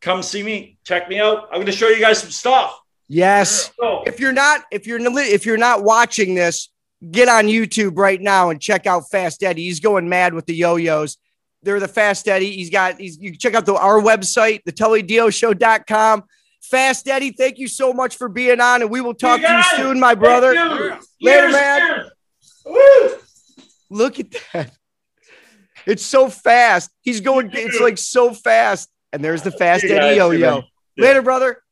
Come 0.00 0.22
see 0.22 0.42
me, 0.42 0.78
check 0.84 1.08
me 1.08 1.20
out. 1.20 1.48
I'm 1.50 1.56
going 1.56 1.66
to 1.66 1.72
show 1.72 1.88
you 1.88 2.00
guys 2.00 2.20
some 2.20 2.30
stuff. 2.30 2.80
Yes. 3.08 3.72
So, 3.78 4.02
If 4.06 4.20
you're 4.20 4.32
not 4.32 4.64
if 4.70 4.86
you're 4.86 5.00
if 5.00 5.44
you're 5.44 5.58
not 5.58 5.82
watching 5.82 6.34
this, 6.34 6.70
get 7.10 7.28
on 7.28 7.46
YouTube 7.46 7.98
right 7.98 8.20
now 8.20 8.50
and 8.50 8.60
check 8.60 8.86
out 8.86 9.10
Fast 9.10 9.42
Eddie. 9.42 9.64
He's 9.64 9.80
going 9.80 10.08
mad 10.08 10.34
with 10.34 10.46
the 10.46 10.54
yo-yos. 10.54 11.16
They're 11.62 11.80
the 11.80 11.88
Fast 11.88 12.28
Eddie. 12.28 12.52
He's 12.52 12.70
got, 12.70 12.98
he's, 12.98 13.18
you 13.18 13.32
can 13.32 13.38
check 13.38 13.54
out 13.54 13.66
the, 13.66 13.74
our 13.74 14.00
website, 14.00 14.62
the 14.64 14.72
TullyDioShow.com. 14.72 16.24
Fast 16.62 17.08
Eddie, 17.08 17.32
thank 17.32 17.58
you 17.58 17.68
so 17.68 17.92
much 17.92 18.16
for 18.16 18.28
being 18.28 18.60
on, 18.60 18.82
and 18.82 18.90
we 18.90 19.00
will 19.00 19.14
talk 19.14 19.40
to 19.40 19.46
you 19.46 19.62
soon, 19.76 19.98
my 19.98 20.14
brother. 20.14 20.54
Later, 21.20 21.50
man. 21.50 22.10
Look 23.90 24.20
at 24.20 24.26
that. 24.52 24.70
It's 25.86 26.04
so 26.04 26.28
fast. 26.28 26.90
He's 27.00 27.20
going, 27.20 27.50
it's 27.52 27.80
like 27.80 27.98
so 27.98 28.32
fast. 28.32 28.88
And 29.12 29.24
there's 29.24 29.42
the 29.42 29.50
Fast 29.50 29.84
Eddie 29.84 30.16
yo 30.16 30.30
yo. 30.30 30.62
Yeah. 30.96 31.04
Later, 31.04 31.22
brother. 31.22 31.62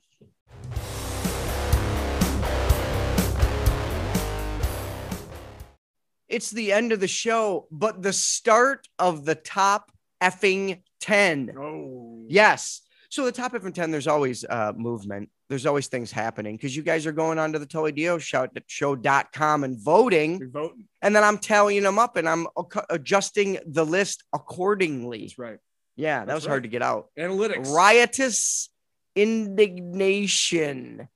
It's 6.29 6.51
the 6.51 6.73
end 6.73 6.93
of 6.93 7.01
the 7.01 7.09
show, 7.09 7.67
but 7.71 8.03
the 8.03 8.13
start 8.13 8.87
of 8.99 9.25
the 9.25 9.35
top 9.35 9.91
effing 10.23 10.83
10. 11.01 11.55
Oh. 11.59 12.27
Yes. 12.29 12.83
So 13.09 13.25
the 13.25 13.33
top 13.33 13.53
effing 13.53 13.73
10, 13.73 13.91
there's 13.91 14.07
always 14.07 14.45
uh, 14.45 14.73
movement. 14.77 15.31
There's 15.49 15.65
always 15.65 15.87
things 15.87 16.13
happening 16.13 16.57
because 16.57 16.77
you 16.77 16.83
guys 16.83 17.07
are 17.07 17.13
going 17.13 17.39
on 17.39 17.55
to 17.55 17.59
the 17.59 18.19
show, 18.21 18.49
show.com 18.67 19.65
and 19.65 19.83
voting. 19.83 20.39
You're 20.39 20.51
voting. 20.51 20.85
And 21.01 21.17
then 21.17 21.25
I'm 21.25 21.39
tallying 21.39 21.85
them 21.85 21.99
up 21.99 22.17
and 22.17 22.29
I'm 22.29 22.47
adjusting 22.91 23.59
the 23.65 23.87
list 23.87 24.25
accordingly. 24.35 25.21
That's 25.21 25.39
right. 25.39 25.59
Yeah, 25.99 26.21
that 26.21 26.27
That's 26.29 26.37
was 26.37 26.47
hard 26.47 26.63
to 26.63 26.69
get 26.69 26.81
out. 26.81 27.09
Analytics. 27.19 27.75
Riotous 27.75 28.71
indignation. 29.17 31.09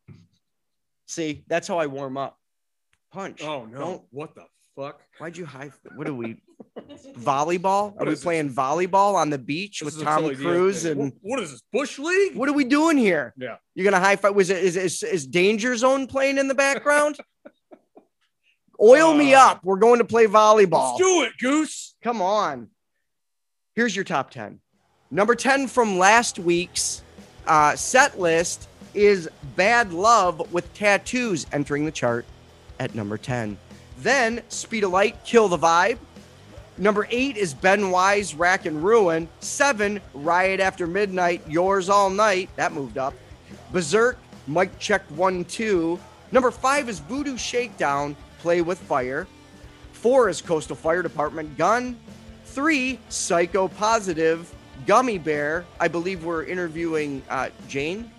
See, 1.06 1.44
that's 1.46 1.68
how 1.68 1.78
I 1.78 1.86
warm 1.86 2.16
up. 2.16 2.36
Punch. 3.12 3.42
Oh 3.44 3.64
no! 3.64 3.78
Don't- 3.78 4.02
What 4.10 4.34
the 4.34 4.44
fuck? 4.74 5.00
Why'd 5.18 5.36
you 5.36 5.46
hide? 5.46 5.72
What 5.94 6.08
are 6.08 6.14
we? 6.14 6.42
volleyball? 7.18 7.92
What 7.94 8.02
Are 8.02 8.06
we 8.06 8.12
is 8.12 8.18
this? 8.18 8.24
playing 8.24 8.50
volleyball 8.52 9.14
on 9.14 9.30
the 9.30 9.38
beach 9.38 9.80
This 9.80 9.94
with 9.96 10.04
Tom 10.04 10.34
Cruise? 10.34 10.84
And 10.84 10.98
What- 11.00 11.12
what 11.20 11.40
is 11.40 11.52
this 11.52 11.62
bush 11.72 11.98
league? 12.00 12.34
what 12.34 12.48
are 12.48 12.52
we 12.54 12.64
doing 12.64 12.96
here? 12.96 13.34
Yeah. 13.36 13.56
You're 13.74 13.84
gonna 13.84 14.00
high 14.02 14.16
five? 14.16 14.34
Was 14.34 14.50
it 14.50 14.64
is 14.64 14.76
is, 14.76 15.02
is 15.04 15.26
Danger 15.26 15.76
Zone 15.76 16.06
playing 16.08 16.38
in 16.38 16.48
the 16.48 16.54
background? 16.54 17.18
Oil 18.80 19.14
me 19.14 19.34
Uh, 19.34 19.40
up. 19.50 19.60
We're 19.62 19.76
going 19.78 19.98
to 19.98 20.04
play 20.04 20.26
volleyball. 20.26 20.98
Let's 20.98 20.98
do 20.98 21.22
it, 21.22 21.32
Goose. 21.38 21.94
Come 22.02 22.20
on. 22.20 22.68
Here's 23.76 23.94
your 23.94 24.04
top 24.04 24.30
10. 24.30 24.60
Number 25.14 25.34
10 25.34 25.68
from 25.68 25.98
last 25.98 26.38
week's 26.38 27.02
uh, 27.46 27.76
set 27.76 28.18
list 28.18 28.66
is 28.94 29.28
Bad 29.56 29.92
Love 29.92 30.50
with 30.50 30.72
Tattoos 30.72 31.44
entering 31.52 31.84
the 31.84 31.92
chart 31.92 32.24
at 32.80 32.94
number 32.94 33.18
10. 33.18 33.58
Then 33.98 34.42
Speed 34.48 34.84
of 34.84 34.90
Light, 34.90 35.22
Kill 35.22 35.48
the 35.48 35.58
Vibe. 35.58 35.98
Number 36.78 37.06
eight 37.10 37.36
is 37.36 37.52
Ben 37.52 37.90
Wise, 37.90 38.34
Rack 38.34 38.64
and 38.64 38.82
Ruin. 38.82 39.28
Seven, 39.40 40.00
Riot 40.14 40.60
After 40.60 40.86
Midnight, 40.86 41.42
Yours 41.46 41.90
All 41.90 42.08
Night. 42.08 42.48
That 42.56 42.72
moved 42.72 42.96
up. 42.96 43.12
Berserk, 43.70 44.16
Mike 44.46 44.78
Check 44.78 45.02
1 45.10 45.44
2. 45.44 46.00
Number 46.32 46.50
five 46.50 46.88
is 46.88 47.00
Voodoo 47.00 47.36
Shakedown, 47.36 48.16
Play 48.38 48.62
with 48.62 48.78
Fire. 48.78 49.26
Four 49.92 50.30
is 50.30 50.40
Coastal 50.40 50.74
Fire 50.74 51.02
Department 51.02 51.58
Gun. 51.58 52.00
Three, 52.46 52.98
Psycho 53.10 53.68
Positive 53.68 54.50
Gummy 54.86 55.18
Bear. 55.18 55.64
I 55.80 55.88
believe 55.88 56.24
we're 56.24 56.44
interviewing 56.44 57.22
uh, 57.28 57.50
Jane 57.68 58.10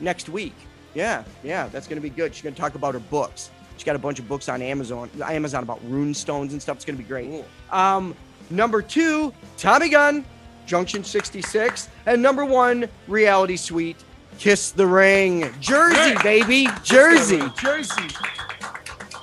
next 0.00 0.28
week. 0.28 0.54
Yeah, 0.94 1.24
yeah, 1.42 1.68
that's 1.68 1.88
going 1.88 1.96
to 1.96 2.02
be 2.02 2.10
good. 2.14 2.34
She's 2.34 2.42
going 2.42 2.54
to 2.54 2.60
talk 2.60 2.74
about 2.74 2.94
her 2.94 3.00
books. 3.00 3.50
She's 3.76 3.84
got 3.84 3.96
a 3.96 3.98
bunch 3.98 4.20
of 4.20 4.28
books 4.28 4.48
on 4.48 4.62
Amazon, 4.62 5.10
Amazon 5.22 5.64
about 5.64 5.80
rune 5.88 6.14
stones 6.14 6.52
and 6.52 6.62
stuff. 6.62 6.76
It's 6.76 6.84
going 6.84 6.96
to 6.96 7.02
be 7.02 7.08
great. 7.08 7.44
Um, 7.70 8.14
number 8.50 8.80
two, 8.80 9.32
Tommy 9.56 9.88
Gun, 9.88 10.24
Junction 10.66 11.02
66, 11.02 11.88
and 12.06 12.22
number 12.22 12.44
one, 12.44 12.88
Reality 13.08 13.56
Suite, 13.56 14.04
Kiss 14.38 14.70
the 14.70 14.86
Ring, 14.86 15.52
Jersey, 15.60 16.14
baby, 16.22 16.68
Jersey. 16.84 17.42
Jersey. 17.56 18.08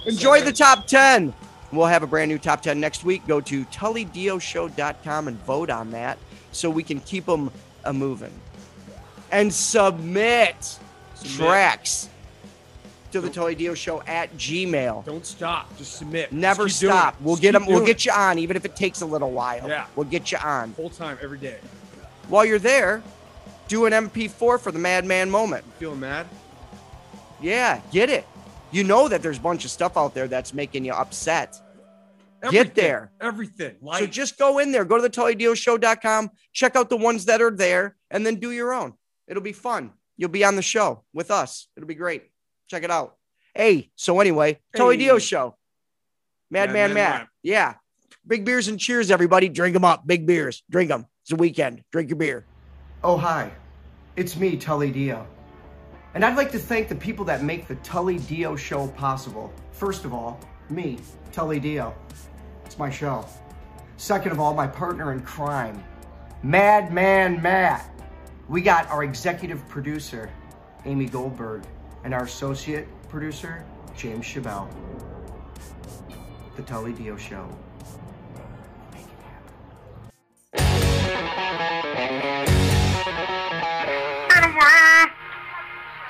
Enjoy 0.06 0.42
the 0.42 0.52
top 0.52 0.88
10. 0.88 1.34
We'll 1.72 1.86
have 1.86 2.04
a 2.04 2.08
brand 2.08 2.30
new 2.30 2.38
top 2.38 2.62
10 2.62 2.80
next 2.80 3.06
week. 3.06 3.26
Go 3.28 3.40
to 3.42 3.64
tullydioShow.com 3.66 5.28
and 5.30 5.38
vote 5.44 5.70
on 5.70 5.92
that 5.92 6.18
so 6.52 6.69
we 6.69 6.84
can 6.84 6.99
keep 7.02 7.26
them 7.26 7.52
a 7.84 7.90
uh, 7.90 7.94
moving. 7.94 8.34
And 9.32 9.53
submit, 9.53 10.80
tracks 11.23 12.10
to 13.11 13.22
the 13.22 13.30
Tully 13.30 13.56
Dio 13.56 13.73
Show 13.73 14.02
at 14.03 14.36
Gmail. 14.38 15.06
Don't 15.06 15.26
stop. 15.26 15.76
Just 15.78 15.98
submit. 15.98 16.32
Never 16.32 16.68
Just 16.68 16.80
stop. 16.80 17.15
We'll 17.22 17.36
Just 17.36 17.41
get 17.41 17.52
them. 17.53 17.65
We'll 17.65 17.86
get 17.86 18.06
you 18.06 18.11
on, 18.11 18.40
even 18.40 18.56
if 18.56 18.65
it 18.65 18.76
takes 18.76 19.02
a 19.02 19.06
little 19.06 19.32
while. 19.32 19.68
Yeah. 19.68 19.86
We'll 19.95 20.06
get 20.06 20.32
you 20.32 20.38
on. 20.38 20.73
full 20.73 20.90
time 20.90 21.18
every 21.22 21.38
day. 21.38 21.60
While 22.28 22.45
you're 22.45 22.60
there, 22.60 23.03
do 23.68 23.86
an 23.86 23.94
MP4 23.94 24.60
for 24.60 24.72
the 24.72 24.80
Madman 24.80 25.30
moment. 25.30 25.64
Feeling 25.80 25.99
mad? 25.99 26.28
Yeah, 27.41 27.82
get 27.91 28.10
it. 28.10 28.26
You 28.72 28.84
know 28.84 29.07
that 29.07 29.22
there's 29.22 29.38
a 29.38 29.41
bunch 29.41 29.65
of 29.65 29.72
stuff 29.72 29.98
out 29.98 30.14
there 30.14 30.28
that's 30.28 30.53
making 30.53 30.86
you 30.86 30.94
upset. 30.94 31.60
Everything. 32.43 32.63
Get 32.65 32.76
there. 32.76 33.11
Everything. 33.22 33.76
Like 33.81 33.99
so 33.99 34.07
just 34.07 34.38
go 34.38 34.59
in 34.59 34.72
there, 34.72 34.85
go 34.85 34.95
to 34.97 35.01
the 35.01 35.09
TullyDioShow.com, 35.09 36.31
check 36.53 36.76
out 36.76 36.89
the 36.89 36.97
ones 36.97 37.26
that 37.26 37.41
are 37.41 37.51
there, 37.51 37.95
and 38.09 38.26
then 38.26 38.35
do 38.35 38.51
your 38.51 38.73
own. 38.73 38.93
It'll 39.27 39.43
be 39.43 39.53
fun. 39.53 39.91
You'll 40.18 40.30
be 40.30 40.43
on 40.43 40.55
the 40.55 40.61
show 40.61 41.03
with 41.13 41.31
us. 41.31 41.68
It'll 41.76 41.88
be 41.88 41.95
great. 41.95 42.23
Check 42.68 42.84
it 42.84 42.91
out. 42.91 43.15
Hey, 43.53 43.91
so 43.95 44.19
anyway, 44.19 44.59
Tully 44.76 44.97
Hey. 44.97 45.03
Dio 45.05 45.19
Show. 45.19 45.55
Madman 46.49 46.73
Madman 46.73 46.93
Matt. 46.93 47.19
Matt. 47.22 47.27
Yeah. 47.43 47.73
Big 48.26 48.45
beers 48.45 48.68
and 48.68 48.80
cheers, 48.80 49.09
everybody. 49.09 49.49
Drink 49.49 49.73
them 49.73 49.85
up. 49.85 50.05
Big 50.05 50.26
beers. 50.26 50.63
Drink 50.69 50.89
them. 50.89 51.07
It's 51.23 51.31
a 51.31 51.35
weekend. 51.35 51.84
Drink 51.91 52.09
your 52.09 52.18
beer. 52.18 52.45
Oh, 53.03 53.18
hi. 53.18 53.51
It's 54.15 54.35
me, 54.35 54.57
Tully 54.57 54.91
Dio. 54.91 55.26
And 56.13 56.26
I'd 56.26 56.35
like 56.35 56.51
to 56.51 56.59
thank 56.59 56.89
the 56.89 56.95
people 56.95 57.26
that 57.26 57.43
make 57.43 57.68
the 57.68 57.76
Tully 57.76 58.19
Dio 58.19 58.55
show 58.55 58.88
possible. 58.89 59.51
First 59.72 60.05
of 60.05 60.13
all, 60.13 60.39
me, 60.69 60.99
Tully 61.31 61.59
Dio. 61.59 61.95
It's 62.72 62.80
my 62.80 62.89
show. 62.89 63.26
Second 63.98 64.31
of 64.31 64.39
all, 64.39 64.53
my 64.53 64.65
partner 64.65 65.11
in 65.11 65.19
crime, 65.23 65.84
Madman 66.41 67.41
Matt. 67.41 67.93
We 68.48 68.61
got 68.61 68.88
our 68.88 69.03
executive 69.03 69.68
producer, 69.68 70.31
Amy 70.85 71.07
Goldberg, 71.07 71.64
and 72.06 72.14
our 72.14 72.23
associate 72.23 72.88
producer, 73.10 73.65
James 73.98 74.26
Chabelle. 74.26 74.69
The 76.56 76.61
Tully 76.61 76.93
Dio 76.93 77.18
Show. 77.18 77.45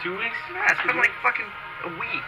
Two 0.03 0.15
weeks? 0.15 0.37
Yeah, 0.53 0.67
it's 0.69 0.85
been 0.85 0.97
like 0.97 1.09
fucking 1.23 1.45
a 1.85 1.89
week. 1.99 2.27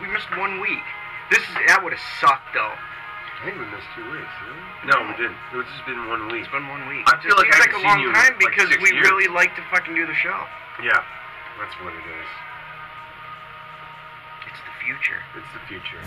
We 0.00 0.08
missed 0.08 0.34
one 0.38 0.58
week. 0.62 0.82
This 1.30 1.40
is 1.40 1.54
that 1.66 1.80
would 1.84 1.92
have 1.92 2.02
sucked 2.18 2.54
though. 2.54 2.72
I 3.40 3.44
think 3.50 3.58
we 3.60 3.66
missed 3.68 3.90
two 3.96 4.06
weeks. 4.10 4.34
No, 4.88 4.94
we 5.04 5.12
didn't. 5.20 5.36
It's 5.52 5.68
just 5.68 5.84
been 5.86 6.08
one 6.08 6.28
week. 6.32 6.42
It's 6.44 6.52
been 6.52 6.68
one 6.68 6.88
week. 6.88 7.04
I 7.06 7.20
feel 7.20 7.32
it 7.36 7.44
like 7.44 7.52
seems 7.52 7.56
I 7.56 7.60
like 7.60 7.74
a 7.74 7.80
haven't 7.82 7.84
long 7.84 7.96
seen 7.98 8.02
you 8.04 8.08
in, 8.08 8.14
time 8.14 8.32
like, 8.32 8.40
because 8.40 8.68
six 8.70 8.80
we 8.82 8.90
years. 8.96 9.04
really 9.10 9.28
like 9.28 9.52
to 9.56 9.62
fucking 9.70 9.94
do 9.94 10.06
the 10.06 10.14
show. 10.14 10.38
Yeah, 10.82 11.02
that's 11.60 11.74
what 11.84 11.92
it 11.92 12.06
is. 12.08 12.30
It's 14.48 14.60
the 14.64 14.74
future. 14.80 15.20
It's 15.36 15.50
the 15.52 15.60
future. 15.68 16.00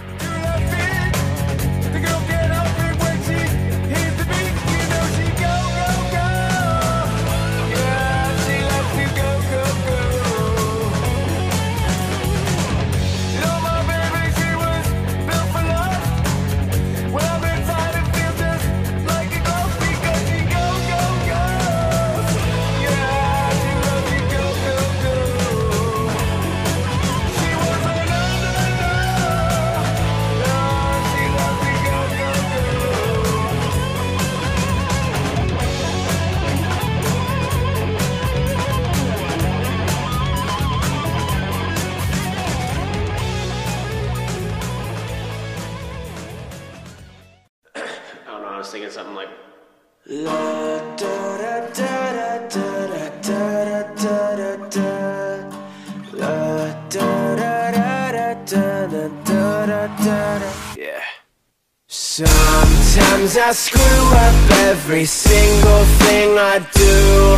I 63.40 63.52
screw 63.52 63.82
up 63.82 64.52
every 64.66 65.06
single 65.06 65.84
thing 66.02 66.38
I 66.40 66.58
do. 66.74 67.38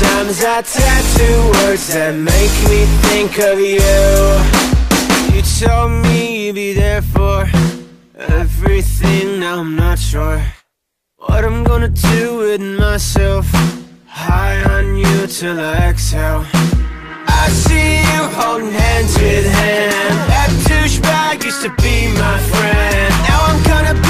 Sometimes 0.00 0.42
I 0.42 0.62
tattoo 0.62 1.66
words 1.66 1.92
that 1.92 2.14
make 2.14 2.54
me 2.70 2.86
think 3.04 3.38
of 3.38 3.60
you. 3.60 4.00
You 5.34 5.42
told 5.60 5.92
me 6.04 6.46
you'd 6.46 6.54
be 6.54 6.72
there 6.72 7.02
for 7.02 7.48
everything, 8.16 9.40
now 9.40 9.60
I'm 9.60 9.76
not 9.76 9.98
sure 9.98 10.42
what 11.16 11.44
I'm 11.44 11.62
gonna 11.62 11.88
do 11.88 12.38
with 12.38 12.62
myself. 12.62 13.46
High 14.06 14.62
on 14.74 14.96
you 14.96 15.26
till 15.26 15.60
I 15.60 15.90
exhale. 15.90 16.46
I 17.26 17.48
see 17.48 18.00
you 18.10 18.22
holding 18.38 18.72
hands 18.72 19.14
with 19.14 19.44
him 19.44 20.16
That 20.32 20.50
douchebag 20.66 21.44
used 21.44 21.62
to 21.62 21.70
be 21.82 22.08
my 22.18 22.38
friend. 22.50 23.10
Now 23.28 23.40
I'm 23.48 23.62
gonna 23.62 24.09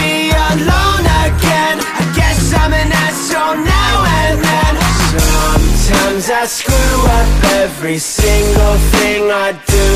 alone 0.61 1.07
again. 1.25 1.77
I 1.81 2.05
guess 2.15 2.53
I'm 2.53 2.73
an 2.73 2.91
asshole 2.93 3.57
now 3.57 3.97
and 4.23 4.37
then. 4.45 4.73
Sometimes 5.17 6.25
I 6.31 6.45
screw 6.47 6.97
up 7.19 7.31
every 7.63 7.99
single 7.99 8.77
thing 8.95 9.31
I 9.31 9.53
do. 9.77 9.89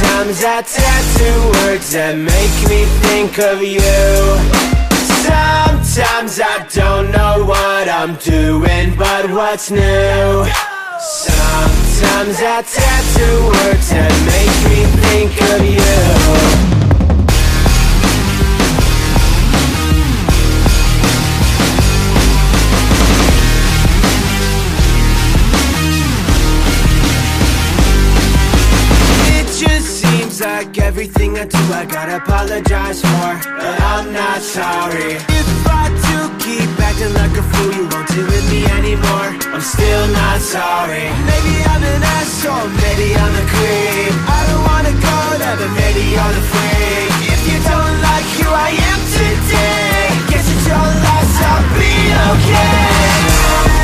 Sometimes 0.00 0.38
I 0.44 0.62
tattoo 0.62 1.40
words 1.58 1.92
that 1.92 2.14
make 2.16 2.56
me 2.70 2.80
think 3.06 3.38
of 3.38 3.62
you. 3.62 3.90
Sometimes 5.26 6.40
I 6.40 6.66
don't 6.72 7.10
know 7.10 7.44
what 7.44 7.88
I'm 7.88 8.14
doing, 8.16 8.96
but 8.96 9.30
what's 9.30 9.70
new? 9.70 10.46
Sometimes 11.00 12.36
I 12.40 12.62
tattoo 12.76 13.36
words 13.52 13.88
that 13.90 14.12
make 14.32 14.56
me 14.70 14.80
think 15.04 15.32
of 15.52 15.60
you. 15.76 16.89
Just 29.60 30.00
seems 30.00 30.40
like 30.40 30.78
everything 30.78 31.36
I 31.36 31.44
do 31.44 31.60
I 31.68 31.84
gotta 31.84 32.16
apologize 32.16 33.00
for. 33.04 33.30
But 33.60 33.76
I'm 33.92 34.08
not 34.10 34.40
sorry. 34.40 35.20
If 35.20 35.50
I 35.68 35.84
do 36.08 36.18
keep 36.40 36.70
acting 36.80 37.12
like 37.12 37.34
a 37.36 37.44
fool 37.44 37.68
You 37.76 37.84
won't 37.92 38.08
deal 38.08 38.24
with 38.24 38.46
me 38.48 38.64
anymore. 38.80 39.28
I'm 39.52 39.60
still 39.60 40.06
not 40.16 40.40
sorry. 40.40 41.04
Maybe 41.28 41.54
I'm 41.72 41.82
an 41.92 42.02
asshole, 42.16 42.68
maybe 42.72 43.12
I'm 43.12 43.34
a 43.36 43.46
creep. 43.52 44.12
I 44.32 44.40
don't 44.48 44.64
wanna 44.64 44.94
go 44.96 45.18
there, 45.36 45.56
but 45.60 45.72
maybe 45.76 46.08
you're 46.08 46.34
the 46.40 46.44
freak. 46.52 47.12
If 47.28 47.42
you 47.44 47.58
don't 47.60 47.96
like 48.08 48.28
who 48.40 48.48
I 48.48 48.70
am 48.90 49.00
today 49.12 50.08
Guess 50.32 50.46
it's 50.56 50.66
your 50.72 50.88
loss, 51.04 51.32
I'll 51.52 51.68
be 51.76 51.94
okay. 52.32 52.80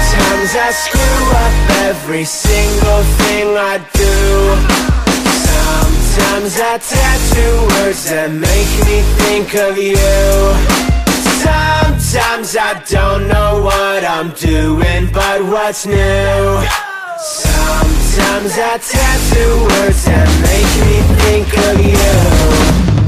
Sometimes 0.09 0.53
I 0.57 0.69
screw 0.73 1.21
up 1.45 1.55
every 1.91 2.25
single 2.25 3.03
thing 3.21 3.47
I 3.61 3.77
do 3.93 5.06
Sometimes 5.77 6.61
I 6.61 6.79
tattoo 6.79 7.57
words 7.75 8.09
that 8.09 8.31
make 8.31 8.73
me 8.87 9.03
think 9.21 9.55
of 9.55 9.77
you. 9.77 9.97
Sometimes 11.45 12.57
I 12.57 12.83
don't 12.89 13.29
know 13.29 13.63
what 13.63 14.05
I'm 14.05 14.31
doing, 14.31 15.13
but 15.13 15.43
what's 15.45 15.85
new? 15.85 16.41
Sometimes 17.19 18.53
I 18.57 18.79
tattoo 18.79 19.53
words 19.69 20.05
that 20.07 20.29
make 20.49 20.73
me 20.85 20.95
think 21.21 21.49
of 21.69 21.77
you. 21.85 23.06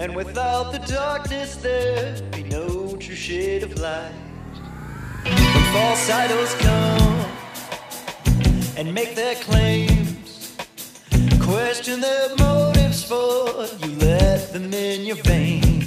And 0.00 0.14
without 0.14 0.70
the 0.70 0.78
darkness, 0.78 1.56
there'd 1.56 2.30
be 2.30 2.44
no 2.44 2.96
true 2.96 3.16
shade 3.16 3.64
of 3.64 3.76
light. 3.80 4.12
When 5.24 5.64
false 5.72 6.08
idols 6.08 6.54
come 6.60 7.26
and 8.76 8.94
make 8.94 9.16
their 9.16 9.34
claims, 9.34 10.56
question 11.40 12.00
their 12.00 12.28
motives 12.36 13.02
for 13.02 13.66
you 13.84 13.96
let 13.96 14.52
them 14.52 14.72
in 14.72 15.04
your 15.04 15.16
veins. 15.16 15.77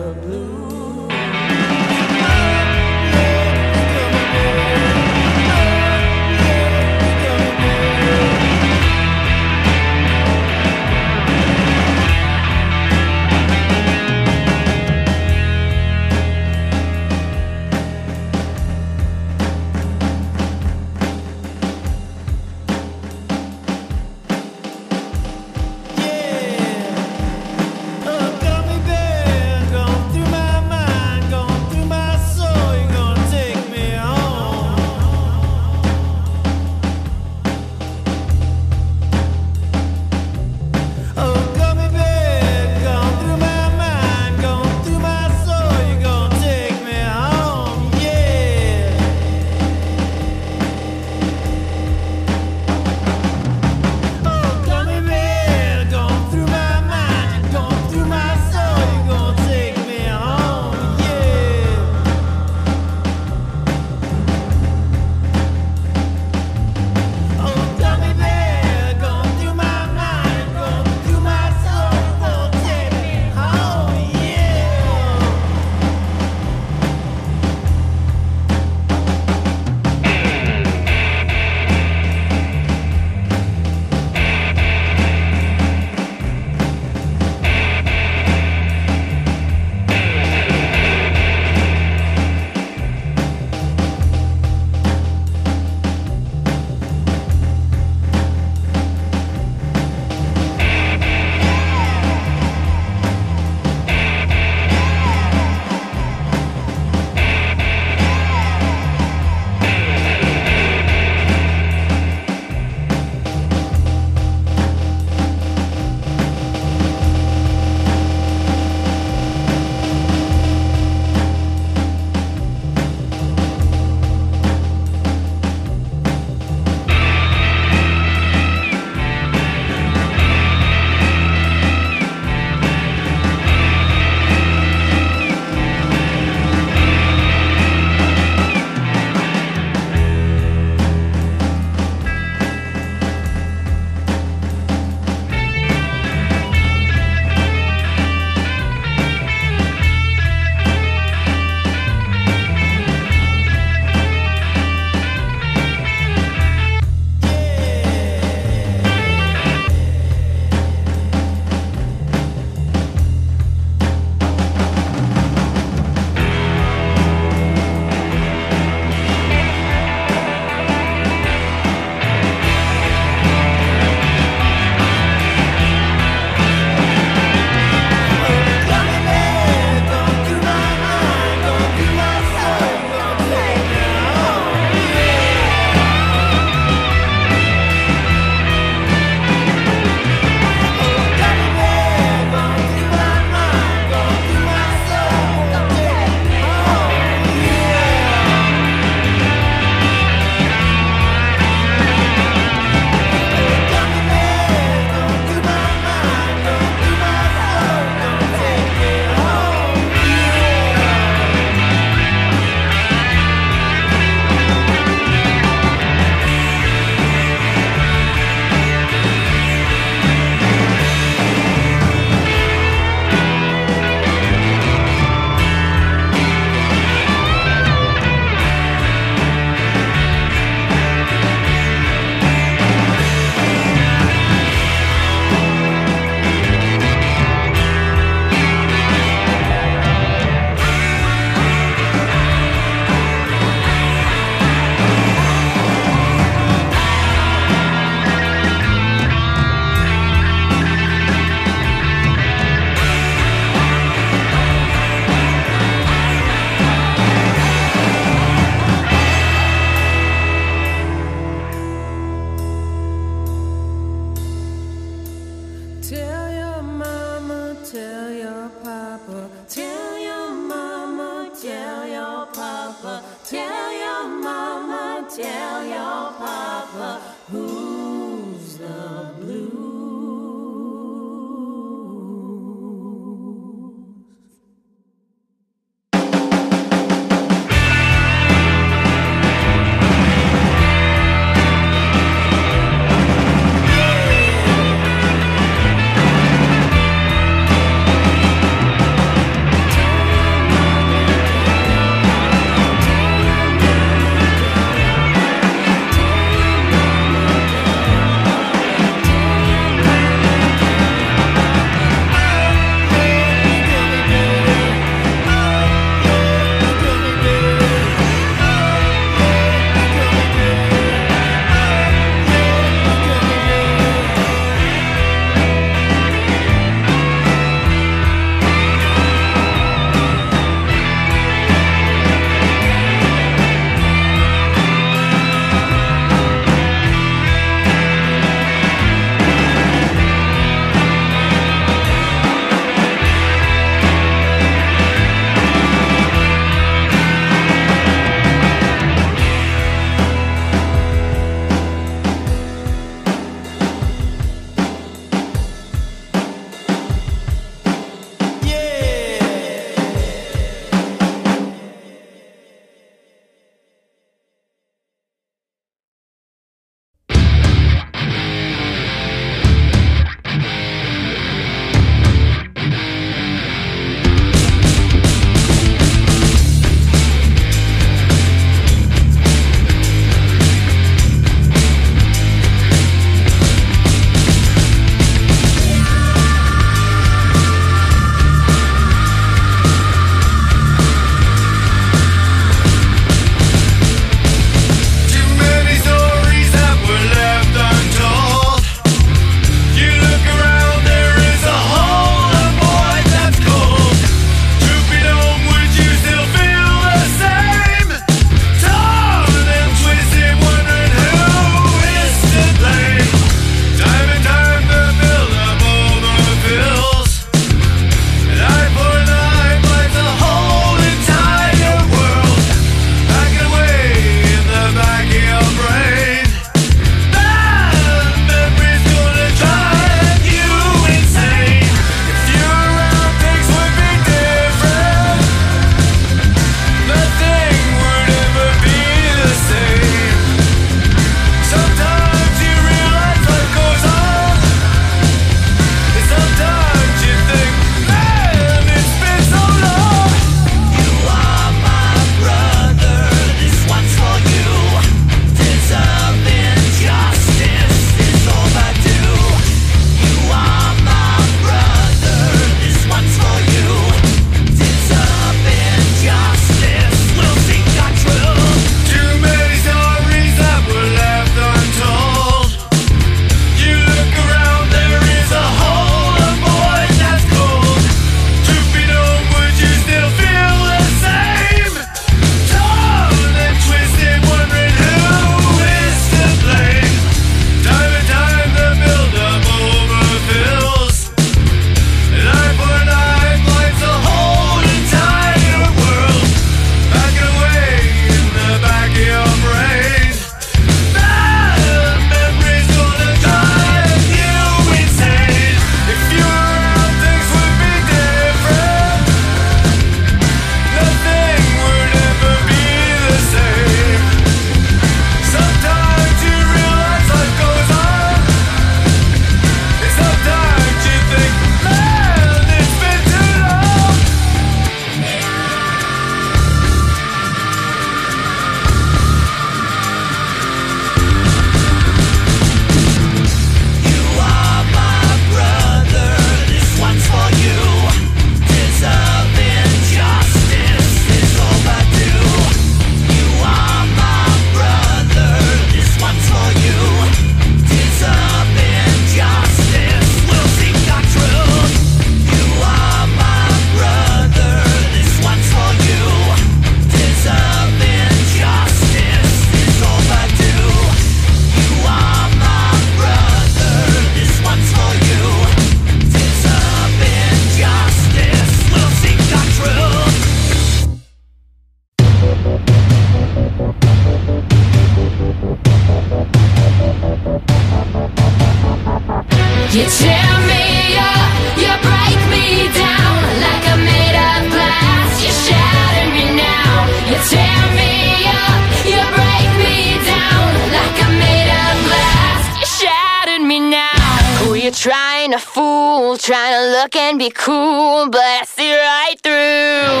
been 595.30 595.38
a 595.38 595.40
fool 595.40 596.16
trying 596.16 596.52
to 596.54 596.80
look 596.80 596.96
and 596.96 597.18
be 597.18 597.30
cool, 597.30 598.08
but 598.10 598.20
I 598.20 598.42
see 598.44 598.74
right 598.74 599.14
through. 599.22 600.00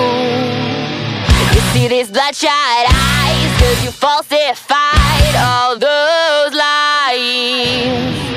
You 1.54 1.60
see 1.72 1.88
these 1.88 2.10
bloodshot 2.10 2.50
eyes, 2.50 3.60
cause 3.60 3.84
you 3.84 3.90
falsified 3.92 5.36
all 5.36 5.78
those 5.78 6.54
lies. 6.54 8.29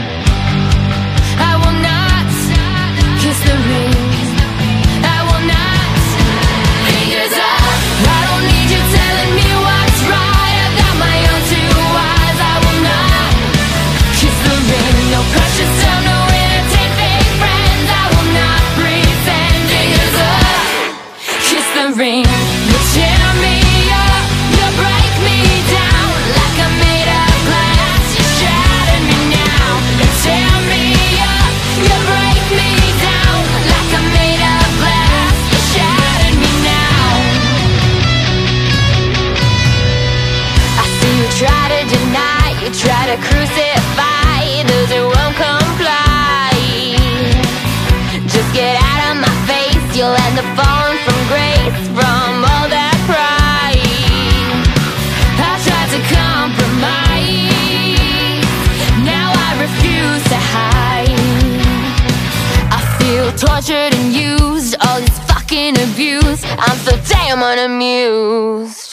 tortured 63.64 63.94
and 63.96 64.14
used 64.14 64.76
All 64.86 65.00
this 65.00 65.20
fucking 65.20 65.76
abuse. 65.78 66.44
I'm 66.46 66.78
so 66.80 66.92
damn 67.08 67.42
unamused. 67.42 68.93